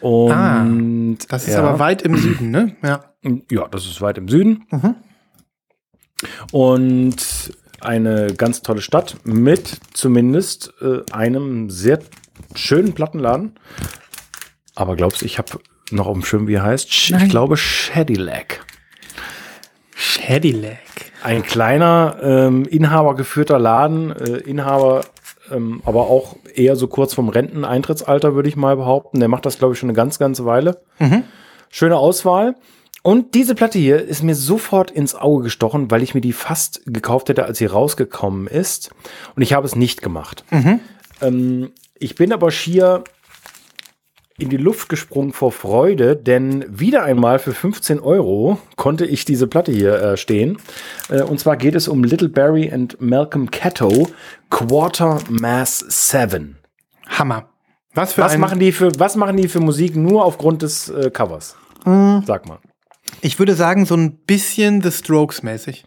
[0.00, 0.64] Und Ah,
[1.28, 2.74] Das ist ja, aber weit im Süden, ne?
[2.82, 3.04] Ja.
[3.50, 4.64] Ja, das ist weit im Süden.
[4.70, 4.94] Mhm.
[6.52, 12.00] Und eine ganz tolle Stadt mit zumindest äh, einem sehr
[12.54, 13.58] schönen Plattenladen.
[14.74, 15.58] Aber glaubst du, ich habe
[15.90, 16.92] noch auf dem Schirm, wie er heißt?
[16.92, 17.24] Sch Nein.
[17.24, 18.64] ich glaube Shadilac.
[19.94, 20.78] Shadilac.
[21.22, 25.04] Ein kleiner, ähm, inhabergeführter Laden, äh, Inhaber,
[25.50, 29.18] ähm, aber auch eher so kurz vom Renteneintrittsalter, würde ich mal behaupten.
[29.18, 30.80] Der macht das, glaube ich, schon eine ganz, ganze Weile.
[31.00, 31.24] Mhm.
[31.70, 32.54] Schöne Auswahl.
[33.02, 36.82] Und diese Platte hier ist mir sofort ins Auge gestochen, weil ich mir die fast
[36.86, 38.90] gekauft hätte, als sie rausgekommen ist.
[39.36, 40.44] Und ich habe es nicht gemacht.
[40.50, 40.80] Mhm.
[41.20, 43.04] Ähm, ich bin aber schier
[44.38, 49.48] in die Luft gesprungen vor Freude, denn wieder einmal für 15 Euro konnte ich diese
[49.48, 50.58] Platte hier äh, stehen.
[51.08, 54.08] Äh, und zwar geht es um Little Barry and Malcolm Cato
[54.48, 56.56] Quarter Mass 7.
[57.08, 57.48] Hammer.
[57.94, 61.10] Was für Was machen, die für, was machen die für Musik nur aufgrund des äh,
[61.10, 61.56] Covers?
[61.84, 62.58] Hm, Sag mal.
[63.20, 65.84] Ich würde sagen, so ein bisschen The Strokes mäßig.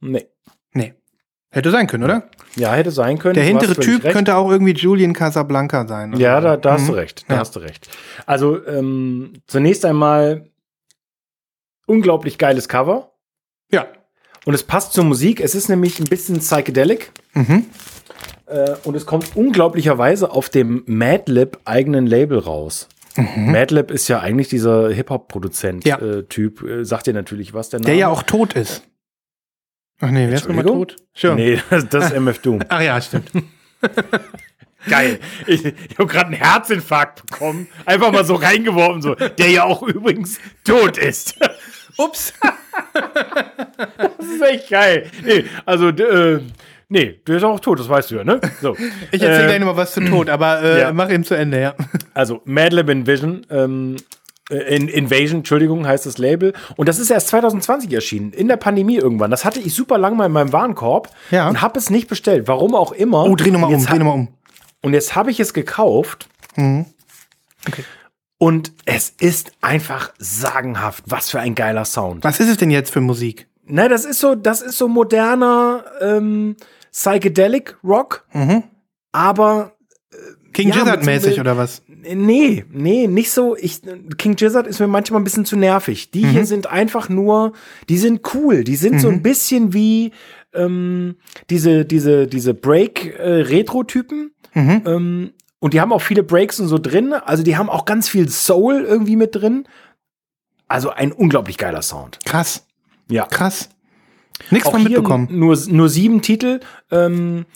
[0.00, 0.26] Nee.
[0.72, 0.94] Nee.
[1.50, 2.28] Hätte sein können, oder?
[2.56, 3.34] Ja, hätte sein können.
[3.34, 6.10] Der hast hintere Typ könnte auch irgendwie Julian Casablanca sein.
[6.12, 6.86] oder Ja, da, da hast Mhm.
[6.88, 7.24] du recht.
[7.28, 7.40] Da Ja.
[7.40, 7.88] hast du recht.
[8.26, 10.50] Also ähm, zunächst einmal
[11.86, 13.12] unglaublich geiles Cover.
[13.70, 13.86] Ja.
[14.44, 15.40] Und es passt zur Musik.
[15.40, 17.12] Es ist nämlich ein bisschen psychedelic.
[17.34, 17.66] Mhm.
[18.46, 22.88] Äh, und es kommt unglaublicherweise auf dem Madlib eigenen Label raus.
[23.16, 24.96] Madlib ist ja eigentlich dieser Ja.
[24.96, 26.62] Hip-Hop-Produzent-Typ.
[26.62, 27.86] Äh, sagt dir natürlich was, der Name.
[27.86, 28.82] Der ja auch tot ist.
[30.00, 30.96] Ach nee, wer ist nochmal tot?
[31.14, 31.34] Sure.
[31.36, 32.60] Nee, das, das ist MF Doom.
[32.68, 33.30] Ach ja, stimmt.
[34.88, 35.18] Geil.
[35.46, 37.68] Ich, ich habe gerade einen Herzinfarkt bekommen.
[37.86, 39.14] Einfach mal so reingeworfen, so.
[39.14, 41.36] Der ja auch übrigens tot ist.
[41.96, 42.32] Ups.
[43.96, 45.08] Das ist echt geil.
[45.24, 46.40] Nee, also, äh,
[46.88, 48.40] nee, der ist auch tot, das weißt du ja, ne?
[48.60, 48.76] So.
[49.10, 50.92] Ich erzähle Äh, gleich nochmal was zu tot, aber äh, ja.
[50.92, 51.74] mach eben zu Ende, ja.
[52.14, 53.96] Also, Madlib Invision, ähm,
[54.50, 56.52] äh, in Invasion, Entschuldigung, heißt das Label.
[56.76, 59.30] Und das ist erst 2020 erschienen, in der Pandemie irgendwann.
[59.30, 61.48] Das hatte ich super lang mal in meinem Warenkorb Ja.
[61.48, 62.46] und habe es nicht bestellt.
[62.48, 63.24] Warum auch immer.
[63.24, 64.28] Oh, dreh nochmal Und um, jetzt dreh nochmal um.
[64.82, 66.28] Und jetzt habe ich es gekauft.
[66.56, 66.86] Mhm.
[68.38, 71.04] Und es ist einfach sagenhaft.
[71.06, 72.24] Was für ein geiler Sound.
[72.24, 73.46] Was ist es denn jetzt für Musik?
[73.66, 76.56] Ne, das ist so, das ist so moderner ähm,
[76.92, 78.64] Psychedelic Rock, Mhm.
[79.12, 79.72] aber
[80.52, 81.82] King Ja, Gizzard mit mäßig oder was?
[81.88, 83.56] nee, nee, nicht so.
[83.56, 83.80] Ich,
[84.18, 86.12] King Gizzard ist mir manchmal ein bisschen zu nervig.
[86.12, 87.54] Die hier sind einfach nur,
[87.88, 88.62] die sind cool.
[88.62, 90.12] Die sind so ein bisschen wie
[90.52, 91.16] ähm,
[91.50, 94.32] diese, diese, diese Break-Retro-Typen.
[94.54, 94.82] Mhm.
[94.86, 97.12] Ähm, und die haben auch viele Breaks und so drin.
[97.14, 99.66] Also die haben auch ganz viel Soul irgendwie mit drin.
[100.68, 102.18] Also ein unglaublich geiler Sound.
[102.24, 102.63] Krass,
[103.08, 103.26] Ja.
[103.26, 103.68] krass.
[104.50, 105.28] Nichts von mitbekommen.
[105.30, 106.60] Nur, nur sieben Titel.
[106.90, 107.46] Ähm,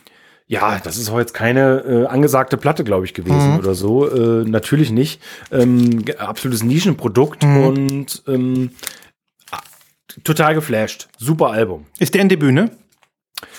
[0.46, 3.58] ja, das ist auch jetzt keine äh, angesagte Platte, glaube ich, gewesen Mhm.
[3.58, 4.08] oder so.
[4.08, 5.20] Äh, natürlich nicht.
[5.50, 7.56] Ähm, absolutes Nischenprodukt Mhm.
[7.64, 8.70] und ähm,
[10.24, 11.08] total geflasht.
[11.18, 11.86] Super Album.
[11.98, 12.70] Ist der ein Debüt, ne?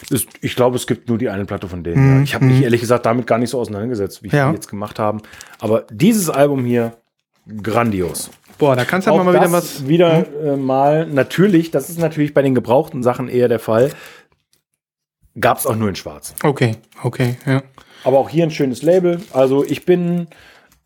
[0.10, 2.04] Das, ich glaube, es gibt nur die eine Platte von denen.
[2.12, 2.18] Mhm.
[2.18, 2.24] Ja.
[2.24, 4.50] Ich habe mich ehrlich gesagt damit gar nicht so auseinandergesetzt, wie ich Ja.
[4.50, 5.22] die jetzt gemacht haben.
[5.60, 6.98] Aber dieses Album hier,
[7.62, 8.30] grandios.
[8.58, 9.88] Boah, da kannst du Auch aber mal wieder was.
[9.88, 13.92] wieder äh, mal natürlich, das ist natürlich bei den gebrauchten Sachen eher der Fall.
[15.40, 16.36] Gab es auch nur in Schwarz.
[16.44, 17.64] Okay, okay, ja.
[18.04, 19.22] Aber auch hier ein schönes Label.
[19.32, 20.28] Also ich bin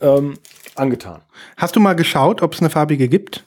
[0.02, 0.36] ähm,
[0.76, 1.22] angetan.
[1.58, 3.44] Hast du mal geschaut, ob es eine farbige gibt?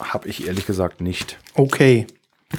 [0.00, 1.38] Habe ich ehrlich gesagt nicht.
[1.54, 2.06] Okay.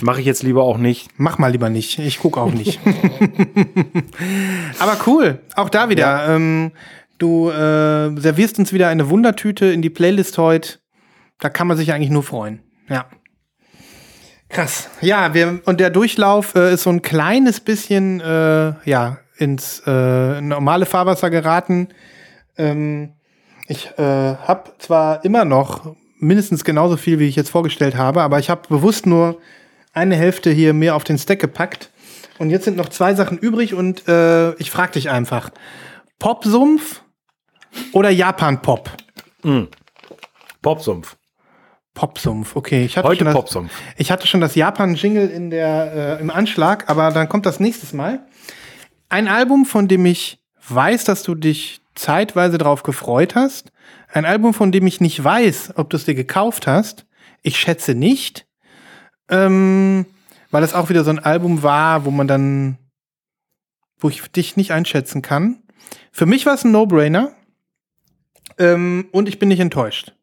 [0.02, 1.10] Mache ich jetzt lieber auch nicht.
[1.18, 2.00] Mach mal lieber nicht.
[2.00, 2.80] Ich gucke auch nicht.
[4.80, 5.40] Aber cool.
[5.56, 6.04] Auch da wieder.
[6.04, 6.36] Ja.
[6.36, 6.72] Ähm,
[7.18, 10.80] du äh, servierst uns wieder eine Wundertüte in die Playlist heute.
[11.40, 12.62] Da kann man sich eigentlich nur freuen.
[12.90, 13.06] Ja.
[14.50, 14.90] Krass.
[15.02, 20.42] Ja, wir, und der Durchlauf äh, ist so ein kleines bisschen äh, ja, ins äh,
[20.42, 21.90] normale Fahrwasser geraten.
[22.58, 23.14] Ähm,
[23.68, 28.40] ich äh, habe zwar immer noch mindestens genauso viel, wie ich jetzt vorgestellt habe, aber
[28.40, 29.40] ich habe bewusst nur
[29.94, 31.90] eine Hälfte hier mehr auf den Stack gepackt.
[32.38, 35.50] Und jetzt sind noch zwei Sachen übrig und äh, ich frage dich einfach.
[36.20, 37.02] Popsumpf
[37.92, 38.92] oder Japan-Pop?
[39.44, 39.64] Mm.
[40.62, 41.18] Popsumpf.
[41.94, 42.86] Popsumpf, okay.
[42.86, 43.72] Ich hatte Heute das, Popsumpf.
[43.98, 47.94] Ich hatte schon das Japan-Jingle in der, äh, im Anschlag, aber dann kommt das nächstes
[47.94, 48.26] Mal.
[49.10, 53.72] Ein Album, von dem ich weiß, dass du dich zeitweise darauf gefreut hast.
[54.12, 57.06] Ein Album, von dem ich nicht weiß, ob du es dir gekauft hast.
[57.42, 58.46] Ich schätze nicht.
[59.30, 60.06] Ähm,
[60.52, 62.78] weil es auch wieder so ein Album war, wo man dann,
[63.98, 65.64] wo ich dich nicht einschätzen kann.
[66.12, 67.32] Für mich war es ein No-Brainer.
[68.58, 70.14] Ähm, und ich bin nicht enttäuscht.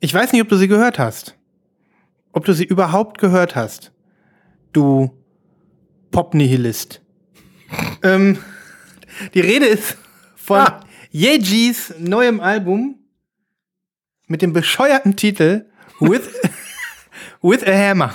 [0.00, 1.36] Ich weiß nicht, ob du sie gehört hast.
[2.32, 3.92] Ob du sie überhaupt gehört hast.
[4.72, 5.10] Du
[6.10, 7.00] Pop-Nihilist.
[8.02, 8.38] ähm,
[9.34, 9.96] die Rede ist
[10.34, 10.80] von ah.
[11.12, 12.98] Yejis neuem Album
[14.26, 15.66] mit dem bescheuerten Titel
[16.00, 16.28] With,
[17.42, 18.14] with a Hammer.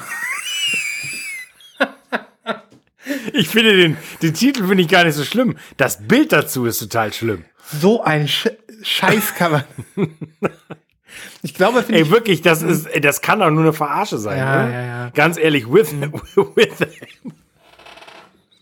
[3.34, 5.58] Ich finde den, den Titel finde ich gar nicht so schlimm.
[5.78, 7.46] Das Bild dazu ist total schlimm.
[7.80, 8.50] So ein Sch
[8.88, 9.66] Scheißcover.
[11.42, 14.38] Ich glaube, ey, ich wirklich, das ist, das kann doch nur eine Verarsche sein.
[14.38, 14.72] Ja, oder?
[14.72, 15.10] ja, ja.
[15.12, 16.88] Ganz ehrlich, with, with das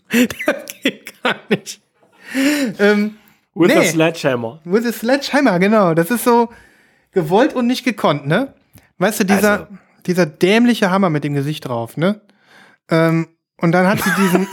[0.82, 1.80] geht gar nicht.
[2.78, 3.16] Ähm,
[3.54, 3.78] With nee.
[3.78, 4.60] a Sledgehammer.
[4.64, 5.94] With a Sledgehammer, genau.
[5.94, 6.48] Das ist so
[7.12, 8.54] gewollt und nicht gekonnt, ne?
[8.98, 9.66] Weißt du, dieser, also.
[10.06, 12.20] dieser dämliche Hammer mit dem Gesicht drauf, ne?
[12.88, 13.28] Ähm,
[13.58, 14.46] und dann hat sie diesen.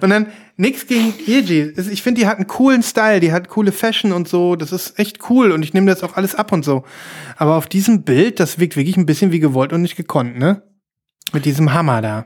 [0.00, 1.72] und dann nix gegen Yeji.
[1.90, 4.56] Ich finde, die hat einen coolen Style, die hat coole Fashion und so.
[4.56, 6.84] Das ist echt cool und ich nehme das auch alles ab und so.
[7.36, 10.62] Aber auf diesem Bild, das wirkt wirklich ein bisschen wie gewollt und nicht gekonnt, ne?
[11.32, 12.24] Mit diesem Hammer da.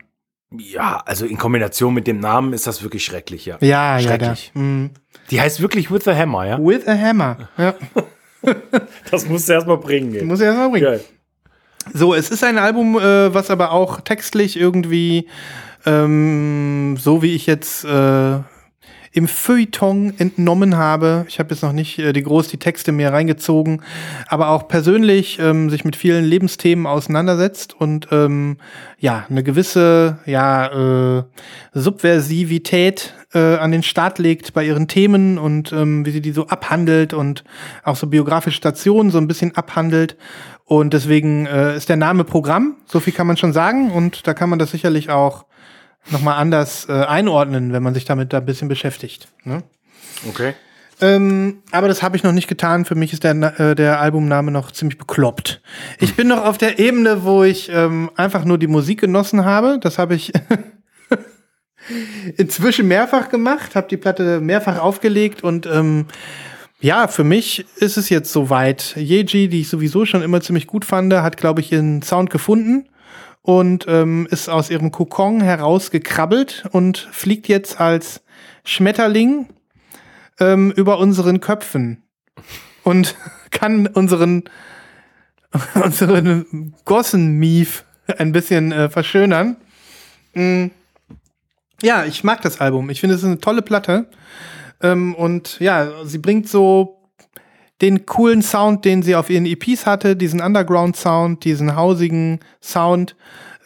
[0.58, 3.58] Ja, also in Kombination mit dem Namen ist das wirklich schrecklich, ja.
[3.60, 4.52] Ja, schrecklich.
[4.54, 4.60] ja.
[4.60, 4.90] Mhm.
[5.30, 6.58] Die heißt wirklich With a Hammer, ja?
[6.58, 7.74] With a Hammer, ja.
[9.10, 10.14] das musst du erstmal bringen.
[10.14, 10.24] Ey.
[10.24, 10.84] Muss erstmal bringen.
[10.84, 11.04] Geil.
[11.94, 15.28] So, es ist ein Album, äh, was aber auch textlich irgendwie,
[15.86, 18.38] ähm, so wie ich jetzt äh,
[19.14, 21.26] im Feuilleton entnommen habe.
[21.28, 23.82] Ich habe jetzt noch nicht äh, die groß die Texte mehr reingezogen,
[24.26, 28.56] aber auch persönlich ähm, sich mit vielen Lebensthemen auseinandersetzt und ähm,
[28.98, 31.24] ja eine gewisse ja äh,
[31.74, 36.46] Subversivität äh, an den Start legt bei ihren Themen und ähm, wie sie die so
[36.46, 37.44] abhandelt und
[37.84, 40.16] auch so biografische Stationen so ein bisschen abhandelt.
[40.64, 43.90] Und deswegen äh, ist der Name Programm, so viel kann man schon sagen.
[43.90, 45.44] Und da kann man das sicherlich auch
[46.10, 49.28] nochmal anders äh, einordnen, wenn man sich damit da ein bisschen beschäftigt.
[49.44, 49.62] Ne?
[50.28, 50.54] Okay.
[51.00, 52.84] Ähm, aber das habe ich noch nicht getan.
[52.84, 55.60] Für mich ist der, äh, der Albumname noch ziemlich bekloppt.
[55.98, 59.78] Ich bin noch auf der Ebene, wo ich ähm, einfach nur die Musik genossen habe.
[59.80, 60.32] Das habe ich
[62.36, 66.06] inzwischen mehrfach gemacht, habe die Platte mehrfach aufgelegt und ähm,
[66.80, 68.96] ja, für mich ist es jetzt soweit.
[68.96, 72.88] Yeji, die ich sowieso schon immer ziemlich gut fand, hat, glaube ich, ihren Sound gefunden
[73.42, 78.22] und ähm, ist aus ihrem Kokon herausgekrabbelt und fliegt jetzt als
[78.64, 79.48] Schmetterling
[80.40, 82.02] ähm, über unseren Köpfen
[82.84, 83.16] und
[83.50, 84.44] kann unseren
[85.74, 87.84] unseren Gossenmief
[88.18, 89.56] ein bisschen äh, verschönern.
[90.34, 90.66] Mm.
[91.82, 92.90] Ja, ich mag das Album.
[92.90, 94.08] Ich finde, es ist eine tolle Platte.
[94.80, 97.01] Ähm, und ja, sie bringt so
[97.82, 103.16] den coolen Sound, den sie auf ihren EPs hatte, diesen Underground-Sound, diesen hausigen Sound,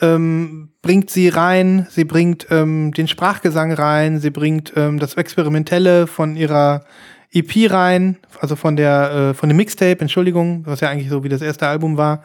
[0.01, 1.87] ähm, bringt sie rein.
[1.91, 4.19] Sie bringt ähm, den Sprachgesang rein.
[4.19, 6.85] Sie bringt ähm, das Experimentelle von ihrer
[7.33, 11.29] EP rein, also von der äh, von dem Mixtape, Entschuldigung, was ja eigentlich so wie
[11.29, 12.23] das erste Album war.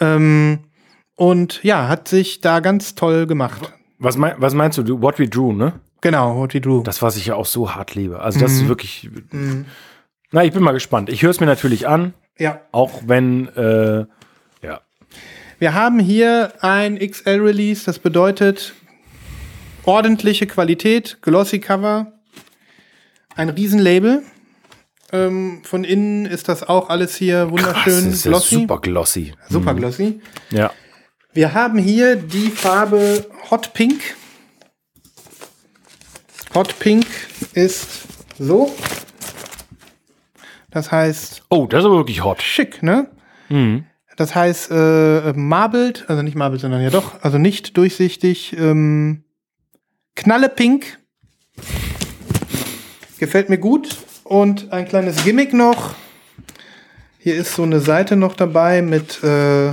[0.00, 0.60] Ähm,
[1.14, 3.72] und ja, hat sich da ganz toll gemacht.
[3.98, 5.02] Was, mein, was meinst du?
[5.02, 5.74] What We Drew, ne?
[6.00, 6.82] Genau, What We Drew.
[6.82, 8.20] Das, was ich ja auch so hart liebe.
[8.20, 8.58] Also, das mhm.
[8.58, 9.10] ist wirklich.
[9.30, 9.66] Mhm.
[10.32, 11.08] Na, ich bin mal gespannt.
[11.08, 12.14] Ich höre es mir natürlich an.
[12.38, 12.60] Ja.
[12.72, 14.06] Auch wenn, äh,
[14.64, 14.80] ja.
[15.58, 18.74] Wir haben hier ein XL-Release, das bedeutet
[19.84, 22.12] ordentliche Qualität, Glossy Cover,
[23.34, 24.22] ein Riesenlabel.
[25.12, 28.54] Ähm, von innen ist das auch alles hier wunderschön Krass, glossy.
[28.54, 29.34] super glossy.
[29.48, 29.78] Super mhm.
[29.78, 30.20] glossy.
[30.50, 30.70] Ja.
[31.32, 34.00] Wir haben hier die Farbe Hot Pink.
[36.54, 37.06] Hot Pink
[37.54, 37.88] ist
[38.38, 38.72] so.
[40.70, 42.42] Das heißt Oh, das ist aber wirklich hot.
[42.42, 43.08] schick, ne?
[43.48, 43.84] Mhm.
[44.16, 49.24] Das heißt äh, marbled, also nicht marbled, sondern ja doch, also nicht durchsichtig, ähm,
[50.14, 50.98] knallepink.
[53.18, 53.96] Gefällt mir gut.
[54.24, 55.94] Und ein kleines Gimmick noch.
[57.18, 59.72] Hier ist so eine Seite noch dabei mit äh,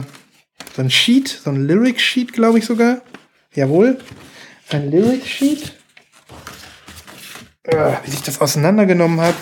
[0.76, 3.02] so ein Sheet, so ein Lyric Sheet, glaube ich sogar.
[3.54, 4.00] Jawohl.
[4.70, 5.74] Ein Lyric Sheet.
[7.68, 9.36] Äh, wie sich das auseinandergenommen hat.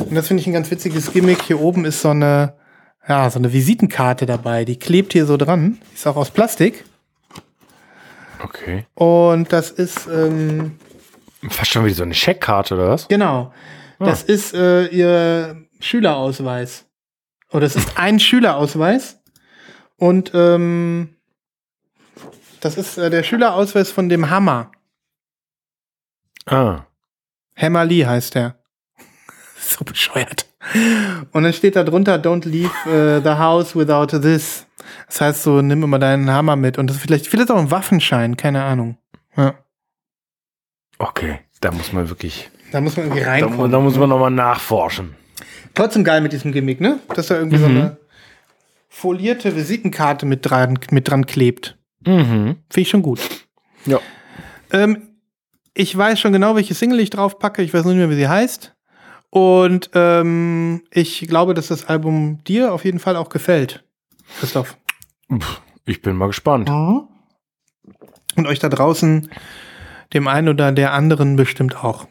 [0.00, 1.42] Und das finde ich ein ganz witziges Gimmick.
[1.42, 2.54] Hier oben ist so eine,
[3.08, 4.64] ja, so eine Visitenkarte dabei.
[4.64, 5.78] Die klebt hier so dran.
[5.94, 6.84] Ist auch aus Plastik.
[8.42, 8.86] Okay.
[8.94, 10.78] Und das ist, ähm,
[11.48, 13.06] Fast schon wie so eine Scheckkarte oder was?
[13.08, 13.52] genau.
[13.98, 14.06] Ah.
[14.06, 16.86] Das ist äh, ihr Schülerausweis.
[17.52, 19.20] Oder es ist ein Schülerausweis.
[19.96, 21.16] Und ähm,
[22.60, 24.72] das ist äh, der Schülerausweis von dem Hammer.
[26.46, 26.86] Ah.
[27.56, 28.56] Hammer Lee heißt der.
[29.58, 30.46] so bescheuert.
[31.32, 34.66] Und dann steht da drunter, don't leave äh, the house without this.
[35.06, 36.78] Das heißt so, nimm immer deinen Hammer mit.
[36.78, 38.96] Und das ist vielleicht, vielleicht auch ein Waffenschein, keine Ahnung.
[39.36, 39.54] Ja.
[40.98, 41.40] Okay.
[41.60, 42.50] Da muss man wirklich.
[42.72, 43.70] Da muss man irgendwie Da, reinkommen.
[43.70, 45.14] da muss man nochmal nachforschen.
[45.74, 47.00] Trotzdem geil mit diesem Gimmick, ne?
[47.14, 47.96] Dass da irgendwie so eine
[48.88, 51.78] folierte Visitenkarte mit dran, mit dran klebt.
[52.06, 52.56] Mhm.
[52.70, 53.20] Finde ich schon gut.
[53.86, 53.98] Ja.
[54.72, 55.13] Ähm,
[55.74, 57.62] ich weiß schon genau, welche Single ich drauf packe.
[57.62, 58.74] Ich weiß nicht mehr, wie sie heißt.
[59.30, 63.84] Und ähm, ich glaube, dass das Album dir auf jeden Fall auch gefällt,
[64.38, 64.78] Christoph.
[65.86, 66.70] Ich bin mal gespannt.
[66.70, 69.28] Und euch da draußen,
[70.12, 72.06] dem einen oder der anderen bestimmt auch.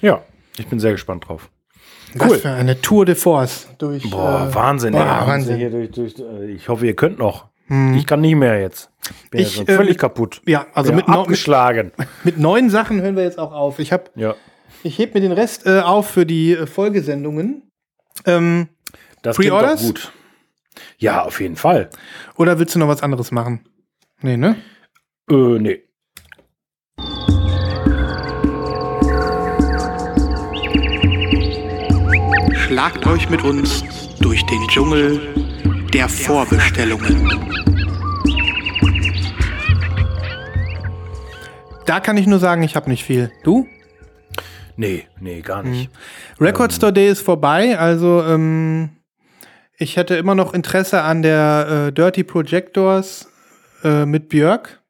[0.00, 0.22] Ja,
[0.58, 1.50] ich bin sehr gespannt drauf.
[2.14, 2.38] Was Cool.
[2.38, 4.08] für eine Tour de Force durch.
[4.10, 4.94] Boah, äh, Wahnsinn.
[4.94, 5.56] sie Wahnsinn.
[5.56, 7.47] Hier durch, durch, äh, ich hoffe, ihr könnt noch.
[7.68, 7.94] Hm.
[7.94, 8.90] Ich kann nicht mehr jetzt.
[9.30, 10.42] Bin Ich, jetzt äh, völlig kaputt.
[10.46, 11.92] Ja, also Bin mit, neu- mit, abgeschlagen.
[12.24, 13.78] mit neuen Sachen hören wir jetzt auch auf.
[13.78, 14.34] Ich habe Ja.
[14.84, 17.70] Ich heb mir den Rest äh, auf für die äh, Folgesendungen.
[18.26, 18.68] Ähm,
[19.22, 20.12] Das klingt doch gut.
[20.98, 21.90] Ja, auf jeden Fall.
[22.36, 23.64] oder willst du noch was anderes machen?
[24.20, 24.56] Nee, ne?
[25.30, 25.82] Äh, nee.
[32.54, 33.82] Schlagt euch mit uns
[34.20, 35.20] durch den Dschungel
[35.92, 37.28] der Vorbestellungen.
[41.86, 43.32] Da kann ich nur sagen, ich habe nicht viel.
[43.44, 43.66] Du?
[44.76, 45.90] Nee, nee, gar nicht.
[46.38, 48.90] Record Store Day ist vorbei, also ähm,
[49.78, 53.28] ich hätte immer noch Interesse an der äh, Dirty Projectors
[53.82, 54.82] äh, mit Björk.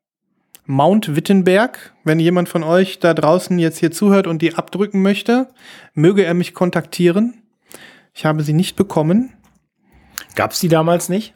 [0.66, 1.94] Mount Wittenberg.
[2.04, 5.48] Wenn jemand von euch da draußen jetzt hier zuhört und die abdrücken möchte,
[5.94, 7.42] möge er mich kontaktieren.
[8.12, 9.32] Ich habe sie nicht bekommen.
[10.34, 11.34] Gab's die damals nicht?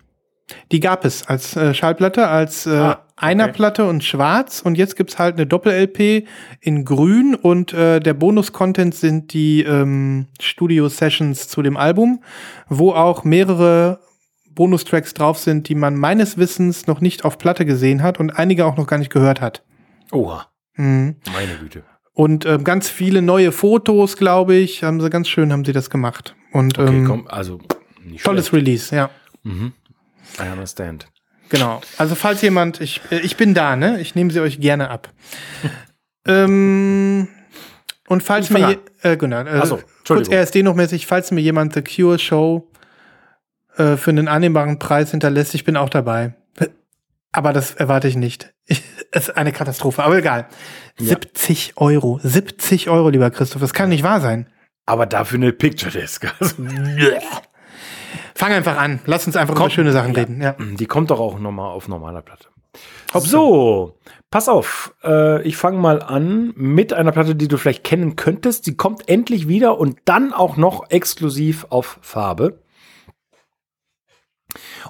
[0.71, 3.01] Die gab es als äh, Schallplatte, als äh, Ah, okay.
[3.17, 4.61] Einerplatte und schwarz.
[4.61, 6.27] Und jetzt gibt's halt eine Doppel-LP
[6.61, 7.35] in grün.
[7.37, 12.23] Und äh, der Bonus-Content sind die ähm, Studio-Sessions zu dem Album,
[12.69, 14.01] wo auch mehrere
[14.51, 18.67] Bonustracks drauf sind, die man meines Wissens noch nicht auf Platte gesehen hat und einige
[18.67, 19.63] auch noch gar nicht gehört hat.
[20.11, 20.47] Oha,
[20.77, 21.17] Mhm.
[21.33, 21.85] meine Güte.
[22.15, 25.89] Und ähm, ganz viele neue Fotos, glaube ich, haben sie ganz schön, haben sie das
[25.91, 26.35] gemacht.
[26.53, 27.61] Und Okay, ähm, komm, also
[28.05, 28.67] nicht tolles schlecht.
[28.67, 29.11] Release, ja.
[29.43, 29.73] Mhm.
[30.39, 31.07] I understand.
[31.49, 31.81] Genau.
[31.99, 34.01] Also falls jemand, ich, äh, ich bin da, ne?
[34.01, 35.11] Ich nehme sie euch gerne ab.
[36.27, 37.29] ähm,
[38.09, 40.29] und falls Ich mir, äh, genau, äh, Ach so, kurz.
[40.31, 42.71] RSD noch mäßig, falls mir jemand The Cure Show
[43.77, 46.35] äh, für einen annehmbaren Preis hinterlässt, ich bin auch dabei.
[47.35, 48.53] Aber das erwarte ich nicht.
[49.15, 50.47] Es ist eine Katastrophe, aber egal.
[50.99, 51.09] Ja.
[51.09, 52.19] 70 Euro.
[52.23, 53.61] 70 Euro, lieber Christoph.
[53.61, 54.47] Das kann nicht wahr sein.
[54.87, 56.27] Aber dafür eine Picture Disc.
[56.41, 56.63] Also,
[58.35, 59.01] Fang einfach an.
[59.07, 60.41] Lass uns einfach über schöne Sachen reden.
[60.41, 60.57] Ja.
[60.59, 62.49] die kommt doch auch nochmal auf normaler Platte.
[63.13, 63.31] Hauptsache.
[63.31, 63.99] So,
[64.31, 64.95] pass auf.
[65.05, 68.67] Äh, ich fange mal an mit einer Platte, die du vielleicht kennen könntest.
[68.67, 72.63] Die kommt endlich wieder und dann auch noch exklusiv auf Farbe.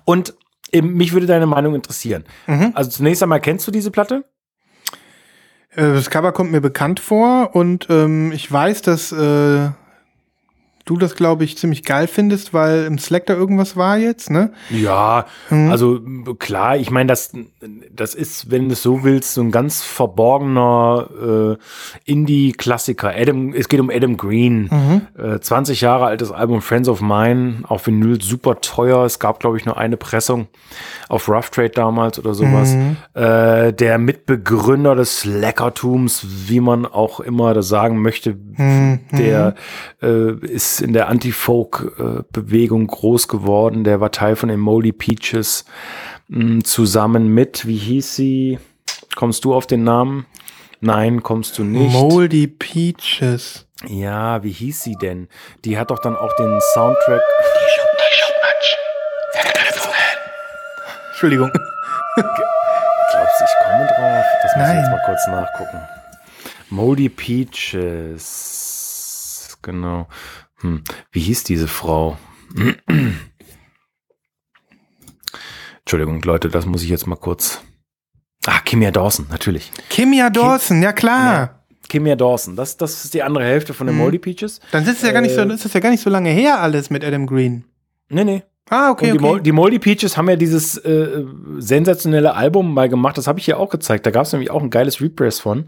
[0.05, 0.35] Und
[0.73, 2.25] ähm, mich würde deine Meinung interessieren.
[2.47, 2.73] Mhm.
[2.75, 4.25] Also zunächst einmal kennst du diese Platte?
[5.71, 9.71] Äh, Das Cover kommt mir bekannt vor und ähm, ich weiß, dass äh,
[10.85, 14.53] du das, glaube ich, ziemlich geil findest, weil im Slack da irgendwas war jetzt, ne?
[14.71, 15.71] Ja, Mhm.
[15.71, 16.01] also
[16.39, 17.33] klar, ich meine, das,
[17.95, 21.57] das ist, wenn du es so willst, so ein ganz verborgener
[22.07, 23.13] äh, Indie-Klassiker.
[23.17, 25.03] Adam, es geht um Adam Green, Mhm.
[25.23, 29.05] äh, 20 Jahre altes Album Friends of Mine, auf Vinyl super teuer.
[29.05, 30.49] Es gab, glaube ich, nur eine Pressung
[31.09, 32.75] auf Rough Trade damals oder sowas.
[32.75, 32.97] Mhm.
[33.15, 39.01] Äh, der Mitbegründer des Slackertums, wie man auch immer das sagen möchte, Mhm.
[39.13, 39.55] der
[40.03, 40.33] äh,
[40.73, 43.85] ist in der Anti-Folk-Bewegung groß geworden.
[43.85, 45.65] Der war Teil von den Moldy Peaches
[46.29, 48.59] mh, zusammen mit, wie hieß sie?
[49.15, 50.25] Kommst du auf den Namen?
[50.81, 51.93] Nein, kommst du nicht.
[51.93, 53.67] Moldy Peaches.
[53.87, 55.29] Ja, wie hieß sie denn?
[55.65, 57.21] Die hat doch dann auch den Soundtrack.
[61.11, 61.51] Entschuldigung.
[61.53, 64.25] Glaubst du, ich komme drauf?
[64.43, 64.79] Das muss ich Nein.
[64.79, 65.81] jetzt mal kurz nachgucken.
[66.71, 68.33] Moldy Peaches.
[69.63, 70.09] Genau.
[70.63, 70.83] Hm.
[71.11, 72.17] Wie hieß diese Frau?
[75.81, 77.61] Entschuldigung, Leute, das muss ich jetzt mal kurz.
[78.47, 79.71] Ah, Kimia Dawson, natürlich.
[79.89, 81.65] Kimia Dawson, ja klar.
[81.89, 84.03] Kimia Dawson, das, das ist die andere Hälfte von den Mhm.
[84.03, 84.61] Moldy Peaches.
[84.71, 85.53] Dann ist es ja gar nicht so, Äh.
[85.55, 87.65] ist es ja gar nicht so lange her alles mit Adam Green.
[88.09, 88.43] Nee, nee.
[88.75, 89.41] Ah, okay, Und die, okay.
[89.43, 91.25] die Moldy Peaches haben ja dieses äh,
[91.59, 93.19] sensationelle Album mal gemacht.
[93.19, 94.07] Das habe ich hier auch gezeigt.
[94.07, 95.67] Da gab es nämlich auch ein geiles Repress von.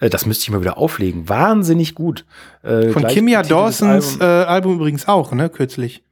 [0.00, 1.28] Äh, das müsste ich mal wieder auflegen.
[1.28, 2.26] Wahnsinnig gut.
[2.62, 4.48] Äh, Von Kimia Dawsons äh, Album.
[4.52, 6.04] Album übrigens auch, ne, kürzlich.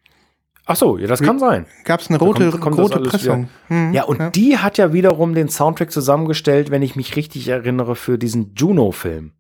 [0.67, 1.67] Ach so, ja, das kann sein.
[1.85, 3.49] Gab es eine rote, kommt- kommt das rote Pressung.
[3.69, 7.97] Hm, Ja, und die hat ja wiederum den Soundtrack zusammengestellt, wenn ich mich richtig erinnere,
[7.97, 9.33] für diesen Juno-Film.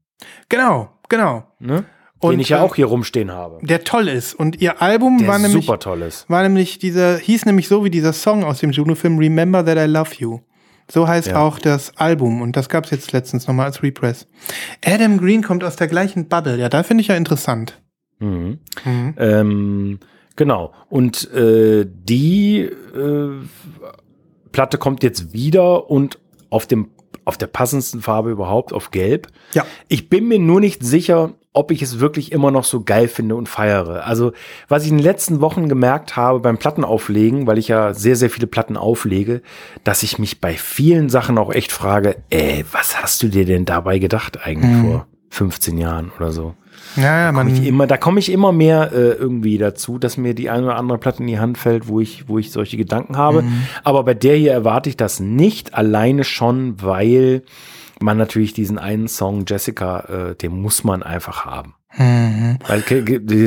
[0.48, 1.44] Genau, genau.
[1.60, 1.85] Ne?
[2.20, 3.59] Und, den ich ja äh, auch hier rumstehen habe.
[3.62, 4.34] Der toll ist.
[4.34, 6.28] Und ihr Album Der war nämlich, super toll ist.
[6.28, 9.90] war nämlich dieser, hieß nämlich so wie dieser Song aus dem Juno-Film Remember That I
[9.90, 10.40] Love You.
[10.90, 11.40] So heißt Ja.
[11.40, 14.26] auch das Album und das gab es jetzt letztens nochmal als Repress.
[14.84, 16.59] Adam Green kommt aus der gleichen Bubble.
[16.59, 17.80] Ja, da finde ich ja interessant.
[18.18, 18.59] Mhm.
[18.84, 19.14] Mhm.
[19.16, 19.98] Ähm,
[20.36, 20.72] genau.
[20.90, 23.30] Und äh, die äh,
[24.52, 26.18] Platte kommt jetzt wieder und
[26.51, 26.90] auf dem
[27.31, 29.28] auf der passendsten Farbe überhaupt, auf Gelb.
[29.52, 29.65] Ja.
[29.86, 33.36] Ich bin mir nur nicht sicher, ob ich es wirklich immer noch so geil finde
[33.36, 34.05] und feiere.
[34.05, 34.32] Also,
[34.66, 38.31] was ich in den letzten Wochen gemerkt habe beim Plattenauflegen, weil ich ja sehr, sehr
[38.31, 39.43] viele Platten auflege,
[39.85, 43.65] dass ich mich bei vielen Sachen auch echt frage, ey, was hast du dir denn
[43.65, 44.90] dabei gedacht eigentlich Mhm.
[44.90, 46.55] vor 15 Jahren oder so?
[46.97, 50.16] Ja, ja, Komm ich man, immer, da komme ich immer mehr äh, irgendwie dazu, dass
[50.16, 52.77] mir die eine oder andere Platte in die Hand fällt, wo ich, wo ich solche
[52.77, 53.43] Gedanken habe.
[53.43, 53.62] Mhm.
[53.85, 57.43] Aber bei der hier erwarte ich das nicht, alleine schon, weil
[58.01, 61.74] man natürlich diesen einen Song Jessica, äh, den muss man einfach haben.
[61.97, 62.59] mhm.
[62.66, 62.82] Weil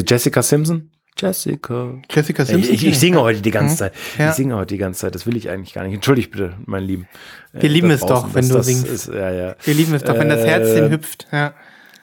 [0.07, 0.89] Jessica Simpson?
[1.17, 1.93] Jessica.
[2.09, 2.73] Jessica Ich, Simpson.
[2.73, 3.77] ich, ich singe heute die ganze Mhm.
[3.77, 3.93] Zeit.
[4.17, 4.29] Ja.
[4.29, 5.15] Ich singe heute die ganze Zeit.
[5.15, 5.93] Das will ich eigentlich gar nicht.
[5.93, 7.07] Entschuldigt bitte, mein Lieben.
[7.51, 8.87] Wir lieben da es doch, wenn du singst.
[8.87, 9.55] Ist, ja, ja.
[9.63, 11.27] Wir lieben es doch, wenn das Herzchen Äh, hüpft.
[11.31, 11.53] Ja.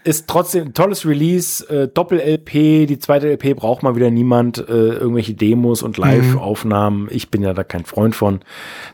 [0.05, 4.63] Ist trotzdem ein tolles Release, äh, Doppel-LP, die zweite LP braucht mal wieder niemand, äh,
[4.63, 7.09] irgendwelche Demos und Live-Aufnahmen.
[7.11, 8.41] Ich bin ja da kein Freund von.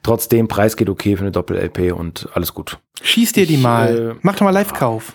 [0.02, 2.78] Trotzdem, Preis geht okay für eine Doppel-LP und alles gut.
[3.02, 4.14] Schieß dir die Ich, mal.
[4.16, 5.14] äh, Mach doch mal Live-Kauf.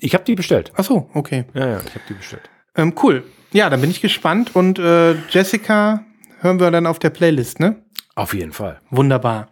[0.00, 0.72] Ich habe die bestellt.
[0.76, 1.44] Ach so, okay.
[1.54, 2.48] Ja, ja, ich habe die bestellt.
[2.76, 3.24] Ähm, cool.
[3.52, 4.54] Ja, dann bin ich gespannt.
[4.54, 6.04] Und äh, Jessica
[6.40, 7.82] hören wir dann auf der Playlist, ne?
[8.14, 8.78] Auf jeden Fall.
[8.90, 9.48] Wunderbar.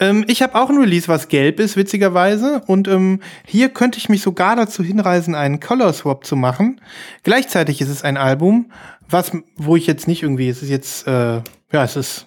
[0.00, 2.62] Ähm, ich habe auch ein Release, was gelb ist, witzigerweise.
[2.66, 6.80] Und ähm, hier könnte ich mich sogar dazu hinreißen, einen Color Swap zu machen.
[7.24, 8.70] Gleichzeitig ist es ein Album,
[9.08, 11.40] was, wo ich jetzt nicht irgendwie, es ist jetzt, äh,
[11.72, 12.26] ja, es ist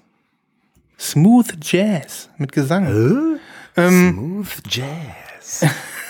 [1.00, 3.40] Smooth Jazz mit Gesang.
[3.78, 5.66] Ähm, Smooth Jazz.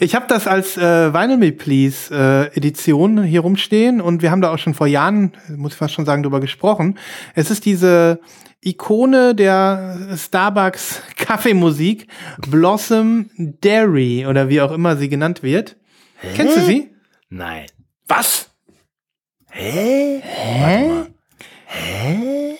[0.00, 4.40] Ich habe das als äh, Vinyl Me Please äh, Edition hier rumstehen und wir haben
[4.40, 6.98] da auch schon vor Jahren, muss ich fast schon sagen, drüber gesprochen.
[7.34, 8.20] Es ist diese
[8.60, 12.06] Ikone der Starbucks Kaffeemusik,
[12.48, 15.76] Blossom Dairy oder wie auch immer sie genannt wird.
[16.34, 16.94] Kennst du sie?
[17.28, 17.66] Nein.
[18.06, 18.50] Was?
[19.50, 20.22] Hä?
[21.66, 22.56] Hä?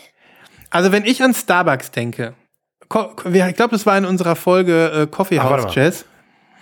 [0.70, 2.34] Also wenn ich an Starbucks denke,
[2.82, 6.11] ich glaube, das war in unserer Folge äh, Coffee House mal.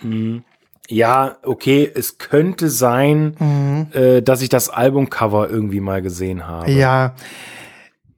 [0.03, 0.41] Jazz.
[0.89, 6.69] Ja, okay, es könnte sein, äh, dass ich das Albumcover irgendwie mal gesehen habe.
[6.71, 7.15] Ja.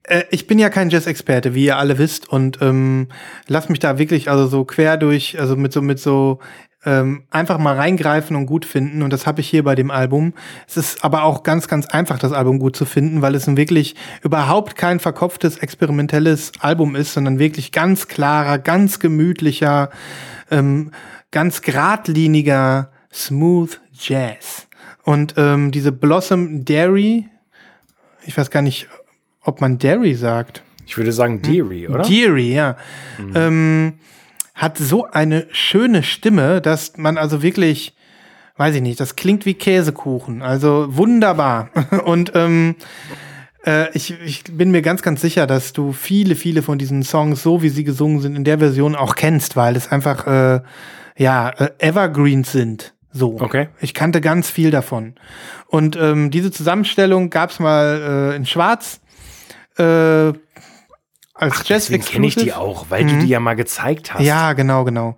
[0.04, 3.10] Äh, Ich bin ja kein Jazz-Experte, wie ihr alle wisst, und ähm,
[3.48, 6.40] lass mich da wirklich also so quer durch, also mit so mit so
[6.86, 9.04] ähm, einfach mal reingreifen und gut finden.
[9.04, 10.34] Und das habe ich hier bei dem Album.
[10.68, 13.56] Es ist aber auch ganz, ganz einfach, das Album gut zu finden, weil es ein
[13.56, 19.92] wirklich überhaupt kein verkopftes, experimentelles Album ist, sondern wirklich ganz klarer, ganz gemütlicher,
[20.52, 20.92] ähm,
[21.34, 24.68] ganz geradliniger, smooth Jazz.
[25.04, 27.28] Und ähm, diese Blossom Dairy,
[28.26, 28.88] ich weiß gar nicht,
[29.42, 30.64] ob man Dairy sagt.
[30.86, 32.04] Ich würde sagen Deary, oder?
[32.04, 32.78] Deary, ja.
[33.36, 33.96] Ähm,
[34.54, 37.96] hat so eine schöne Stimme, dass man also wirklich,
[38.58, 40.42] weiß ich nicht, das klingt wie Käsekuchen.
[40.42, 41.70] Also wunderbar.
[42.06, 42.76] Und ähm,
[43.66, 47.42] äh, ich, ich bin mir ganz, ganz sicher, dass du viele, viele von diesen Songs,
[47.42, 50.62] so wie sie gesungen sind, in der Version auch kennst, weil es einfach, äh,
[51.18, 52.94] ja, äh, Evergreens sind.
[53.12, 53.40] So.
[53.40, 53.70] Okay.
[53.80, 55.16] Ich kannte ganz viel davon.
[55.68, 59.02] Und ähm, diese Zusammenstellung gab's mal äh, in Schwarz.
[59.78, 60.34] Äh,
[61.34, 64.20] als Jazz Deswegen kenne ich die auch, weil du die ja mal gezeigt hast.
[64.20, 64.26] Mhm.
[64.26, 65.18] ja, genau, genau.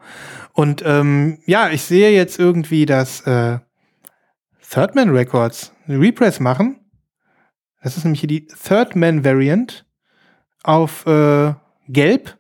[0.54, 3.60] Und ähm, ja, ich sehe jetzt irgendwie, dass äh,
[4.70, 6.80] Third Man Records eine Repress machen.
[7.84, 9.86] Das ist nämlich hier die Third Man Variant
[10.64, 11.54] auf äh,
[11.88, 12.38] Gelb.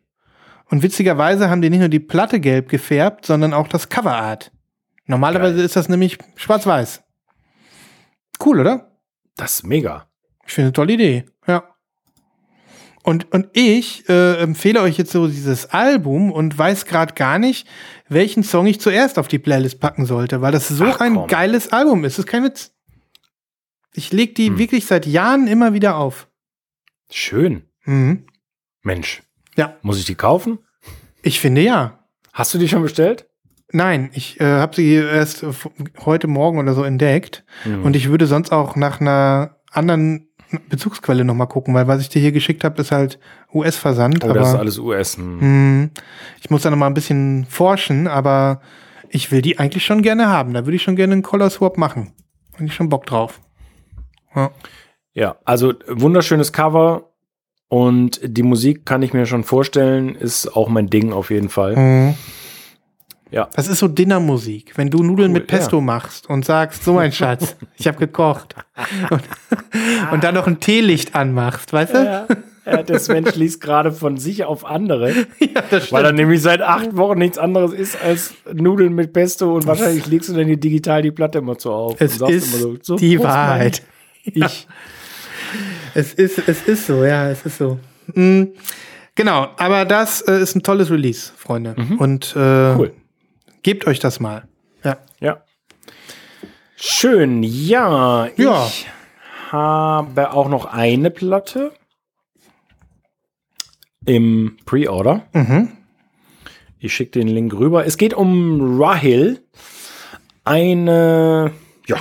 [0.70, 4.52] Und witzigerweise haben die nicht nur die Platte gelb gefärbt, sondern auch das Coverart.
[5.06, 7.04] Normalerweise ist das nämlich schwarz-weiß.
[8.44, 8.92] Cool, oder?
[9.38, 10.08] Das ist mega.
[10.48, 11.26] Ich finde eine tolle Idee.
[11.48, 11.64] Ja.
[13.04, 17.68] Und, und ich äh, empfehle euch jetzt so dieses Album und weiß gerade gar nicht,
[18.10, 21.28] welchen Song ich zuerst auf die Playlist packen sollte, weil das so Ach, ein komm.
[21.28, 22.18] geiles Album ist.
[22.18, 22.72] Das ist kein Witz.
[23.94, 24.58] Ich leg die Hm.
[24.58, 26.28] wirklich seit Jahren immer wieder auf.
[27.12, 27.70] Schön.
[27.86, 28.26] Mhm.
[28.82, 29.22] Mensch.
[29.56, 29.76] Ja.
[29.82, 30.60] Muss ich die kaufen?
[31.22, 31.99] Ich finde ja.
[32.34, 33.27] Hast du die schon bestellt?
[33.72, 35.52] Nein, ich äh, habe sie erst äh,
[36.06, 37.44] heute Morgen oder so entdeckt.
[37.65, 37.84] Mhm.
[37.84, 40.30] Und ich würde sonst auch nach einer anderen
[40.69, 43.19] Bezugsquelle nochmal gucken, weil was ich dir hier geschickt habe, ist halt
[43.53, 44.23] US-Versand.
[44.23, 45.18] oh, aber das ist alles US.
[45.18, 45.41] Hm.
[45.41, 45.90] Hm,
[46.41, 48.61] ich muss da noch mal ein bisschen forschen, aber
[49.10, 50.53] ich will die eigentlich schon gerne haben.
[50.53, 52.14] Da würde ich schon gerne einen Color Swap machen.
[52.57, 53.41] Bin ich schon Bock drauf.
[54.36, 54.52] Ja.
[55.14, 57.14] Ja, also wunderschönes Cover
[57.68, 61.76] und die Musik kann ich mir schon vorstellen, ist auch mein Ding auf jeden Fall.
[61.76, 62.16] Mhm.
[63.32, 63.50] Ja.
[63.56, 67.12] Das ist so Dinnermusik, wenn du Nudeln Cool, mit Pesto machst und sagst, so mein
[67.12, 68.56] Schatz, ich habe gekocht.
[69.10, 69.24] Und,
[70.12, 71.98] und dann noch ein Teelicht anmachst, weißt du?
[71.98, 72.28] Ja,
[72.66, 76.62] ja, das Mensch liest gerade von sich auf andere, Ja, das weil er nämlich seit
[76.62, 80.58] acht Wochen nichts anderes ist als Nudeln mit Pesto und wahrscheinlich legst du dann hier
[80.58, 81.96] digital die Platte immer so auf.
[82.00, 83.38] Es und sagst ist immer so, so, die Prost, Mann.
[83.38, 83.84] Wahrheit.
[84.24, 84.68] Ich.
[85.95, 87.80] Es ist, es ist so, ja, es ist so.
[88.13, 88.43] Mm,
[89.15, 91.76] genau, aber das äh, ist ein tolles Release, Freunde.
[91.97, 92.80] Und äh, Mhm.
[92.80, 92.93] Cool.
[93.63, 94.47] gebt euch das mal.
[94.84, 94.97] Ja.
[95.19, 95.43] Ja.
[96.76, 98.27] Schön, ja.
[98.35, 98.67] Ja.
[98.67, 98.85] Ich
[99.51, 101.72] habe auch noch eine Platte
[104.05, 105.26] im Pre-Order.
[105.34, 105.72] Mhm.
[106.77, 107.85] Ich schicke den Link rüber.
[107.85, 109.41] Es geht um Rahil.
[110.43, 111.53] Eine,
[111.88, 111.97] ja,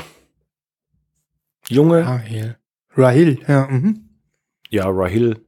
[1.68, 2.58] junge, Rahel.
[2.96, 3.66] Rahil, ja.
[3.70, 4.08] Mhm.
[4.70, 5.38] ja, Rahil,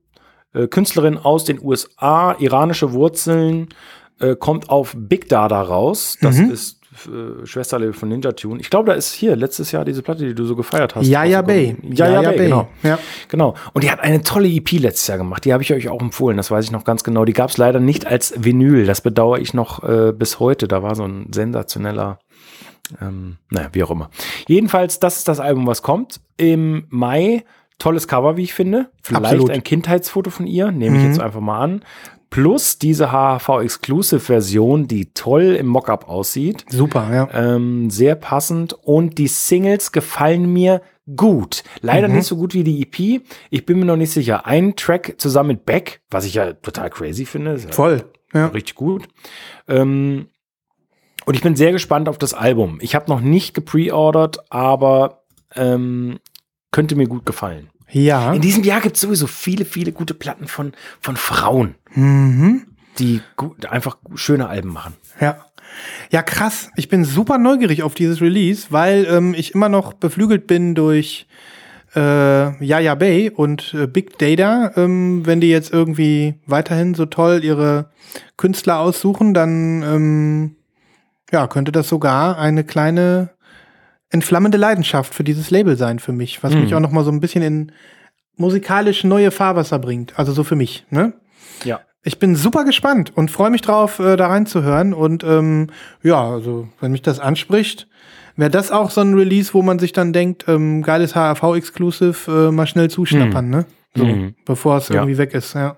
[0.55, 3.69] äh, Künstlerin aus den USA, iranische Wurzeln,
[4.21, 6.17] äh, kommt auf Big Dada raus.
[6.21, 6.51] Das Mhm.
[6.51, 8.59] ist äh, Schwesterlabel von Ninja Tune.
[8.59, 11.07] Ich glaube, da ist hier letztes Jahr diese Platte, die du so gefeiert hast.
[11.07, 11.73] Ja, ja, Bay.
[11.73, 11.95] rausgekommen.
[11.95, 12.69] Ja, ja, Bay, genau.
[12.83, 12.99] Ja.
[13.29, 13.55] Genau.
[13.75, 15.45] Und die hat eine tolle EP letztes Jahr gemacht.
[15.45, 16.39] Die habe ich euch auch empfohlen.
[16.39, 17.27] Das weiß ich noch ganz genau.
[17.27, 18.87] Die gab es leider nicht als Vinyl.
[18.87, 20.69] Das bedauere ich noch äh, bis heute.
[20.69, 22.19] Da war so ein sensationeller,
[23.01, 24.11] ähm, naja, wie auch immer.
[24.49, 26.21] Jedenfalls, das ist das Album, was kommt.
[26.37, 27.45] Im Mai.
[27.79, 28.89] Tolles Cover, wie ich finde.
[29.03, 29.51] Vielleicht Absolut.
[29.51, 30.73] ein Kindheitsfoto von ihr.
[30.73, 31.09] Nehme ich Mhm.
[31.11, 31.85] jetzt einfach mal an.
[32.31, 33.13] Plus diese
[33.87, 36.65] HHV-Exclusive-Version, die toll im Mockup aussieht.
[36.69, 37.29] Super, ja.
[37.33, 38.73] Ähm, sehr passend.
[38.83, 40.83] Und die Singles gefallen mir
[41.15, 41.63] gut.
[41.83, 42.15] Leider Mhm.
[42.17, 43.23] nicht so gut wie die EP.
[43.51, 44.47] Ich bin mir noch nicht sicher.
[44.47, 47.59] Ein Track zusammen mit Beck, was ich ja total crazy finde.
[47.59, 48.05] Voll.
[48.35, 48.47] Ja.
[48.49, 49.07] Richtig gut.
[49.69, 50.29] Ähm,
[51.27, 52.79] und ich bin sehr gespannt auf das Album.
[52.81, 55.25] Ich habe noch nicht gepreordert, aber
[55.55, 56.19] ähm,
[56.71, 57.69] könnte mir gut gefallen.
[57.91, 58.33] Ja.
[58.33, 62.67] In diesem Jahr gibt es sowieso viele, viele gute Platten von, von Frauen, Mhm.
[62.99, 64.95] die gut, einfach schöne Alben machen.
[65.21, 65.45] Ja.
[66.11, 66.71] Ja, krass.
[66.77, 71.27] Ich bin super neugierig auf dieses Release, weil ähm, ich immer noch beflügelt bin durch
[71.95, 74.73] äh, Yaya Bay und äh, Big Data.
[74.77, 77.91] Ähm, wenn die jetzt irgendwie weiterhin so toll ihre
[78.37, 80.56] Künstler aussuchen, dann ähm,
[81.33, 83.31] ja, könnte das sogar eine kleine
[84.11, 86.61] entflammende Leidenschaft für dieses Label sein für mich, was Mhm.
[86.63, 87.73] mich auch noch mal so ein bisschen in
[88.37, 90.19] musikalisch neue Fahrwasser bringt.
[90.19, 91.13] Also so für mich, ne?
[91.65, 91.81] Ja.
[92.03, 94.95] Ich bin super gespannt und freue mich drauf, äh, da reinzuhören.
[94.95, 95.69] Und ähm,
[96.03, 97.89] ja, also wenn mich das anspricht,
[98.37, 102.53] wäre das auch so ein Release, wo man sich dann denkt, ähm, geiles HRV-Exclusive, äh,
[102.53, 103.65] mal schnell zuschnappern, ne?
[103.97, 104.35] So, Mhm.
[104.45, 104.97] bevor es Ja.
[104.97, 105.77] irgendwie weg ist, ja.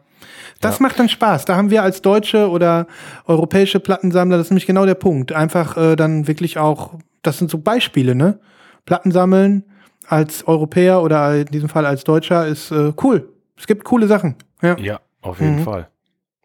[0.61, 0.83] Das Ja.
[0.85, 1.45] macht dann Spaß.
[1.45, 2.87] Da haben wir als deutsche oder
[3.27, 5.33] europäische Plattensammler, das ist nämlich genau der Punkt.
[5.33, 8.39] Einfach äh, dann wirklich auch, das sind so Beispiele, ne?
[8.87, 9.65] Platten sammeln
[10.07, 13.29] als Europäer oder in diesem Fall als Deutscher ist äh, cool.
[13.57, 14.37] Es gibt coole Sachen.
[14.63, 14.77] Ja.
[14.79, 15.65] Ja, auf jeden Mhm.
[15.65, 15.89] Fall.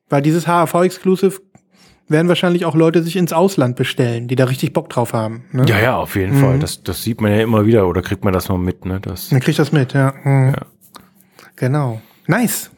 [0.09, 1.39] Weil dieses HAV-Exclusive
[2.09, 5.45] werden wahrscheinlich auch Leute sich ins Ausland bestellen, die da richtig Bock drauf haben.
[5.53, 5.63] Ne?
[5.67, 6.41] Ja, ja, auf jeden Mhm.
[6.41, 6.59] Fall.
[6.59, 8.99] Das, das sieht man ja immer wieder oder kriegt man das mal mit, ne?
[8.99, 10.13] Das, Dann kriegt das mit, ja.
[10.23, 10.49] Mhm.
[10.55, 10.65] Ja.
[11.55, 12.01] Genau.
[12.27, 12.71] Nice.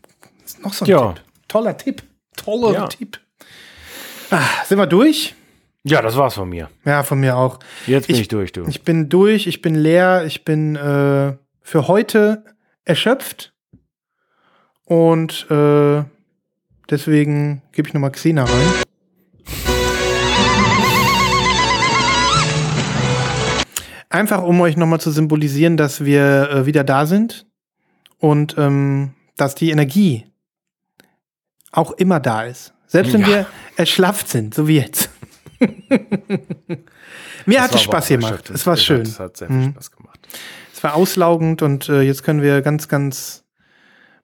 [0.46, 1.12] Ist noch so ein Ja.
[1.14, 1.24] Tipp.
[1.48, 2.04] Toller Tipp.
[2.38, 2.88] Toller Ja.
[2.88, 3.20] Tipp.
[4.32, 5.36] Ah, sind wir durch?
[5.84, 6.70] ja, das war's von mir.
[6.84, 7.60] Ja, von mir auch.
[7.86, 8.66] Jetzt bin ich, Ich- durch, du.
[8.68, 12.44] Ich bin durch, ich bin leer, ich bin äh, für heute
[12.86, 13.54] erschöpft.
[14.86, 16.04] Und äh,
[16.90, 18.74] deswegen gebe ich nochmal Xena rein.
[24.10, 27.46] Einfach um euch nochmal zu symbolisieren, dass wir äh, wieder da sind
[28.20, 30.26] und ähm, dass die Energie
[31.76, 32.74] auch immer da ist.
[32.88, 33.28] Selbst wenn Ja.
[33.28, 33.46] wir
[33.78, 35.10] erschlafft sind, so wie jetzt.
[37.46, 38.50] Mir hat es Spaß gemacht.
[38.50, 39.02] Es war schön.
[39.02, 39.72] Es hat sehr viel Mhm.
[39.74, 40.20] Spaß gemacht.
[40.74, 43.44] Es war auslaugend und äh, jetzt können wir ganz, ganz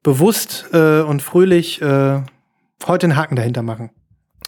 [0.04, 2.22] bewusst äh, und fröhlich äh,
[2.88, 3.92] heute einen Haken dahinter machen.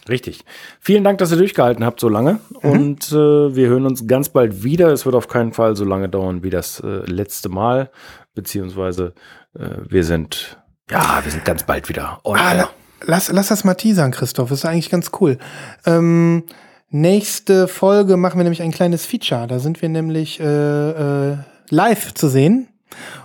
[0.08, 0.44] Richtig.
[0.80, 2.40] Vielen Dank, dass ihr durchgehalten habt so lange.
[2.62, 2.70] Mhm.
[2.70, 4.88] Und äh, wir hören uns ganz bald wieder.
[4.88, 7.90] Es wird auf keinen Fall so lange dauern wie das äh, letzte Mal.
[8.34, 9.14] Beziehungsweise
[9.58, 10.58] äh, wir sind,
[10.90, 12.20] ja, wir sind ganz bald wieder.
[12.24, 12.68] Ah,
[13.06, 14.48] lass, lass das mal teasern, Christoph.
[14.48, 15.38] Das ist eigentlich ganz cool.
[15.86, 16.44] Ähm,
[16.90, 19.46] nächste Folge machen wir nämlich ein kleines Feature.
[19.46, 21.36] Da sind wir nämlich äh, äh,
[21.70, 22.68] live zu sehen.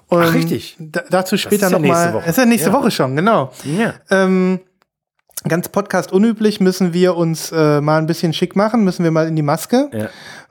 [0.07, 0.77] Und Ach, richtig.
[1.09, 2.13] dazu später nochmal.
[2.13, 2.75] Ja es ist ja nächste ja.
[2.75, 3.51] Woche schon, genau.
[3.63, 3.93] Ja.
[4.09, 4.59] Ähm,
[5.47, 9.27] ganz Podcast unüblich müssen wir uns äh, mal ein bisschen schick machen, müssen wir mal
[9.27, 9.89] in die Maske.
[9.93, 10.09] Ja.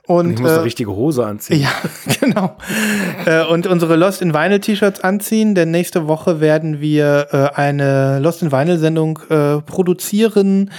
[0.09, 1.61] Und, ich muss äh, eine richtige Hose anziehen.
[1.61, 1.69] Ja,
[2.19, 2.57] genau.
[3.27, 8.17] äh, und unsere Lost in Vinyl T-Shirts anziehen, denn nächste Woche werden wir äh, eine
[8.17, 10.71] Lost in Vinyl Sendung äh, produzieren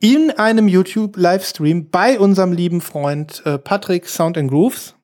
[0.00, 4.96] in einem YouTube Livestream bei unserem lieben Freund äh, Patrick Sound and Grooves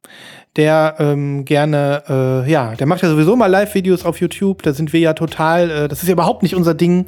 [0.57, 2.03] der ähm, gerne,
[2.45, 4.63] äh, ja, der macht ja sowieso mal Live-Videos auf YouTube.
[4.63, 7.07] Da sind wir ja total, äh, das ist ja überhaupt nicht unser Ding.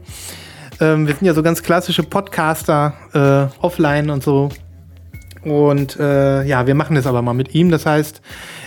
[0.80, 4.48] Ähm, wir sind ja so ganz klassische Podcaster, äh, offline und so.
[5.44, 7.70] Und äh, ja, wir machen das aber mal mit ihm.
[7.70, 8.20] Das heißt,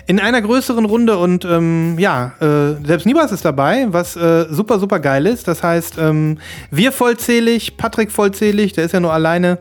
[0.07, 4.79] in einer größeren Runde und ähm, ja, äh, selbst Nibas ist dabei, was äh, super,
[4.79, 5.47] super geil ist.
[5.47, 6.39] Das heißt, ähm,
[6.71, 9.59] wir vollzählig, Patrick vollzählig, der ist ja nur alleine.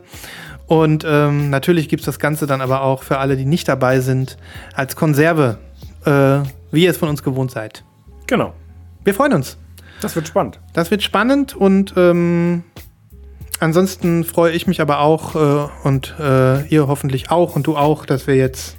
[0.67, 4.01] Und ähm, natürlich gibt es das Ganze dann aber auch für alle, die nicht dabei
[4.01, 4.37] sind,
[4.73, 5.57] als Konserve,
[6.05, 6.39] äh,
[6.71, 7.83] wie ihr es von uns gewohnt seid.
[8.27, 8.53] Genau.
[9.03, 9.57] Wir freuen uns.
[10.01, 10.59] Das wird spannend.
[10.73, 12.63] Das wird spannend und ähm,
[13.59, 18.05] ansonsten freue ich mich aber auch äh, und äh, ihr hoffentlich auch und du auch,
[18.05, 18.77] dass wir jetzt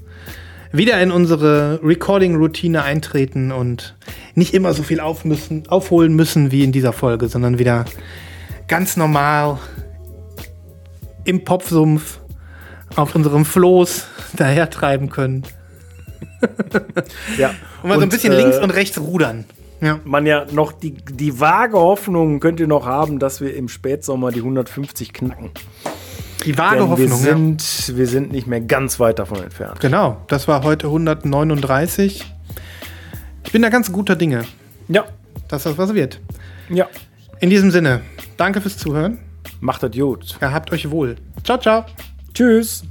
[0.73, 3.97] wieder in unsere Recording-Routine eintreten und
[4.35, 7.87] nicht immer so viel auf müssen, aufholen müssen wie in dieser Folge, sondern wieder
[8.67, 9.59] ganz normal
[11.25, 12.21] im Popsumpf
[12.97, 15.45] auf unserem Floß dahertreiben können.
[17.39, 17.51] ja.
[17.83, 19.45] Und mal so ein bisschen äh, links und rechts rudern
[19.81, 20.01] ja.
[20.05, 24.31] man ja noch die, die vage Hoffnung könnt ihr noch haben, dass wir im Spätsommer
[24.31, 25.51] die 150 knacken.
[26.45, 27.09] Die vage Denn Hoffnung.
[27.09, 27.97] Wir sind, ja.
[27.97, 29.81] wir sind nicht mehr ganz weit davon entfernt.
[29.81, 32.25] Genau, das war heute 139.
[33.45, 34.45] Ich bin da ganz guter Dinge.
[34.89, 35.05] Ja.
[35.49, 36.21] Dass das was wird.
[36.69, 36.87] Ja.
[37.41, 38.03] In diesem Sinne,
[38.37, 39.19] danke fürs Zuhören.
[39.61, 40.37] Macht das gut.
[40.41, 41.17] Ja, habt euch wohl.
[41.45, 41.85] Ciao, ciao.
[42.35, 42.85] Tschüss.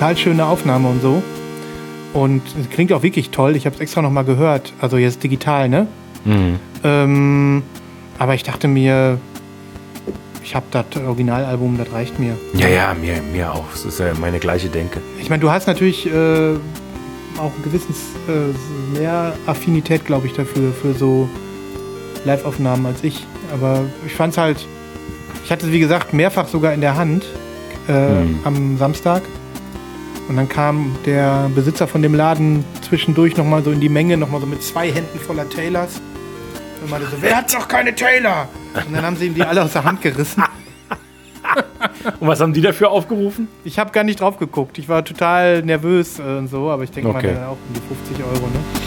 [0.00, 1.22] Total schöne Aufnahme und so.
[2.14, 3.54] Und es klingt auch wirklich toll.
[3.54, 4.72] Ich habe es extra noch mal gehört.
[4.80, 5.86] Also jetzt digital, ne?
[6.24, 6.58] Mhm.
[6.82, 7.62] Ähm,
[8.18, 9.18] aber ich dachte mir,
[10.42, 12.34] ich habe das Originalalbum, das reicht mir.
[12.54, 13.66] Ja, ja, mir, mir auch.
[13.72, 15.02] Das ist ja meine gleiche Denke.
[15.20, 16.54] Ich meine, du hast natürlich äh,
[17.36, 21.28] auch ein gewisses äh, mehr Affinität, glaube ich, dafür, für so
[22.24, 23.26] Live-Aufnahmen als ich.
[23.52, 24.66] Aber ich fand es halt,
[25.44, 27.26] ich hatte es wie gesagt mehrfach sogar in der Hand
[27.86, 28.38] äh, mhm.
[28.44, 29.20] am Samstag.
[30.30, 34.40] Und dann kam der Besitzer von dem Laden zwischendurch nochmal so in die Menge, nochmal
[34.40, 36.00] so mit zwei Händen voller Taylors.
[36.80, 38.48] Und meinte so, wer hat noch keine Taylor?
[38.74, 40.44] Und dann haben sie ihm die alle aus der Hand gerissen.
[42.20, 43.48] und was haben die dafür aufgerufen?
[43.64, 44.78] Ich habe gar nicht drauf geguckt.
[44.78, 47.34] Ich war total nervös und so, aber ich denke okay.
[47.34, 48.79] mal, auch um die 50 Euro, ne?